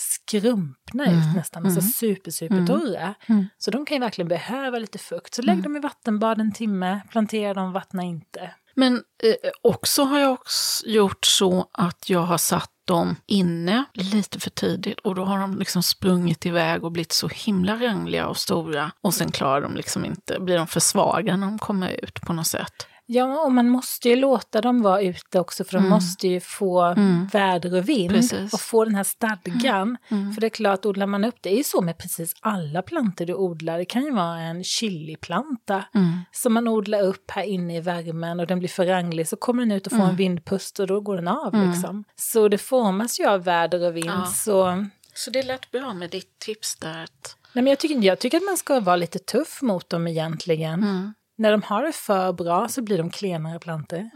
skrumpna 0.00 1.04
ut 1.04 1.36
nästan, 1.36 1.66
alltså 1.66 1.80
super, 1.80 2.30
super 2.30 2.66
torra. 2.66 3.14
Mm. 3.26 3.46
Så 3.58 3.70
de 3.70 3.86
kan 3.86 3.94
ju 3.94 4.00
verkligen 4.00 4.28
behöva 4.28 4.78
lite 4.78 4.98
fukt. 4.98 5.34
Så 5.34 5.42
lägg 5.42 5.62
dem 5.62 5.76
i 5.76 5.80
vattenbad 5.80 6.40
en 6.40 6.52
timme, 6.52 7.00
plantera 7.10 7.54
dem, 7.54 7.72
vattna 7.72 8.02
inte. 8.02 8.50
Men 8.74 8.94
eh, 8.94 9.50
också 9.62 10.02
har 10.02 10.18
jag 10.18 10.32
också 10.32 10.86
gjort 10.86 11.24
så 11.24 11.68
att 11.72 12.10
jag 12.10 12.20
har 12.20 12.38
satt 12.38 12.70
dem 12.84 13.16
inne 13.26 13.84
lite 13.94 14.40
för 14.40 14.50
tidigt 14.50 14.98
och 15.00 15.14
då 15.14 15.24
har 15.24 15.38
de 15.38 15.58
liksom 15.58 15.82
sprungit 15.82 16.46
iväg 16.46 16.84
och 16.84 16.92
blivit 16.92 17.12
så 17.12 17.28
himla 17.28 17.76
rangliga 17.76 18.26
och 18.26 18.36
stora. 18.36 18.92
Och 19.00 19.14
sen 19.14 19.32
klarar 19.32 19.60
de 19.60 19.76
liksom 19.76 20.04
inte, 20.04 20.40
blir 20.40 20.56
de 20.56 20.66
för 20.66 20.80
svaga 20.80 21.36
när 21.36 21.46
de 21.46 21.58
kommer 21.58 22.04
ut 22.04 22.20
på 22.20 22.32
något 22.32 22.46
sätt. 22.46 22.86
Ja, 23.12 23.40
och 23.44 23.52
man 23.52 23.68
måste 23.68 24.08
ju 24.08 24.16
låta 24.16 24.60
dem 24.60 24.82
vara 24.82 25.02
ute 25.02 25.40
också 25.40 25.64
för 25.64 25.72
de 25.78 25.88
måste 25.88 26.28
ju 26.28 26.40
få 26.40 26.94
väder 27.32 27.74
och 27.76 27.88
vind 27.88 28.10
Precis. 28.10 28.52
och 28.54 28.60
få 28.60 28.84
den 28.84 28.94
här 28.94 29.04
stadgan. 29.04 29.96
För 30.08 30.40
det 30.40 30.46
är 30.46 30.50
klart, 30.50 30.86
odlar 30.86 31.06
man 31.06 31.24
upp, 31.24 31.34
det 31.40 31.52
är 31.52 31.56
ju 31.56 31.64
så 31.64 31.80
med 31.80 31.98
precis 31.98 32.34
alla 32.40 32.82
plantor 32.82 33.26
du 33.26 33.34
odlar. 33.34 33.78
Det 33.78 33.84
kan 33.84 34.04
ju 34.04 34.10
vara 34.10 34.40
en 34.40 34.64
chiliplanta 34.64 35.84
som 36.32 36.54
man 36.54 36.68
odlar 36.68 37.02
upp 37.02 37.30
här 37.30 37.42
inne 37.42 37.76
i 37.76 37.80
värmen 37.80 38.40
och 38.40 38.46
den 38.46 38.58
blir 38.58 38.68
för 38.68 38.86
ranglig 38.86 39.28
så 39.28 39.36
kommer 39.36 39.62
den 39.62 39.72
ut 39.72 39.86
och 39.86 39.92
får 39.92 40.04
en 40.04 40.16
vindpust 40.16 40.80
och 40.80 40.86
då 40.86 41.00
går 41.00 41.16
den 41.16 41.28
av 41.28 41.66
liksom. 41.66 42.04
Så 42.16 42.48
det 42.48 42.58
formas 42.58 43.20
ju 43.20 43.26
av 43.26 43.44
väder 43.44 43.86
och 43.86 43.96
vind. 43.96 44.06
Ja. 44.06 44.26
Så 44.26 44.86
Så 45.14 45.30
det 45.30 45.42
lät 45.42 45.70
bra 45.70 45.94
med 45.94 46.10
ditt 46.10 46.38
tips 46.38 46.76
där. 46.76 47.02
Att, 47.02 47.36
Nej, 47.52 47.62
men 47.62 47.66
jag, 47.66 47.78
tycker, 47.78 48.02
jag 48.02 48.18
tycker 48.18 48.36
att 48.36 48.44
man 48.44 48.56
ska 48.56 48.80
vara 48.80 48.96
lite 48.96 49.18
tuff 49.18 49.62
mot 49.62 49.90
dem 49.90 50.06
egentligen. 50.06 51.14
När 51.40 51.50
de 51.50 51.62
har 51.62 51.82
det 51.82 51.92
för 51.92 52.32
bra 52.32 52.68
så 52.68 52.82
blir 52.82 52.98
de 52.98 53.10
klenare 53.10 53.58
plantor. 53.58 54.10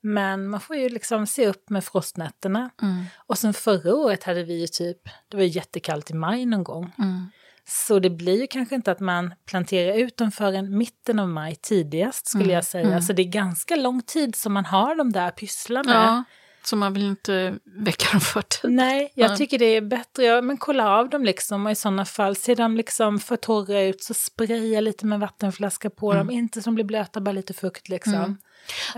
Men 0.00 0.48
man 0.48 0.60
får 0.60 0.76
ju 0.76 0.88
liksom 0.88 1.26
se 1.26 1.46
upp 1.48 1.70
med 1.70 1.84
frostnätterna. 1.84 2.70
Och 3.26 3.38
sen 3.38 3.54
förra 3.54 3.94
året 3.94 4.24
hade 4.24 4.42
vi 4.44 4.60
ju 4.60 4.66
typ, 4.66 4.98
det 5.28 5.36
var 5.36 5.44
ju 5.44 5.48
jättekallt 5.50 6.10
i 6.10 6.14
maj 6.14 6.46
någon 6.46 6.64
gång. 6.64 6.92
Så 7.68 7.98
det 7.98 8.10
blir 8.10 8.40
ju 8.40 8.46
kanske 8.46 8.74
inte 8.74 8.92
att 8.92 9.00
man 9.00 9.34
planterar 9.46 9.94
ut 9.96 10.16
dem 10.16 10.30
förrän 10.32 10.78
mitten 10.78 11.18
av 11.18 11.28
maj 11.28 11.56
tidigast 11.62 12.26
skulle 12.26 12.44
Mm, 12.44 12.54
jag 12.54 12.64
säga. 12.64 12.86
mm. 12.86 13.02
Så 13.02 13.12
det 13.12 13.22
är 13.22 13.28
ganska 13.28 13.76
lång 13.76 14.02
tid 14.02 14.34
som 14.36 14.52
man 14.52 14.64
har 14.64 14.94
de 14.94 15.12
där 15.12 15.30
pysslar 15.30 15.84
med. 15.84 15.94
Ja, 15.94 16.24
så 16.68 16.76
man 16.76 16.92
vill 16.92 17.06
inte 17.06 17.58
väcka 17.64 18.06
dem 18.12 18.20
för 18.20 18.42
tidigt. 18.42 18.76
Nej, 18.76 19.12
jag 19.14 19.28
Nej. 19.28 19.36
tycker 19.38 19.58
det 19.58 19.64
är 19.66 19.80
bättre, 19.80 20.24
ja, 20.24 20.42
men 20.42 20.56
kolla 20.56 20.90
av 20.90 21.08
dem 21.08 21.24
liksom 21.24 21.66
och 21.66 21.72
i 21.72 21.74
sådana 21.74 22.04
fall, 22.04 22.36
ser 22.36 22.56
de 22.56 22.76
liksom 22.76 23.18
för 23.20 23.36
torra 23.36 23.80
ut 23.82 24.02
så 24.02 24.14
spraya 24.14 24.80
lite 24.80 25.06
med 25.06 25.20
vattenflaska 25.20 25.90
på 25.90 26.14
dem, 26.14 26.30
inte 26.30 26.62
som 26.62 26.74
blir 26.74 26.84
blöta, 26.84 27.20
bara 27.20 27.32
lite 27.32 27.54
fukt 27.54 27.88
liksom. 27.88 28.14
Mm. 28.14 28.36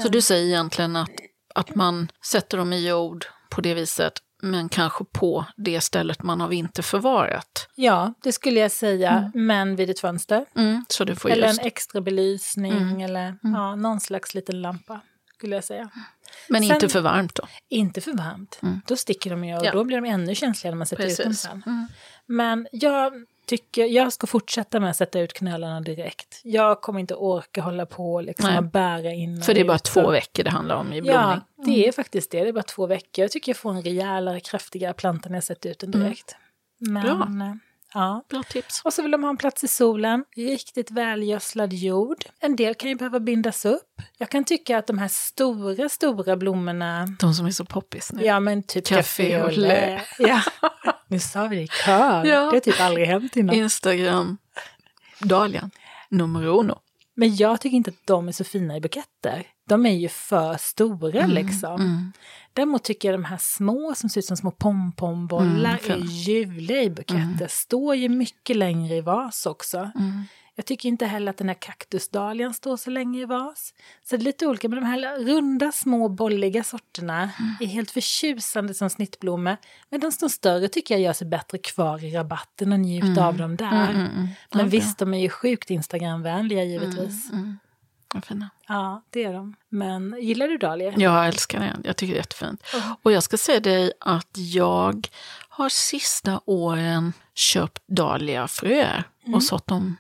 Så 0.03 0.09
du 0.09 0.23
säger 0.23 0.47
egentligen 0.47 0.97
att, 0.97 1.11
att 1.55 1.75
man 1.75 2.11
sätter 2.25 2.59
dem 2.59 2.73
i 2.73 2.89
jord 2.89 3.27
på 3.51 3.61
det 3.61 3.75
viset, 3.75 4.13
men 4.43 4.69
kanske 4.69 5.05
på 5.05 5.45
det 5.57 5.81
stället 5.81 6.23
man 6.23 6.41
har 6.41 6.49
vinterförvarat. 6.49 7.69
Ja, 7.75 8.15
det 8.23 8.33
skulle 8.33 8.61
jag 8.61 8.73
säga, 8.73 9.33
men 9.35 9.77
vid 9.77 9.91
ett 9.91 10.01
fönster. 10.01 10.47
Mm, 10.57 10.85
så 10.89 11.03
Eller 11.03 11.47
just, 11.47 11.61
en 11.61 11.67
extra 11.67 12.01
belysning 12.01 12.73
Mm. 12.73 13.01
eller 13.01 13.39
ja, 13.43 13.75
någon 13.75 14.01
slags 14.01 14.35
liten 14.35 14.63
lampa, 14.63 15.01
skulle 15.37 15.55
jag 15.55 15.65
säga. 15.65 15.91
Men 16.49 16.63
sen- 16.63 16.75
inte 16.75 16.89
för 16.89 17.01
varmt 17.01 17.35
då. 17.35 17.49
Inte 17.69 18.01
för 18.01 18.13
varmt, 18.13 18.61
då 18.87 18.97
sticker 18.97 19.31
de 19.31 19.45
ju 19.45 19.57
och 19.57 19.65
Ja. 19.65 19.73
då 19.73 19.85
blir 19.85 20.01
de 20.01 20.09
ännu 20.09 20.35
känsligare 20.35 20.75
när 20.75 20.79
man 20.79 20.87
sätter 20.87 21.07
ut 21.07 21.17
dem 21.17 21.27
Precis. 21.27 21.41
sen. 21.43 21.63
Mm. 21.67 21.89
Men 22.27 22.67
jag 22.73 23.13
tycker, 23.47 23.85
jag 23.85 24.13
ska 24.13 24.27
fortsätta 24.27 24.81
med 24.81 24.91
att 24.91 24.97
sätta 24.97 25.21
ut 25.21 25.33
knölarna 25.33 25.81
direkt. 25.81 26.41
Jag 26.45 26.81
kommer 26.81 27.01
inte 27.01 27.15
orka 27.15 27.63
hålla 27.63 27.87
på 27.87 28.21
liksom 28.21 28.49
Nej. 28.51 28.59
och 28.59 28.65
bära 28.65 29.13
in 29.13 29.43
För 29.43 29.55
det 29.55 29.61
är 29.61 29.65
bara 29.65 29.77
ut 29.77 29.85
två 29.85 30.11
veckor 30.11 30.45
det 30.45 30.51
handlar 30.51 30.77
om 30.77 30.87
i 30.93 31.03
blomning. 31.03 31.15
Ja, 31.15 31.41
det 31.65 31.89
är 31.89 31.93
faktiskt 31.93 32.31
det. 32.31 32.43
Det 32.43 32.49
är 32.49 32.53
bara 32.53 32.63
två 32.63 32.87
veckor. 32.87 33.23
Jag 33.23 33.31
tycker 33.31 33.51
jag 33.53 33.57
får 33.57 33.71
en 33.71 33.83
rejälare, 33.83 34.41
kraftigare 34.41 34.93
planta 34.95 35.29
när 35.29 35.37
jag 35.37 35.45
sätter 35.45 35.71
ut 35.71 35.79
den 35.79 35.91
direkt. 35.91 36.37
Men, 36.79 37.03
Bra. 37.03 37.27
Ja. 37.95 38.25
Bra 38.31 38.43
tips. 38.43 38.83
Och 38.85 38.93
så 38.93 39.03
vill 39.03 39.11
de 39.11 39.23
ha 39.23 39.31
en 39.31 39.37
plats 39.37 39.65
i 39.65 39.69
solen, 39.69 40.25
riktigt 40.37 40.91
välgödslad 40.91 41.73
jord. 41.73 42.25
En 42.41 42.57
del 42.57 42.75
kan 42.75 42.89
ju 42.89 42.95
behöva 42.95 43.21
bindas 43.21 43.65
upp. 43.65 44.03
Jag 44.19 44.29
kan 44.29 44.45
tycka 44.45 44.79
att 44.79 44.87
de 44.87 44.99
här 44.99 45.09
stora, 45.09 45.89
stora 45.89 46.37
blommorna, 46.37 47.07
De 47.21 47.35
som 47.35 47.47
är 47.47 47.51
så 47.51 47.65
poppis 47.65 48.13
nu. 48.13 48.25
ja 48.25 48.41
men 48.41 48.63
typ 48.63 48.87
Café 48.87 49.43
och 49.43 49.53
lä. 49.53 50.03
Ja, 50.19 50.43
nu 51.09 51.19
sa 51.19 51.47
vi 51.47 51.57
det 51.57 51.63
i 51.63 51.69
kör. 51.69 52.25
Ja. 52.25 52.41
Det 52.41 52.57
har 52.57 52.61
typ 52.61 52.81
aldrig 52.81 53.07
hänt 53.07 53.37
innan. 53.37 53.55
Instagram, 53.55 54.39
Dahlian, 55.21 55.71
nummer 56.09 56.45
uno. 56.47 56.79
Men 57.15 57.37
jag 57.37 57.61
tycker 57.61 57.77
inte 57.77 57.91
att 57.91 58.07
de 58.07 58.29
är 58.29 58.33
så 58.33 58.45
fina 58.45 58.77
i 58.77 58.81
buketter. 58.81 59.47
De 59.69 59.87
är 59.87 59.97
ju 59.97 60.09
för 60.09 60.57
stora 60.57 61.27
liksom. 61.27 61.75
Mm. 61.81 62.13
Däremot 62.59 62.85
tycker 62.85 63.09
jag 63.13 63.21
de 63.21 63.25
här 63.25 63.39
små 63.41 63.95
som 63.95 64.11
ser 64.11 64.19
ut 64.21 64.25
som 64.25 64.37
små 64.37 64.51
pompombollar 64.51 65.81
Mm, 65.87 66.03
är 66.03 66.07
ljuvliga 66.07 66.83
i 66.83 66.91
buketter. 66.91 67.47
Står 67.49 67.95
ju 67.97 68.09
mycket 68.09 68.57
längre 68.57 68.95
i 68.97 69.01
vas 69.01 69.47
också. 69.47 69.79
Mm. 69.79 70.25
Jag 70.55 70.65
tycker 70.67 70.89
inte 70.89 71.07
heller 71.07 71.31
att 71.31 71.37
den 71.37 71.49
här 71.49 71.57
kaktusdahlian 71.61 72.55
står 72.55 72.77
så 72.77 72.91
länge 72.91 73.21
i 73.21 73.25
vas. 73.25 73.75
Så 74.05 74.17
det 74.17 74.23
är 74.23 74.25
lite 74.25 74.47
olika, 74.47 74.69
men 74.69 74.81
de 74.81 74.85
här 74.87 75.19
runda, 75.25 75.73
små, 75.73 76.09
bolliga 76.09 76.65
sorterna 76.65 77.19
Mm. 77.39 77.55
är 77.61 77.67
helt 77.67 77.91
förtjusande 77.91 78.75
som 78.75 78.91
snittblommor. 78.91 79.57
Men 79.91 80.01
de 80.01 80.13
större 80.13 80.69
tycker 80.69 80.95
jag 80.95 81.03
gör 81.03 81.13
sig 81.13 81.27
bättre 81.27 81.59
kvar 81.59 82.05
i 82.05 82.11
rabatten 82.15 82.73
och 82.73 82.81
njut 82.81 83.19
av 83.19 83.37
dem 83.37 83.57
där. 83.57 83.67
Mm, 83.91 83.97
mm, 84.01 84.07
mm. 84.13 84.29
Men 84.53 84.61
Ja, 84.61 84.65
visst, 84.65 84.99
de 84.99 85.15
är 85.15 85.19
ju 85.19 85.29
sjukt 85.29 85.71
Instagramvänliga 85.71 86.65
givetvis. 86.65 87.31
bra. 87.31 87.39
Mm. 87.39 87.59
Vad 88.15 88.25
fina. 88.25 88.51
Ja, 88.69 89.03
det 89.11 89.25
är 89.25 89.33
de. 89.33 89.55
Men 89.69 90.17
gillar 90.21 90.49
du 90.49 90.59
dahlior? 90.59 90.95
Jag 90.97 91.27
älskar 91.29 91.61
den, 91.61 91.83
jag 91.85 91.97
tycker 91.97 92.13
det 92.13 92.17
är 92.19 92.21
jättefint. 92.23 92.63
Och 93.03 93.13
jag 93.13 93.23
ska 93.23 93.37
säga 93.39 93.61
dig 93.61 93.93
att 94.01 94.29
jag 94.35 95.09
har 95.49 95.69
sista 95.69 96.41
åren 96.45 97.13
köpt 97.35 97.83
dahliafröer 97.87 99.05
och 99.35 99.43
sått 99.43 99.67
dem, 99.67 99.97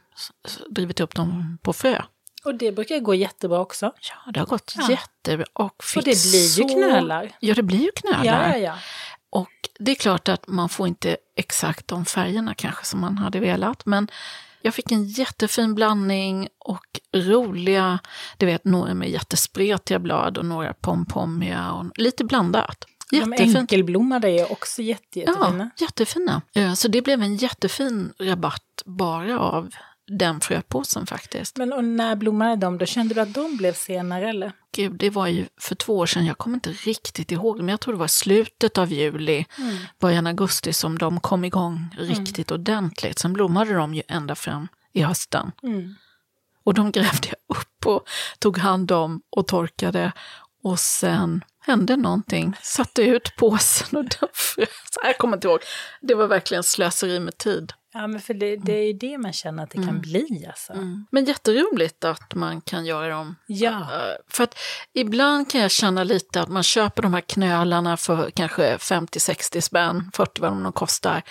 drivit 0.70 1.00
upp 1.00 1.14
dem 1.14 1.58
på 1.62 1.72
frö. 1.72 2.02
Och 2.44 2.54
det 2.54 2.72
brukar 2.72 2.98
gå 2.98 3.14
jättebra 3.14 3.60
också. 3.60 3.92
Ja, 4.00 4.32
det 4.32 4.40
har 4.40 4.46
gått 4.46 4.74
Ja. 4.78 4.90
jättebra. 4.90 5.46
Och, 5.52 5.64
Och 5.96 6.02
det 6.02 6.02
blir 6.02 6.42
ju 6.58 6.68
så... 6.68 6.68
knölar. 6.68 7.36
Ja, 7.40 7.54
det 7.54 7.62
blir 7.62 7.78
ju 7.80 7.90
knölar. 7.96 8.24
Ja, 8.24 8.48
ja, 8.48 8.56
ja. 8.56 8.78
Och 9.30 9.50
det 9.78 9.90
är 9.90 9.94
klart 9.94 10.28
att 10.28 10.48
man 10.48 10.68
får 10.68 10.88
inte 10.88 11.16
exakt 11.36 11.88
de 11.88 12.04
färgerna 12.04 12.54
kanske 12.54 12.84
som 12.84 13.00
man 13.00 13.18
hade 13.18 13.40
velat, 13.40 13.86
men 13.86 14.08
jag 14.62 14.74
fick 14.74 14.92
en 14.92 15.04
jättefin 15.04 15.74
blandning 15.74 16.48
och 16.58 17.00
roliga, 17.16 17.98
du 18.36 18.46
vet, 18.46 18.64
några 18.64 18.94
med 18.94 19.10
jättespretiga 19.10 19.98
blad 19.98 20.38
och 20.38 20.44
några 20.44 20.74
pompommiga 20.74 21.72
och 21.72 21.84
lite 21.98 22.24
blandat. 22.24 22.84
De 23.10 23.16
Jättefint. 23.16 23.56
enkelblommade 23.56 24.28
är 24.30 24.52
också 24.52 24.82
jätte, 24.82 25.18
jättefina. 25.18 25.70
Ja, 25.76 25.84
jättefina. 25.84 26.42
Eh, 26.54 26.72
Så 26.74 26.88
det 26.88 27.02
blev 27.02 27.22
en 27.22 27.36
jättefin 27.36 28.12
rabatt 28.20 28.82
bara 28.84 29.38
av 29.40 29.70
den 30.08 30.40
fröpåsen 30.40 31.06
faktiskt. 31.06 31.56
Men 31.56 31.72
och 31.72 31.84
när 31.84 32.16
blommade 32.16 32.56
de? 32.56 32.78
Då 32.78 32.86
kände 32.86 33.14
du 33.14 33.20
att 33.20 33.34
de 33.34 33.56
blev 33.56 33.72
senare 33.72 34.28
eller? 34.28 34.52
Gud, 34.72 34.92
det 34.92 35.10
var 35.10 35.26
ju 35.26 35.46
för 35.60 35.74
två 35.74 35.98
år 35.98 36.06
sedan, 36.06 36.26
jag 36.26 36.38
kommer 36.38 36.56
inte 36.56 36.70
riktigt 36.70 37.32
ihåg, 37.32 37.56
men 37.58 37.68
jag 37.68 37.80
tror 37.80 37.94
det 37.94 38.00
var 38.00 38.06
slutet 38.06 38.78
av 38.78 38.92
juli, 38.92 39.44
början 40.00 40.26
av 40.26 40.30
augusti 40.30 40.72
som 40.72 40.98
de 40.98 41.20
kom 41.20 41.44
igång 41.44 41.94
riktigt 41.98 42.50
ordentligt. 42.50 43.18
Sen 43.18 43.32
blommade 43.32 43.74
de 43.74 43.94
ju 43.94 44.02
ända 44.08 44.34
fram 44.34 44.68
i 44.92 45.02
hösten. 45.02 45.52
Mm. 45.62 45.94
Och 46.64 46.74
de 46.74 46.92
grävde 46.92 47.28
jag 47.28 47.56
upp 47.56 47.86
och 47.86 48.08
tog 48.38 48.58
hand 48.58 48.92
om 48.92 49.22
och 49.30 49.46
torkade. 49.46 50.12
Och 50.62 50.78
sen 50.78 51.44
hände 51.60 51.96
någonting, 51.96 52.56
satte 52.62 53.02
ut 53.02 53.36
påsen 53.36 53.98
och 53.98 54.04
den 54.04 54.28
frös. 54.32 54.68
Jag 55.04 55.18
kommer 55.18 55.36
inte 55.36 55.48
ihåg. 55.48 55.60
Det 56.00 56.14
var 56.14 56.26
verkligen 56.26 56.62
slöseri 56.62 57.20
med 57.20 57.38
tid. 57.38 57.72
Ja, 57.98 58.06
men 58.06 58.20
för 58.20 58.34
det, 58.34 58.56
det 58.56 58.72
är 58.72 58.86
ju 58.86 58.92
det 58.92 59.18
man 59.18 59.32
känner 59.32 59.62
att 59.62 59.70
det 59.70 59.82
kan 59.84 60.00
bli 60.00 60.46
alltså. 60.48 60.72
Men 61.10 61.24
jätteroligt 61.24 62.04
att 62.04 62.34
man 62.34 62.60
kan 62.60 62.86
göra 62.86 63.08
dem. 63.08 63.36
Ja. 63.46 63.80
Eh, 63.80 64.14
För 64.28 64.44
att 64.44 64.54
ibland 64.92 65.50
kan 65.50 65.60
jag 65.60 65.70
känna 65.70 66.04
lite 66.04 66.40
att 66.40 66.48
man 66.48 66.62
köper 66.62 67.02
de 67.02 67.14
här 67.14 67.20
knölarna 67.20 67.96
för 67.96 68.30
kanske 68.30 68.76
50-60 68.76 69.60
spänn, 69.60 70.10
40 70.14 70.40
vad 70.40 70.50
de 70.50 70.72
kostar. 70.72 71.22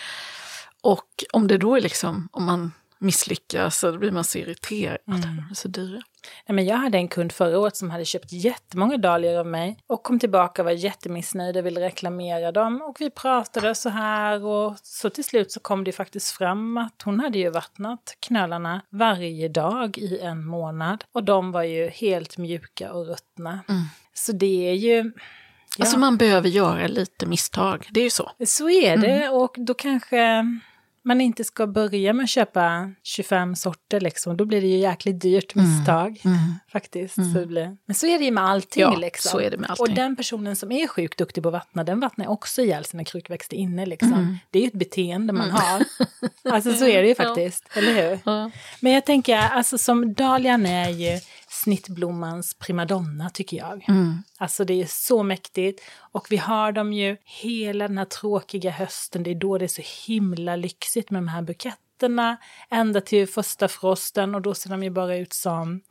Och 0.82 1.24
om 1.34 1.48
det 1.48 1.58
då 1.58 1.76
är 1.76 1.82
liksom, 1.82 2.30
om 2.32 2.46
man 2.46 2.72
misslyckas 3.00 3.80
så 3.80 3.98
blir 3.98 4.12
man 4.12 4.24
så 4.24 4.38
irriterad. 4.38 4.98
att 5.08 5.22
De 5.22 5.46
är 5.52 5.54
så 5.54 5.68
dyra. 5.68 6.02
Nej, 6.48 6.56
men 6.56 6.66
jag 6.66 6.78
hade 6.78 6.98
en 6.98 7.08
kund 7.08 7.32
förra 7.32 7.60
året 7.60 7.76
som 7.76 7.90
hade 7.92 8.06
köpt 8.06 8.32
jättemånga 8.32 8.98
dahlior 8.98 9.40
av 9.40 9.46
mig 9.46 9.78
och 9.88 10.04
kom 10.04 10.20
tillbaka 10.20 10.62
och 10.62 10.66
var 10.66 10.72
jättemissnöjd 10.72 11.58
och 11.58 11.66
ville 11.66 11.82
reklamera 11.82 12.52
dem. 12.52 12.82
Och 12.82 12.96
vi 13.00 13.10
pratade 13.10 13.76
så 13.76 13.90
här 13.90 14.46
och 14.46 14.76
så 14.84 15.10
till 15.10 15.24
slut 15.24 15.52
så 15.52 15.60
kom 15.60 15.84
det 15.84 15.92
faktiskt 15.92 16.32
fram 16.32 16.78
att 16.78 17.02
hon 17.04 17.20
hade 17.20 17.38
ju 17.38 17.50
vattnat 17.50 18.18
knölarna 18.20 18.82
varje 18.90 19.50
dag 19.50 19.98
i 19.98 20.20
en 20.20 20.46
månad. 20.46 21.04
Och 21.12 21.24
de 21.24 21.52
var 21.52 21.64
ju 21.64 21.90
helt 21.90 22.38
mjuka 22.38 22.92
och 22.92 23.08
ruttna. 23.08 23.60
Så 24.14 24.32
det 24.32 24.70
är 24.70 24.74
ju... 24.74 25.12
Ja. 25.78 25.84
Alltså 25.84 26.00
man 26.00 26.18
behöver 26.18 26.50
göra 26.50 26.88
lite 26.88 27.26
misstag, 27.26 27.88
det 27.92 28.00
är 28.00 28.04
ju 28.04 28.10
så. 28.10 28.32
Så 28.46 28.70
är 28.70 28.98
det 28.98 29.30
och 29.30 29.56
då 29.58 29.74
kanske 29.74 30.46
man 31.08 31.22
inte 31.22 31.44
ska 31.44 31.68
börja 31.68 32.14
med 32.14 32.24
att 32.24 32.30
köpa 32.30 32.92
25 33.04 33.56
sorter 33.56 34.02
liksom. 34.02 34.38
Då 34.38 34.46
blir 34.46 34.62
det 34.62 34.68
ju 34.68 34.78
jäkligt 34.78 35.22
dyrt 35.22 35.56
misstag 35.56 36.22
faktiskt. 36.72 37.16
Så 37.16 37.40
det 37.40 37.46
blir. 37.46 37.78
Men 37.86 37.96
så 37.96 38.08
är 38.08 38.20
det 38.20 38.26
ju 38.26 38.32
med 38.32 38.44
allting 38.44 38.82
Ja, 38.82 38.96
liksom. 38.96 39.30
så 39.32 39.40
är 39.40 39.52
det 39.52 39.58
med 39.58 39.70
allting. 39.70 39.84
Och 39.84 39.96
den 39.96 40.16
personen 40.16 40.56
som 40.56 40.72
är 40.72 40.88
sjukt 40.88 41.18
duktig 41.18 41.44
på 41.44 41.50
att 41.50 41.54
vattna, 41.54 41.84
den 41.84 42.00
vattnar 42.00 42.28
också 42.28 42.62
ihjäl 42.62 42.86
sina 42.86 43.04
krukväxter 43.04 43.58
inne 43.58 43.86
liksom. 43.86 44.40
Det 44.52 44.60
är 44.60 44.64
ju 44.64 44.68
ett 44.68 44.74
beteende 44.74 45.34
man 45.34 45.52
har. 45.52 45.84
Alltså 46.52 46.74
så 46.74 46.86
är 46.88 47.02
det 47.02 47.08
ju 47.08 47.16
faktiskt, 47.16 47.64
eller 47.74 47.94
hur? 48.10 48.20
Ja. 48.26 48.52
Men 48.80 48.92
jag 48.92 49.06
tänker, 49.06 49.38
alltså 49.38 49.78
som 49.78 50.14
dahlian 50.14 50.66
är 50.66 50.90
ju 50.90 51.20
snittblommans 51.64 52.54
primadonna 52.54 53.30
tycker 53.30 53.58
jag. 53.58 53.86
Alltså 54.38 54.66
det 54.66 54.82
är 54.82 54.86
så 54.90 55.24
mäktigt. 55.24 55.82
Och 56.12 56.28
vi 56.30 56.38
har 56.38 56.72
dem 56.72 56.94
ju 56.94 57.18
hela 57.24 57.88
den 57.88 57.98
här 57.98 58.06
tråkiga 58.06 58.72
hösten, 58.72 59.24
det 59.24 59.32
är 59.32 59.36
då 59.36 59.58
det 59.58 59.66
är 59.66 59.68
så 59.68 59.82
himla 60.08 60.56
lyxigt 60.56 61.12
med 61.12 61.22
de 61.22 61.28
här 61.28 61.42
buketterna. 61.42 62.38
Ända 62.70 63.02
till 63.02 63.28
första 63.28 63.68
frosten 63.68 64.36
och 64.36 64.42
då 64.42 64.54
ser 64.54 64.70
de 64.70 64.84
ju 64.84 64.90
bara 64.90 65.16
ut 65.18 65.34
som 65.34 65.82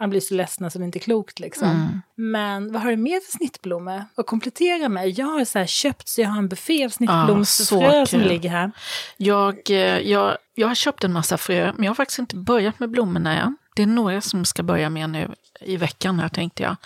man 0.00 0.10
blir 0.10 0.20
så 0.20 0.34
ledsna 0.34 0.70
så 0.70 0.78
det 0.78 0.84
är 0.84 0.86
inte 0.86 0.98
klokt 0.98 1.38
liksom. 1.38 1.68
Men 2.14 2.72
vad 2.72 2.82
har 2.82 2.90
du 2.90 2.96
mer 2.96 3.20
för 3.20 3.32
snittblommor? 3.32 4.04
Och 4.16 4.26
komplettera 4.26 4.88
med. 4.88 5.18
Jag 5.18 5.26
har 5.26 5.44
så 5.44 5.58
här 5.58 5.66
köpt 5.66 6.08
så 6.08 6.20
jag 6.20 6.28
har 6.28 6.38
en 6.38 6.48
buffé 6.48 6.84
av 6.84 6.88
snittblomsfrö 6.88 8.06
så 8.06 8.06
som 8.06 8.20
ligger 8.20 8.50
här. 8.50 8.70
Jag, 9.16 9.70
eh, 9.70 9.76
jag, 9.98 10.36
jag 10.54 10.68
har 10.68 10.74
köpt 10.74 11.04
en 11.04 11.12
massa 11.12 11.38
frö, 11.38 11.72
men 11.76 11.84
jag 11.84 11.90
har 11.90 11.94
faktiskt 11.94 12.18
inte 12.18 12.36
börjat 12.36 12.78
med 12.78 12.90
blommorna 12.90 13.40
än. 13.40 13.56
Det 13.76 13.82
är 13.82 13.86
några 13.86 14.20
som 14.20 14.44
ska 14.44 14.62
börja 14.62 14.90
med 14.90 15.10
nu 15.10 15.34
i 15.60 15.76
veckan 15.76 16.18
här 16.20 16.28
tänkte 16.28 16.62
jag. 16.62 16.76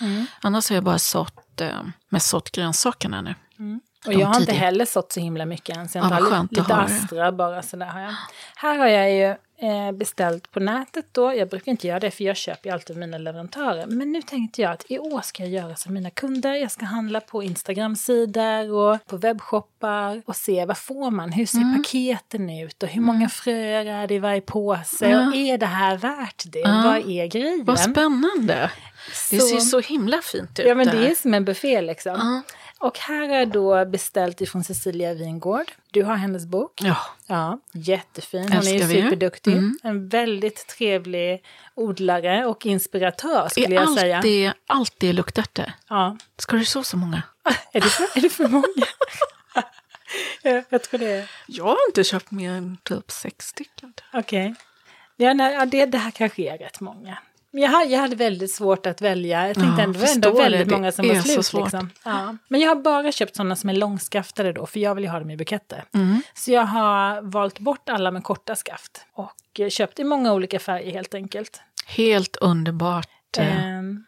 Annars 0.40 0.68
har 0.68 0.74
jag 0.74 0.84
bara 0.84 0.98
sått, 0.98 1.60
eh, 1.60 1.68
mest 2.08 2.28
sått 2.28 2.50
grönsakerna 2.52 3.20
nu. 3.22 3.34
Och 4.06 4.12
jag 4.12 4.26
har 4.26 4.34
inte 4.34 4.46
tidiga. 4.46 4.60
heller 4.64 4.84
sått 4.84 5.12
så 5.12 5.20
himla 5.20 5.44
mycket 5.46 5.76
än. 5.76 5.88
Så 5.88 5.98
jag 5.98 6.04
Ja, 6.04 6.08
har 6.08 6.30
vad 6.30 6.48
lite. 6.52 6.74
Astra 6.74 7.32
bara 7.32 7.62
sådär 7.62 7.86
har 7.86 8.00
jag. 8.00 8.14
Här 8.56 8.78
har 8.78 8.86
jag 8.86 9.10
ju 9.12 9.24
eh, 9.68 9.92
beställt 9.92 10.50
på 10.52 10.60
nätet 10.60 11.06
då. 11.12 11.34
Jag 11.34 11.48
brukar 11.48 11.72
inte 11.72 11.86
göra 11.86 12.00
det 12.00 12.10
för 12.10 12.24
jag 12.24 12.36
köper 12.36 12.68
ju 12.68 12.74
alltid 12.74 12.96
mina 12.96 13.18
leverantörer. 13.18 13.86
Men 13.86 14.12
nu 14.12 14.22
tänkte 14.22 14.62
jag 14.62 14.72
att 14.72 14.84
i 14.88 14.98
år 14.98 15.20
ska 15.20 15.42
jag 15.42 15.52
göra 15.52 15.76
som 15.76 15.94
mina 15.94 16.10
kunder. 16.10 16.54
Jag 16.54 16.70
ska 16.70 16.84
handla 16.84 17.20
på 17.20 17.42
Instagram-sidor 17.42 18.72
och 18.72 19.06
på 19.06 19.16
webbshoppar 19.16 20.22
och 20.26 20.36
se 20.36 20.64
vad 20.64 20.78
får 20.78 21.10
man? 21.10 21.32
Hur 21.32 21.46
ser 21.46 21.58
Mm. 21.58 21.82
paketen 21.82 22.50
ut 22.50 22.82
och 22.82 22.88
hur 22.88 23.00
många 23.02 23.28
fröer 23.28 23.86
är 23.86 24.06
det 24.06 24.14
i 24.14 24.18
varje 24.18 24.40
påse? 24.40 25.08
Ja. 25.10 25.28
Och 25.28 25.34
är 25.36 25.58
det 25.58 25.66
här 25.66 25.96
värt 25.96 26.44
det? 26.46 26.58
Ja. 26.58 26.82
Vad 26.84 26.96
är 27.10 27.26
grejen? 27.26 27.64
Vad 27.64 27.80
spännande! 27.80 28.70
Det 29.30 29.38
Så- 29.38 29.46
ser 29.46 29.60
så 29.60 29.80
himla 29.80 30.20
fint 30.22 30.58
ut 30.58 30.66
Ja 30.66 30.74
men 30.74 30.86
det 30.86 31.10
är 31.10 31.14
som 31.14 31.34
en 31.34 31.44
buffé 31.44 31.80
liksom. 31.80 32.42
Och 32.80 32.98
här 32.98 33.28
är 33.28 33.46
då 33.46 33.84
beställt 33.84 34.40
ifrån 34.40 34.64
Cecilia 34.64 35.14
Wingård. 35.14 35.72
Du 35.90 36.02
har 36.02 36.14
hennes 36.16 36.46
bok. 36.46 36.80
Ja, 36.82 36.96
Ja, 37.26 37.60
jättefin. 37.72 38.42
Hon 38.42 38.52
är 38.52 38.56
Älskar 38.56 38.72
ju 38.74 38.84
vi. 38.86 39.02
superduktig. 39.02 39.52
Mm. 39.52 39.78
En 39.82 40.08
väldigt 40.08 40.66
trevlig 40.66 41.44
odlare 41.74 42.44
och 42.46 42.66
inspiratör 42.66 43.48
skulle 43.48 43.66
är 43.66 43.70
jag 43.70 43.82
allt 43.82 44.00
säga. 44.00 44.20
det, 44.20 44.52
allt 44.66 44.94
det 44.98 45.12
luktärtor? 45.12 45.72
Ja. 45.88 46.16
Ska 46.38 46.56
du 46.56 46.64
så 46.64 46.82
så 46.82 46.96
många? 46.96 47.22
Är, 47.72 47.80
det 47.80 47.88
för, 47.88 48.18
är 48.18 48.20
det 48.20 48.30
för 48.30 48.48
många? 48.48 48.64
ja, 50.42 50.62
jag 50.68 50.82
tror 50.82 50.98
det 51.00 51.10
är. 51.10 51.30
Jag 51.46 51.64
har 51.64 51.88
inte 51.88 52.04
köpt 52.04 52.30
mer 52.30 52.50
än 52.50 52.76
typ 52.82 53.10
sex 53.10 53.46
stycken. 53.46 53.92
Okej. 54.12 54.54
Ja, 55.16 55.32
nej, 55.34 55.66
det, 55.66 55.86
det 55.86 55.98
här 55.98 56.10
kanske 56.10 56.42
är 56.42 56.58
rätt 56.58 56.80
många. 56.80 57.18
Jag, 57.52 57.68
hade- 57.68 57.84
jag 57.90 58.00
hade 58.00 58.16
väldigt 58.16 58.54
svårt 58.54 58.86
att 58.86 59.00
välja. 59.00 59.46
Jag 59.48 59.54
tänkte 59.56 59.82
Ja, 59.82 59.84
ändå, 59.84 60.00
ändå 60.14 60.30
väldigt 60.32 60.68
det. 60.68 60.74
många 60.74 60.92
som 60.92 61.08
var 61.08 61.14
slut. 61.14 61.52
Liksom. 61.62 61.90
Ja. 62.04 62.36
Men 62.48 62.60
jag 62.60 62.68
har 62.68 62.76
bara 62.76 63.12
köpt 63.12 63.36
sådana 63.36 63.56
som 63.56 63.70
är 63.70 63.74
långskaftade 63.74 64.52
då, 64.52 64.66
för 64.66 64.80
jag 64.80 64.94
vill 64.94 65.04
ju 65.04 65.10
ha 65.10 65.18
dem 65.18 65.30
i 65.30 65.36
buketter. 65.36 65.84
Mm. 65.94 66.22
Så 66.34 66.50
jag 66.50 66.62
har 66.66 67.22
valt 67.22 67.58
bort 67.58 67.88
alla 67.88 68.10
med 68.10 68.24
korta 68.24 68.56
skaft 68.56 69.06
och 69.14 69.60
eh, 69.60 69.68
köpt 69.68 69.98
i 69.98 70.04
många 70.04 70.32
olika 70.32 70.58
färger 70.58 70.92
helt 70.92 71.14
enkelt. 71.14 71.60
Helt 71.86 72.36
underbart. 72.36 73.08
Ehm, 73.38 74.04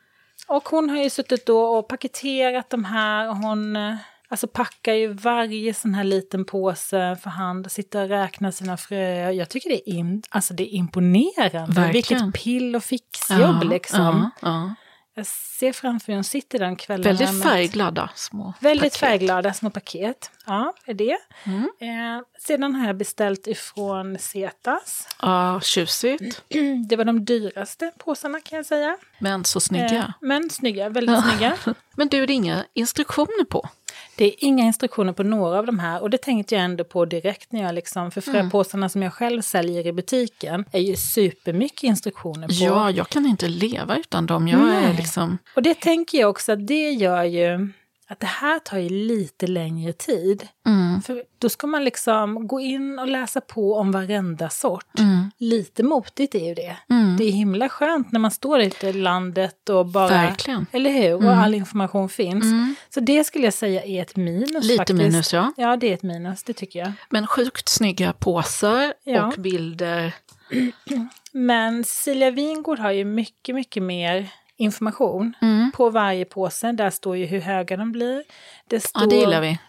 och 0.48 0.68
hon 0.68 0.90
har 0.90 1.02
ju 1.02 1.10
suttit 1.10 1.46
då 1.46 1.62
och 1.64 1.88
paketerat 1.88 2.70
de 2.70 2.84
här. 2.84 3.28
Och 3.28 3.36
hon 3.36 3.76
eh, 3.76 3.94
alltså 4.32 4.46
packar 4.46 4.92
ju 4.94 5.12
varje 5.12 5.74
sån 5.74 5.94
här 5.94 6.04
liten 6.04 6.44
påse 6.44 7.16
för 7.22 7.30
hand 7.30 7.72
sitter 7.72 8.02
och 8.02 8.08
räknar 8.08 8.50
sina 8.50 8.76
fröer. 8.76 9.30
Jag 9.30 9.48
tycker 9.48 9.68
det 9.70 9.90
är, 9.90 9.94
in, 9.94 10.22
alltså 10.30 10.54
det 10.54 10.62
är 10.74 10.76
imponerande. 10.76 11.80
Verkligen. 11.80 11.92
Vilket 11.92 12.42
pill 12.44 12.76
och 12.76 12.84
fixjobb 12.84 13.64
liksom. 13.64 14.30
Ja, 14.40 14.48
ja. 14.48 14.74
Jag 15.14 15.26
ser 15.26 15.72
framför 15.72 16.12
mig, 16.12 16.16
hon 16.16 16.24
sitter 16.24 16.58
den 16.58 16.76
kvällen. 16.76 17.02
Väldigt 17.16 17.42
färgglada 17.42 18.10
små 18.14 18.54
Väldigt 18.60 18.82
paket. 18.92 18.96
färgglada 18.96 19.52
små 19.52 19.70
paket. 19.70 20.30
Ja, 20.46 20.74
är 20.86 20.94
det. 20.94 21.18
Mm. 21.44 21.70
Eh, 21.80 22.22
sedan 22.38 22.74
har 22.74 22.86
jag 22.86 22.96
beställt 22.96 23.46
ifrån 23.46 24.18
Cetas. 24.18 25.08
Ja, 25.22 25.60
tjusigt. 25.60 26.42
Det 26.88 26.96
var 26.96 27.04
de 27.04 27.24
dyraste 27.24 27.92
påsarna 27.98 28.40
kan 28.40 28.56
jag 28.56 28.66
säga. 28.66 28.96
Men 29.18 29.44
så 29.44 29.56
Eh, 29.58 29.60
snygga. 29.60 30.12
men 30.20 30.50
snygga, 30.50 30.88
väldigt 30.88 31.22
snygga. 31.24 31.56
Men 31.96 32.08
du, 32.08 32.26
det 32.26 32.32
är 32.32 32.34
inga 32.34 32.64
instruktioner 32.74 33.44
på. 33.44 33.68
Det 34.16 34.24
är 34.24 34.34
inga 34.38 34.64
instruktioner 34.64 35.12
på 35.12 35.22
några 35.22 35.58
av 35.58 35.66
de 35.66 35.78
här 35.78 36.02
och 36.02 36.10
det 36.10 36.18
tänkte 36.18 36.54
jag 36.54 36.64
ändå 36.64 36.84
på 36.84 37.04
direkt 37.04 37.52
när 37.52 37.62
jag 37.62 37.74
liksom, 37.74 38.10
för 38.10 38.28
Mm. 38.28 38.42
fröpåsarna 38.50 38.88
som 38.88 39.02
jag 39.02 39.12
själv 39.12 39.42
säljer 39.42 39.86
i 39.86 39.92
butiken 39.92 40.64
är 40.72 40.80
ju 40.80 40.96
supermycket 40.96 41.82
instruktioner 41.82 42.48
på. 42.48 42.54
Ja, 42.54 42.90
jag 42.90 43.08
kan 43.08 43.26
inte 43.26 43.48
leva 43.48 43.96
utan 43.96 44.26
dem. 44.26 44.48
Jag 44.48 44.74
är 44.74 44.94
liksom... 44.96 45.38
Och 45.56 45.62
det 45.62 45.74
tänker 45.80 46.18
jag 46.18 46.30
också 46.30 46.52
att 46.52 46.66
det 46.66 46.90
gör 46.90 47.24
ju 47.24 47.68
att 48.12 48.20
det 48.20 48.26
här 48.26 48.58
tar 48.58 48.78
ju 48.78 48.88
lite 48.88 49.46
längre 49.46 49.92
tid. 49.92 50.48
Mm, 50.66 51.02
För 51.02 51.22
då 51.38 51.48
ska 51.48 51.66
man 51.66 51.84
liksom 51.84 52.46
gå 52.48 52.60
in 52.60 52.98
och 52.98 53.08
läsa 53.08 53.40
på 53.40 53.74
om 53.74 53.92
varenda 53.92 54.48
sort. 54.50 54.98
mm, 54.98 55.30
Lite 55.38 55.82
motigt 55.82 56.34
är 56.34 56.46
ju 56.48 56.54
det. 56.54 56.76
mm. 56.90 57.16
Det 57.16 57.24
är 57.24 57.30
himla 57.30 57.68
skönt 57.68 58.12
när 58.12 58.20
man 58.20 58.30
står 58.30 58.60
ute 58.60 58.88
i 58.88 58.92
landet 58.92 59.68
och 59.68 59.86
bara... 59.86 60.08
Verkligen. 60.08 60.66
Eller 60.72 60.90
hur? 60.90 61.14
Och 61.14 61.22
Mm. 61.22 61.38
all 61.38 61.54
information 61.54 62.08
finns. 62.08 62.44
Mm. 62.44 62.74
Så 62.90 63.00
det 63.00 63.24
skulle 63.24 63.44
jag 63.44 63.54
säga 63.54 63.82
är 63.84 64.02
ett 64.02 64.16
minus 64.16 64.64
Lite 64.64 64.76
faktiskt. 64.76 64.98
minus, 64.98 65.32
ja. 65.32 65.52
Ja, 65.56 65.76
det 65.76 65.86
är 65.90 65.94
ett 65.94 66.02
minus, 66.02 66.42
det 66.42 66.52
tycker 66.52 66.78
jag. 66.78 66.92
Men 67.10 67.26
sjukt 67.26 67.68
snygga 67.68 68.12
påsar 68.12 68.94
Ja. 69.04 69.26
och 69.26 69.34
bilder. 69.42 70.14
Men 71.32 71.84
Cecilia 71.84 72.30
Wingård 72.30 72.78
har 72.78 72.90
ju 72.90 73.04
mycket, 73.04 73.54
mycket 73.54 73.82
mer 73.82 74.28
information 74.56 75.34
Mm. 75.40 75.72
på 75.76 75.90
varje 75.90 76.24
påse. 76.24 76.72
Där 76.72 76.90
står 76.90 77.16
ju 77.16 77.26
hur 77.26 77.40
höga 77.40 77.76
de 77.76 77.92
blir. 77.92 78.24
Det 78.68 78.80
står 78.80 79.02
Ja, 79.02 79.08
det 79.08 79.16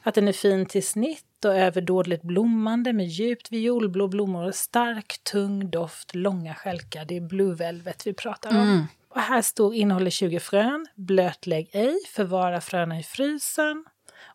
att 0.04 0.15
den 0.15 0.28
är 0.28 0.32
fin 0.34 0.65
till 0.65 0.88
snitt 0.88 1.46
och 1.46 1.56
överdådligt 1.56 2.24
blommande 2.24 2.93
med 2.93 3.08
djupt 3.08 3.52
violblå 3.52 4.08
blommor 4.08 4.52
stark, 4.52 5.19
tung 5.32 5.69
doft, 5.69 6.15
långa 6.15 6.54
stjälkar. 6.56 7.06
Det 7.06 7.17
är 7.17 7.22
Blue 7.22 7.56
Velvet 7.56 8.08
vi 8.08 8.13
pratar 8.13 8.50
om. 8.50 8.56
Mm. 8.56 8.84
Och 9.10 9.22
här 9.22 9.41
står 9.41 9.76
innehåller 9.76 10.10
20 10.10 10.39
frön, 10.39 10.88
blötlägg 10.96 11.69
ej, 11.74 11.96
förvara 12.15 12.62
fröna 12.62 13.00
i 13.00 13.04
frysen. 13.04 13.86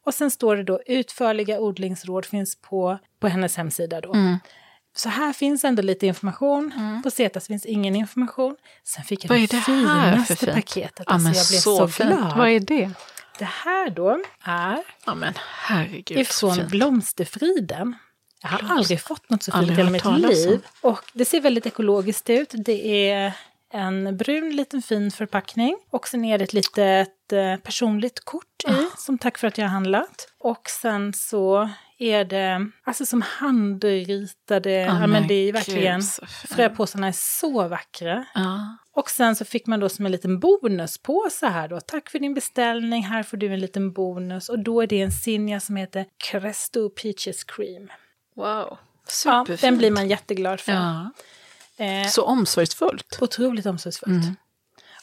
Och 0.05 0.15
sen 0.15 0.31
står 0.31 0.57
det 0.57 0.63
då 0.63 0.81
utförliga 0.87 1.61
odlingsråd 1.61 2.25
finns 2.27 2.57
på, 2.61 2.99
på 3.21 3.29
hennes 3.29 3.57
hemsida 3.57 4.01
då. 4.01 4.13
Mm. 4.15 4.37
Så 4.99 5.09
här 5.09 5.33
finns 5.33 5.65
ändå 5.65 5.83
lite 5.83 6.07
information. 6.07 6.73
På 7.05 7.11
Cetas 7.11 7.47
finns 7.47 7.67
ingen 7.67 7.97
information. 7.97 8.57
Sen 8.85 9.05
fick 9.05 9.25
jag 9.25 9.29
Vad 9.29 9.39
det, 9.39 9.47
det 9.47 9.57
för 9.61 9.73
finaste 9.73 10.37
fint? 10.37 10.53
paketet. 10.55 11.05
Ja, 11.07 11.13
Alltså, 11.15 11.29
jag 11.29 11.33
blev 11.49 11.59
så 11.89 11.89
så, 11.89 12.05
glad. 12.05 12.37
Vad 12.39 12.49
är 12.49 12.61
det? 12.61 12.91
Det 13.39 13.45
här 13.45 13.91
då 13.91 14.23
är 14.45 14.79
Ja, 15.07 15.15
men 15.15 15.35
herregud. 15.39 16.19
ifrån 16.19 16.55
fint. 16.55 16.69
Blomsterfriden. 16.71 17.97
Jag 18.43 18.49
har 18.49 18.59
Blomster- 18.59 18.73
aldrig 18.77 19.01
fått 19.01 19.31
något 19.31 19.43
så 19.43 19.53
fint 19.53 19.71
i 19.71 19.75
hela 19.75 19.91
mitt 19.91 20.05
liv. 20.05 20.61
Och 20.81 21.01
det 21.13 21.25
ser 21.25 21.41
väldigt 21.41 21.67
ekologiskt 21.67 22.31
ut. 22.31 22.53
Det 22.55 23.11
är 23.11 23.33
en 23.73 24.17
brun 24.17 24.51
liten 24.57 24.83
fin 24.83 25.11
förpackning. 25.11 25.77
Och 25.91 26.09
sen 26.09 26.25
är 26.25 26.39
det 26.39 26.45
ett 26.45 26.53
litet 26.53 27.33
eh, 27.33 27.57
personligt 27.57 28.25
kort 28.25 28.65
i, 28.69 28.71
Ah. 28.71 28.97
som 28.97 29.19
tack 29.19 29.39
för 29.39 29.47
att 29.49 29.59
jag 29.59 29.65
har 29.65 29.71
handlat. 29.71 30.29
Och 30.39 30.71
sen 30.71 31.13
så 31.13 31.71
är 31.99 32.25
det 32.25 32.71
alltså 32.85 33.07
som 33.07 33.23
handritade, 33.23 34.71
ja, 34.73 35.07
men 35.07 35.27
det 35.29 35.35
är 35.35 35.53
verkligen, 35.53 36.03
fröpåsarna 36.49 37.07
är 37.09 37.13
så 37.13 37.69
vackra. 37.69 38.25
Ja. 38.35 38.77
Och 38.93 39.11
sen 39.11 39.37
så 39.37 39.45
fick 39.45 39.67
man 39.67 39.81
då 39.81 39.89
som 39.89 40.07
en 40.07 40.13
liten 40.13 40.41
bonuspåse 40.41 41.47
här 41.47 41.69
då. 41.69 41.81
Tack 41.81 42.11
för 42.11 42.19
din 42.19 42.35
beställning, 42.35 43.03
här 43.03 43.23
får 43.23 43.37
du 43.37 43.47
en 43.53 43.61
liten 43.61 43.93
bonus. 43.93 44.49
Och 44.49 44.59
då 44.59 44.81
är 44.83 44.87
det 44.87 45.01
en 45.03 45.13
Sinja 45.13 45.61
som 45.61 45.77
heter 45.77 46.07
Cresto 46.25 46.91
Peaches 46.91 47.45
Cream. 47.45 47.89
Wow. 48.35 48.45
Ja, 49.25 49.45
Superfint. 49.45 49.61
den 49.61 49.79
blir 49.79 49.91
man 49.91 50.09
jätteglad 50.09 50.61
för. 50.61 50.73
Ja. 50.73 51.11
Eh, 51.85 52.09
Så 52.09 52.23
omsorgsfullt. 52.25 53.19
otroligt 53.21 53.67
omsorgsfullt. 53.67 54.25
Mm. 54.25 54.37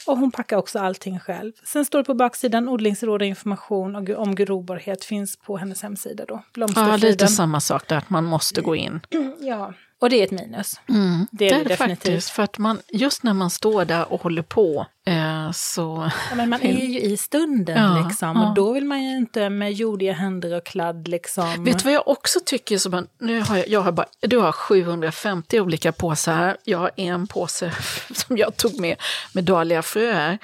Och 0.08 0.18
hon 0.18 0.32
packar 0.32 0.58
också 0.58 0.80
allting 0.80 1.20
själv. 1.20 1.52
Sen 1.64 1.86
står 1.86 2.00
det 2.00 2.06
på 2.06 2.14
baksidan 2.14 2.70
odlingsråd 2.70 3.22
och 3.22 3.28
information 3.28 4.16
om 4.18 4.36
grobarhet 4.36 5.06
finns 5.06 5.38
på 5.38 5.58
hennes 5.58 5.84
hemsida 5.84 6.26
då. 6.26 6.44
Ja, 6.76 6.98
lite 6.98 7.28
samma 7.28 7.60
sak 7.60 7.88
där, 7.88 7.98
att 7.98 8.10
man 8.10 8.24
måste 8.24 8.62
gå 8.62 8.76
in. 8.76 9.00
Ja, 9.40 9.74
och 10.06 10.10
det 10.10 10.20
är 10.20 10.24
ett 10.24 10.32
minus. 10.32 10.80
Mm. 10.90 11.28
Det 11.32 11.50
är 11.50 11.58
det 11.58 11.64
definitivt. 11.64 12.04
faktiskt. 12.04 12.30
För 12.30 12.44
att 12.44 12.58
man, 12.58 12.80
just 12.88 13.24
när 13.24 13.34
man 13.34 13.50
står 13.50 13.86
där 13.86 14.14
och 14.14 14.22
håller 14.22 14.42
på 14.42 14.86
eh, 15.06 15.52
så... 15.52 16.10
Ja, 16.30 16.36
men 16.36 16.50
man 16.50 16.62
är 16.64 16.86
ju 16.86 17.00
i 17.00 17.18
stunden 17.18 17.84
Ja, 17.84 18.08
liksom. 18.08 18.38
ja. 18.38 18.48
Och 18.50 18.56
då 18.56 18.74
vill 18.74 18.86
man 18.86 19.04
ju 19.04 19.18
inte 19.18 19.50
med 19.50 19.74
jordiga 19.74 20.14
händer 20.14 20.58
och 20.58 20.66
kladd 20.66 21.08
liksom. 21.08 21.64
Vet 21.64 21.78
du 21.80 21.84
vad 21.84 21.94
jag 21.94 22.08
också 22.08 22.40
tycker? 22.46 22.78
Som 22.78 22.92
man, 22.92 23.08
nu 23.20 23.42
har 23.42 23.58
jag, 23.58 23.68
jag 23.68 23.82
har 23.82 23.92
bara, 23.92 24.08
du 24.20 24.38
har 24.38 24.52
750 24.52 25.60
olika 25.60 25.92
påsar 25.92 26.36
här. 26.36 26.58
Jag 26.64 26.78
har 26.78 26.92
en 26.96 27.28
påse 27.28 27.72
som 28.14 28.38
jag 28.38 28.58
tog 28.58 28.80
med 28.80 28.96
med 29.34 29.44
dahliafröer. 29.44 30.38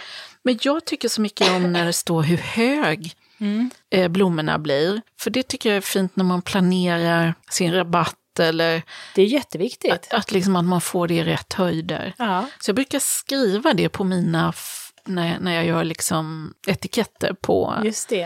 Men 0.43 0.59
jag 0.61 0.85
tycker 0.85 1.09
så 1.09 1.21
mycket 1.21 1.51
om 1.51 1.73
när 1.73 1.85
det 1.85 1.93
står 1.93 2.21
hur 2.23 2.37
hög 2.37 3.15
Mm. 3.41 3.69
eh, 3.89 4.07
blommorna 4.07 4.59
blir. 4.59 5.01
För 5.19 5.29
det 5.29 5.43
tycker 5.43 5.69
jag 5.69 5.77
är 5.77 5.81
fint 5.81 6.15
när 6.15 6.23
man 6.23 6.41
planerar 6.41 7.33
sin 7.49 7.73
rabatt 7.73 8.15
eller 8.41 8.81
Det 9.15 9.21
är 9.21 9.25
jätteviktigt. 9.25 9.91
att, 9.93 10.13
att, 10.13 10.31
liksom 10.31 10.55
att 10.55 10.65
man 10.65 10.81
får 10.81 11.07
det 11.07 11.13
i 11.13 11.23
rätt 11.23 11.53
höjder. 11.53 12.13
Ja, 12.17 12.45
Så 12.59 12.69
jag 12.69 12.75
brukar 12.75 12.99
skriva 12.99 13.73
det 13.73 13.89
på 13.89 14.03
mina, 14.03 14.53
när, 15.05 15.27
jag- 15.27 15.41
när 15.41 15.51
jag 15.55 15.65
gör 15.65 15.83
liksom 15.83 16.53
etiketter 16.67 17.33
på... 17.33 17.73
just 17.83 18.09
det. 18.09 18.21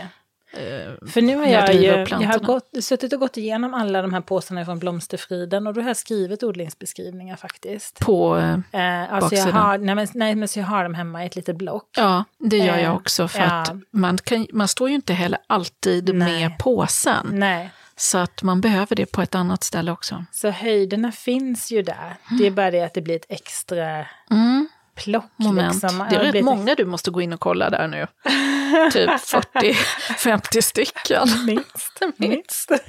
eh, 0.52 1.08
För 1.10 1.22
nu 1.22 1.36
har 1.36 1.46
jag 1.46 1.68
jag, 1.68 1.74
ju, 1.74 1.86
jag 2.10 2.28
har 2.28 2.38
gått, 2.38 2.70
suttit 2.80 3.12
och 3.12 3.20
gått 3.20 3.36
igenom 3.36 3.74
alla 3.74 4.02
de 4.02 4.12
här 4.14 4.20
påsarna 4.20 4.64
från 4.64 4.78
Blomsterfriden 4.78 5.66
och 5.66 5.74
då 5.74 5.80
har 5.80 5.88
jag 5.88 5.96
skrivit 5.96 6.42
odlingsbeskrivningar 6.42 7.36
faktiskt. 7.36 7.98
på 7.98 8.36
eh, 8.36 8.52
Eh, 8.52 9.12
alltså 9.14 9.34
jag 9.36 9.44
Baksidan. 9.44 9.52
har, 9.52 9.78
nej, 9.78 9.94
men, 9.94 10.06
nej, 10.14 10.34
men 10.34 10.48
så 10.48 10.58
jag 10.58 10.66
har 10.66 10.82
dem 10.84 10.94
hemma 10.94 11.22
i 11.22 11.26
ett 11.26 11.36
litet 11.36 11.56
block. 11.56 11.88
Ja, 11.96 12.24
det 12.38 12.56
gör 12.58 12.74
Eh, 12.76 12.82
jag 12.82 12.94
också. 12.96 13.28
För 13.28 13.38
ja. 13.38 13.46
att 13.62 13.72
man, 13.92 14.18
kan, 14.18 14.46
man 14.52 14.68
står 14.68 14.88
ju 14.88 14.94
inte 14.94 15.12
heller 15.12 15.38
alltid 15.46 16.14
Nej. 16.14 16.40
med 16.42 16.58
påsen. 16.58 17.26
Nej, 17.32 17.70
Så 17.98 18.18
att 18.18 18.42
man 18.42 18.60
behöver 18.60 18.96
det 18.96 19.06
på 19.06 19.22
ett 19.22 19.34
annat 19.34 19.64
ställe 19.64 19.92
också. 19.92 20.24
så 20.32 20.50
höjderna 20.50 21.12
finns 21.12 21.70
ju 21.72 21.82
där. 21.82 22.16
Det 22.38 22.46
är 22.46 22.50
bara 22.50 22.70
det 22.70 22.80
att 22.82 22.94
det 22.94 23.02
blir 23.02 23.16
ett 23.16 23.26
extra 23.28 24.06
Mm. 24.30 24.68
plock. 24.94 25.30
moment. 25.36 25.82
Liksom. 25.82 26.06
Det 26.10 26.16
är 26.16 26.24
Ja, 26.24 26.32
rätt 26.32 26.44
många 26.44 26.74
du 26.74 26.84
måste 26.84 27.10
gå 27.10 27.20
in 27.20 27.32
och 27.32 27.40
kolla 27.40 27.70
där 27.70 27.88
nu. 27.88 28.06
typ 28.92 29.10
40-50 29.20 30.60
stycken. 30.62 31.28
Minst, 31.46 32.00
minst. 32.16 32.70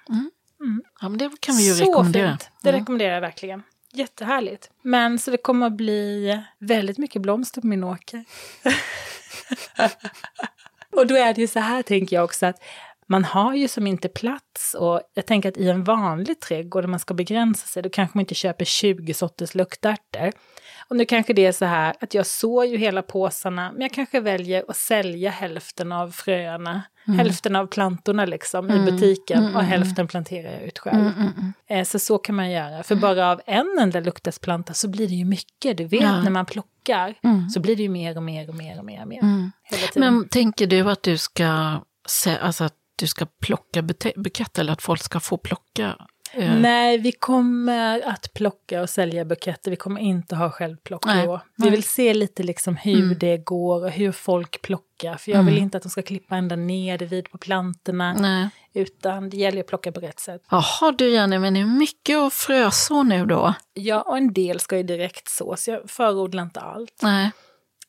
Ja, 1.00 1.08
men 1.08 1.18
det 1.18 1.30
kan 1.40 1.56
vi 1.56 1.68
ju 1.68 1.74
Så 1.74 1.84
rekommendera. 1.84 2.28
fint. 2.30 2.50
Det 2.62 2.72
rekommenderar 2.72 3.14
jag 3.14 3.20
verkligen. 3.20 3.62
Jättehärligt. 3.92 4.70
Men 4.82 5.18
så 5.18 5.30
det 5.30 5.36
kommer 5.36 5.66
att 5.66 5.76
bli 5.76 6.38
väldigt 6.58 6.98
mycket 6.98 7.22
blomster 7.22 7.60
på 7.60 7.66
min 7.66 7.84
åker. 7.84 8.24
och 10.96 11.06
då 11.06 11.14
är 11.16 11.34
det 11.34 11.40
ju 11.40 11.46
så 11.46 11.60
här, 11.60 11.82
tänker 11.82 12.16
jag 12.16 12.24
också, 12.24 12.46
att 12.46 12.62
man 13.06 13.24
har 13.24 13.54
ju 13.54 13.68
som 13.68 13.86
inte 13.86 14.08
plats 14.08 14.74
och 14.74 15.00
jag 15.14 15.26
tänker 15.26 15.48
att 15.48 15.56
i 15.56 15.68
en 15.68 15.84
vanlig 15.84 16.40
trädgård, 16.40 16.84
om 16.84 16.90
man 16.90 17.00
ska 17.00 17.14
begränsa 17.14 17.66
sig, 17.66 17.82
då 17.82 17.88
kanske 17.90 18.18
man 18.18 18.20
inte 18.20 18.34
köper 18.34 18.64
20 18.64 19.14
sorters 19.14 19.54
luktärtor. 19.54 20.32
Och 20.88 20.96
nu 20.96 21.04
kanske 21.04 21.32
det 21.32 21.46
är 21.46 21.52
så 21.52 21.64
här 21.64 21.94
att 22.00 22.14
jag 22.14 22.26
sår 22.26 22.64
ju 22.66 22.76
hela 22.76 23.02
påsarna, 23.02 23.72
men 23.72 23.80
jag 23.82 23.92
kanske 23.92 24.20
väljer 24.20 24.64
att 24.68 24.76
sälja 24.76 25.30
hälften 25.30 25.92
av 25.92 26.10
fröna, 26.10 26.82
hälften 27.16 27.56
av 27.56 27.66
plantorna 27.66 28.24
liksom 28.24 28.70
i 28.70 28.90
butiken 28.90 29.56
och 29.56 29.62
hälften 29.62 30.08
planterar 30.08 30.52
jag 30.52 30.62
ut 30.62 30.78
själv. 30.78 31.10
Eh, 31.68 31.84
Så 31.84 31.98
så 31.98 32.18
kan 32.18 32.34
man 32.34 32.50
göra. 32.50 32.82
För 32.82 32.94
bara 32.94 33.30
av 33.30 33.40
en 33.46 33.78
enda 33.80 34.00
luktasplanta 34.00 34.74
så 34.74 34.88
blir 34.88 35.08
det 35.08 35.14
ju 35.14 35.24
mycket. 35.24 35.76
Du 35.76 35.84
vet 35.84 36.02
Ja. 36.02 36.22
när 36.22 36.30
man 36.30 36.46
plockar 36.46 36.69
så 37.54 37.60
blir 37.60 37.76
det 37.76 37.82
ju 37.82 37.88
mer 37.88 38.16
och 38.16 38.22
mer 38.22 38.48
och 38.48 38.54
mer 38.54 38.78
och 38.78 38.84
mer. 38.84 39.00
Och 39.00 39.06
mer 39.06 39.50
hela 39.62 39.86
tiden. 39.86 40.14
Men 40.14 40.28
tänker 40.28 40.66
du 40.66 40.90
att 40.90 41.02
du 41.02 41.18
ska, 41.18 41.80
alltså 42.40 42.64
att 42.64 42.74
du 42.96 43.06
ska 43.06 43.26
plocka 43.26 43.82
buketter 44.16 44.60
eller 44.60 44.72
att 44.72 44.82
folk 44.82 45.02
ska 45.02 45.20
få 45.20 45.36
plocka? 45.36 45.96
eh, 46.32 46.60
Nej, 46.60 46.98
vi 46.98 47.12
kommer 47.12 48.08
att 48.08 48.34
plocka 48.34 48.82
och 48.82 48.90
sälja 48.90 49.24
buketter. 49.24 49.70
Vi 49.70 49.76
kommer 49.76 50.00
inte 50.00 50.36
ha 50.36 50.50
självplock 50.50 51.06
i 51.06 51.28
år. 51.28 51.40
Vi. 51.56 51.62
Mm. 51.62 51.72
vill 51.72 51.82
se 51.82 52.14
lite 52.14 52.42
liksom 52.42 52.76
hur 52.76 53.14
det 53.14 53.36
går 53.36 53.84
och 53.84 53.90
hur 53.90 54.12
folk 54.12 54.62
plockar. 54.62 55.16
För 55.16 55.32
jag 55.32 55.42
vill 55.42 55.58
inte 55.58 55.76
att 55.76 55.82
de 55.82 55.88
ska 55.88 56.02
klippa 56.02 56.36
ända 56.36 56.56
ner 56.56 56.98
vid 56.98 57.30
på 57.30 57.38
plantorna. 57.38 58.12
Nej. 58.12 58.48
Utan 58.74 59.30
det 59.30 59.36
gäller 59.36 59.60
att 59.60 59.66
plocka 59.66 59.92
på 59.92 60.00
rätt 60.00 60.20
sätt. 60.20 60.42
Jaha 60.50 60.92
du 60.92 61.10
Jenny, 61.10 61.38
men 61.38 61.54
det 61.54 61.60
är 61.60 61.64
mycket 61.64 62.18
att 62.18 62.32
fröså 62.32 63.02
nu 63.02 63.26
då? 63.26 63.54
Ja, 63.74 64.02
och 64.02 64.16
en 64.16 64.32
del 64.32 64.60
ska 64.60 64.76
ju 64.76 64.82
direkt 64.82 65.28
så, 65.28 65.56
så 65.56 65.70
jag 65.70 65.90
förordlar 65.90 66.42
inte 66.42 66.60
allt. 66.60 67.00
Nej. 67.02 67.30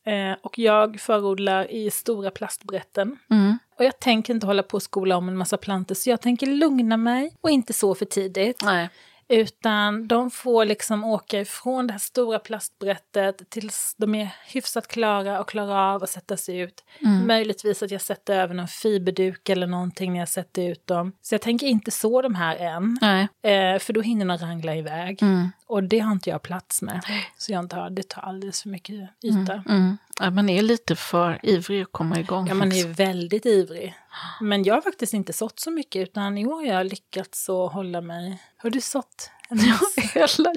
Eh, 0.06 0.38
och 0.42 0.60
jag 0.60 1.00
förodlar 1.00 1.72
i 1.72 1.92
stora 1.92 2.32
plastbrätten. 2.32 3.18
Mm. 3.30 3.58
Och 3.78 3.86
jag 3.86 4.00
tänker 4.00 4.34
inte 4.34 4.46
hålla 4.46 4.64
på 4.64 4.76
och 4.76 4.84
skola 4.84 5.18
om 5.18 5.30
en 5.30 5.38
massa 5.38 5.58
plantor, 5.58 5.96
så 5.96 6.10
jag 6.10 6.22
tänker 6.22 6.48
lugna 6.48 6.98
mig 6.98 7.36
och 7.42 7.50
inte 7.50 7.74
så 7.74 7.96
för 7.96 8.06
tidigt. 8.06 8.62
Nej. 8.64 8.90
Utan 9.32 10.08
de 10.08 10.32
får 10.32 10.66
liksom 10.66 11.04
åka 11.04 11.40
ifrån 11.40 11.88
det 11.88 11.94
här 11.94 12.00
stora 12.00 12.40
plastbrättet 12.40 13.50
tills 13.50 13.96
de 13.98 14.16
är 14.16 14.30
hyfsat 14.48 14.88
klara 14.88 15.40
och 15.40 15.50
klarar 15.50 15.94
av 15.94 16.04
att 16.04 16.10
sättas 16.10 16.50
ut. 16.50 16.84
Möjligtvis 17.26 17.84
att 17.84 17.92
jag 17.92 18.02
sätter 18.02 18.40
över 18.40 18.54
någon 18.54 18.68
fiberduk 18.68 19.50
eller 19.50 19.68
någonting 19.68 20.14
när 20.14 20.20
jag 20.20 20.30
sätter 20.30 20.62
ut 20.62 20.88
dem. 20.88 21.12
Så 21.22 21.34
jag 21.34 21.42
tänker 21.42 21.68
inte 21.68 21.92
så 21.92 22.22
de 22.22 22.36
här 22.36 22.56
än. 22.56 22.98
Eh, 23.42 23.80
för 23.80 23.94
då 23.94 24.02
hinner 24.02 24.26
de 24.26 24.38
rangla 24.38 24.76
iväg. 24.76 25.24
Mm. 25.24 25.52
Och 25.68 25.84
det 25.84 26.00
har 26.00 26.12
inte 26.12 26.30
jag 26.30 26.42
plats 26.42 26.82
med. 26.82 27.02
Så 27.38 27.52
jag 27.52 27.60
inte 27.60 27.76
har, 27.76 27.90
det 27.90 28.10
tar 28.10 28.22
alldeles 28.22 28.62
för 28.62 28.70
mycket 28.70 29.10
yta. 29.24 29.64
Mm. 29.70 29.98
Ja, 30.22 30.30
man 30.32 30.50
är 30.50 30.62
lite 30.62 30.96
för 30.96 31.40
ivrig 31.44 31.82
att 31.82 31.92
komma 31.92 32.20
igång. 32.20 32.48
Ja, 32.48 32.54
man 32.54 32.72
är 32.72 32.88
väldigt 32.88 33.46
ivrig. 33.46 33.96
Men 34.42 34.64
jag 34.64 34.74
har 34.76 34.82
faktiskt 34.82 35.14
inte 35.14 35.34
sått 35.34 35.60
så 35.60 35.72
mycket, 35.72 36.10
utan 36.10 36.38
i 36.38 36.46
år 36.46 36.56
har 36.56 36.64
jag 36.74 36.86
lyckats 36.86 37.44
så 37.44 37.68
hålla 37.68 38.02
mig... 38.02 38.42
Har 38.58 38.70
du 38.70 38.82
sått? 38.82 39.30
Massa? 39.50 40.02
hela, 40.20 40.54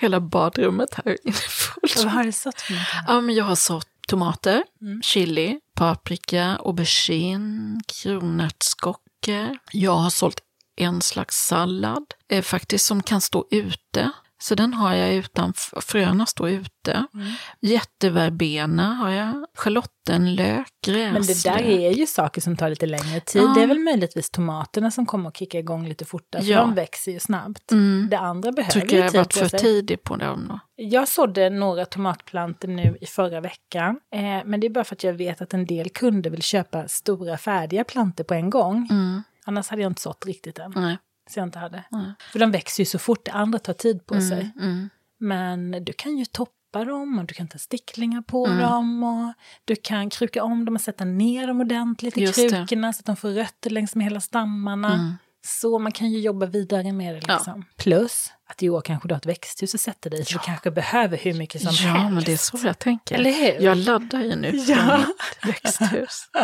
hela 0.00 0.20
badrummet 0.20 0.94
här 0.94 1.08
inne 1.08 1.16
är 1.24 1.32
fullt. 1.32 1.96
Vad 1.96 2.06
har 2.12 2.24
du 2.24 2.32
sått 2.32 2.60
för? 2.60 2.74
Ja, 3.06 3.20
men 3.20 3.34
jag 3.34 3.44
har 3.44 3.54
sått 3.56 3.88
tomater, 4.08 4.64
Mm. 4.80 5.02
chili, 5.02 5.60
paprika, 5.74 6.58
aubergine, 6.64 7.80
kronärtskockor. 7.86 9.58
Jag 9.72 9.92
har 9.96 10.10
sålt 10.10 10.40
en 10.76 11.00
slags 11.02 11.46
sallad, 11.46 12.04
eh, 12.30 12.42
faktiskt 12.42 12.84
som 12.86 13.02
kan 13.02 13.20
stå 13.20 13.46
ute. 13.50 14.10
Så 14.40 14.54
den 14.54 14.74
har 14.74 14.94
jag 14.94 15.14
utan, 15.14 15.52
fröna 15.80 16.26
står 16.26 16.50
ute. 16.50 17.06
Mm. 17.14 17.26
Jätteverbena 17.60 18.94
har 18.94 19.10
jag, 19.10 19.46
schalottenlök, 19.54 20.66
gräslök. 20.86 21.12
Men 21.12 21.22
det 21.22 21.44
där 21.44 21.58
är 21.58 21.90
ju 21.90 22.06
saker 22.06 22.40
som 22.40 22.56
tar 22.56 22.70
lite 22.70 22.86
längre 22.86 23.20
tid. 23.20 23.42
Ja. 23.42 23.54
Det 23.56 23.62
är 23.62 23.66
väl 23.66 23.78
möjligtvis 23.78 24.30
tomaterna 24.30 24.90
som 24.90 25.06
kommer 25.06 25.28
att 25.28 25.36
kicka 25.36 25.58
igång 25.58 25.88
lite 25.88 26.04
fortare, 26.04 26.42
för 26.42 26.50
Ja. 26.50 26.60
de 26.60 26.74
växer 26.74 27.12
ju 27.12 27.20
snabbt. 27.20 27.72
Mm. 27.72 28.08
Det 28.10 28.18
andra 28.18 28.52
behöver 28.52 28.72
Tycker 28.80 28.96
ju 28.96 29.02
jag 29.02 29.10
tid 29.10 29.18
varit 29.18 29.34
för 29.50 29.58
tidig 29.58 30.02
på 30.02 30.16
dem 30.16 30.46
då. 30.48 30.60
Jag 30.76 31.08
sådde 31.08 31.50
några 31.50 31.84
tomatplantor 31.84 32.68
nu 32.68 32.98
i 33.00 33.06
förra 33.06 33.40
veckan. 33.40 34.00
Eh, 34.14 34.20
men 34.44 34.60
det 34.60 34.66
är 34.66 34.70
bara 34.70 34.84
för 34.84 34.94
att 34.94 35.04
jag 35.04 35.12
vet 35.12 35.40
att 35.40 35.54
en 35.54 35.66
del 35.66 35.88
kunder 35.90 36.30
vill 36.30 36.42
köpa 36.42 36.88
stora 36.88 37.38
färdiga 37.38 37.84
plantor 37.84 38.24
på 38.24 38.34
en 38.34 38.50
gång. 38.50 38.88
Mm. 38.90 39.22
Annars 39.44 39.68
hade 39.68 39.82
jag 39.82 39.90
inte 39.90 40.00
sått 40.02 40.26
riktigt 40.26 40.58
än. 40.58 40.72
Nej. 40.76 40.98
Så 41.30 41.38
jag 41.40 41.46
inte 41.46 41.58
hade. 41.58 41.84
Nej. 41.90 42.12
För 42.32 42.38
de 42.38 42.50
växer 42.50 42.80
ju 42.82 42.84
så 42.86 42.98
fort, 42.98 43.24
det 43.24 43.32
andra 43.32 43.58
tar 43.58 43.72
tid 43.72 44.06
på 44.06 44.14
sig. 44.20 44.50
Mm. 44.60 44.90
Men 45.20 45.84
du 45.84 45.92
kan 45.92 46.18
ju 46.18 46.24
toppa 46.24 46.84
dem 46.84 47.18
och 47.18 47.24
du 47.24 47.34
kan 47.34 47.48
ta 47.48 47.58
sticklingar 47.58 48.22
på 48.22 48.46
Mm. 48.46 48.58
dem. 48.58 49.02
Och 49.04 49.34
du 49.64 49.76
kan 49.76 50.10
kruka 50.10 50.42
om 50.44 50.64
dem 50.64 50.74
och 50.74 50.80
sätta 50.80 51.04
ner 51.04 51.46
dem 51.46 51.60
ordentligt 51.60 52.18
i 52.18 52.20
Just 52.20 52.34
det. 52.36 52.48
krukorna 52.48 52.92
så 52.92 53.00
att 53.00 53.06
de 53.06 53.16
får 53.16 53.30
rötter 53.30 53.70
längs 53.70 53.94
med 53.94 54.04
hela 54.04 54.20
stammarna. 54.20 54.94
Mm. 54.94 55.12
Så 55.46 55.78
man 55.78 55.92
kan 55.92 56.10
ju 56.10 56.20
jobba 56.20 56.46
vidare 56.46 56.92
med 56.92 57.14
det 57.14 57.20
liksom. 57.34 57.64
Plus 57.76 58.32
att 58.50 58.62
i 58.62 58.68
år 58.70 58.80
kanske 58.80 59.08
du 59.08 59.14
har 59.14 59.18
ett 59.18 59.26
växthus 59.26 59.74
att 59.74 59.80
sätta 59.80 60.08
dig 60.08 60.20
i, 60.20 60.24
så 60.24 60.32
du 60.32 60.38
kanske 60.38 60.70
behöver 60.70 61.16
hur 61.18 61.34
mycket 61.34 61.62
som 61.62 61.70
Ja, 61.74 61.92
helst. 61.92 62.14
men 62.14 62.24
det 62.24 62.32
är 62.32 62.36
så 62.36 62.58
jag 62.66 62.78
tänker. 62.78 63.14
Eller 63.14 63.32
hur? 63.32 63.64
Jag 63.64 63.76
laddar 63.76 64.20
ju 64.20 64.36
nu 64.36 64.58
för 64.60 64.72
Ja. 64.72 64.98
mitt 65.46 65.54
växthus. 65.64 66.28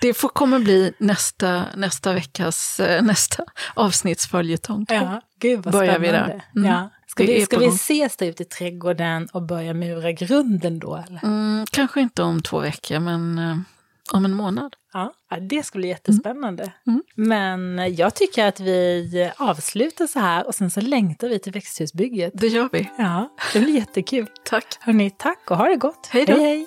Det 0.00 0.14
får, 0.14 0.28
kommer 0.28 0.58
bli 0.58 0.92
nästa, 0.98 1.64
nästa 1.76 2.12
veckas, 2.12 2.80
eh, 2.80 3.02
nästa 3.02 3.44
avsnittsföljetong. 3.74 4.86
Ja, 4.88 5.20
gud 5.40 5.64
vad 5.64 5.72
Börjar 5.72 5.98
vi 5.98 6.08
spännande. 6.08 6.42
där? 6.54 6.60
Mm. 6.60 6.70
Ja. 6.72 6.90
Ska, 7.06 7.24
vi, 7.24 7.44
ska 7.44 7.58
vi 7.58 7.66
ses 7.66 8.16
där 8.16 8.26
ute 8.26 8.42
i 8.42 8.46
trädgården 8.46 9.28
och 9.32 9.42
börja 9.42 9.74
mura 9.74 10.12
grunden 10.12 10.78
då? 10.78 11.04
Eller? 11.08 11.24
Mm, 11.24 11.66
kanske 11.70 12.00
inte 12.00 12.22
om 12.22 12.42
två 12.42 12.60
veckor, 12.60 12.98
men 12.98 13.38
eh, 13.38 13.56
om 14.12 14.24
en 14.24 14.34
månad. 14.34 14.76
Ja, 14.92 15.12
det 15.40 15.62
ska 15.62 15.78
bli 15.78 15.88
jättespännande. 15.88 16.72
Mm. 16.86 17.02
Men 17.14 17.94
jag 17.94 18.14
tycker 18.14 18.46
att 18.46 18.60
vi 18.60 19.30
avslutar 19.36 20.06
så 20.06 20.18
här 20.18 20.46
och 20.46 20.54
sen 20.54 20.70
så 20.70 20.80
längtar 20.80 21.28
vi 21.28 21.38
till 21.38 21.52
växthusbygget. 21.52 22.32
Det 22.34 22.48
gör 22.48 22.68
vi. 22.72 22.90
Ja, 22.98 23.28
det 23.52 23.60
blir 23.60 23.74
jättekul. 23.74 24.26
Tack. 24.44 24.66
Hörni, 24.80 25.10
tack 25.10 25.50
och 25.50 25.56
ha 25.56 25.68
det 25.68 25.76
gott. 25.76 26.08
Hej 26.10 26.26
då. 26.26 26.32
hej, 26.32 26.42
hej. 26.42 26.66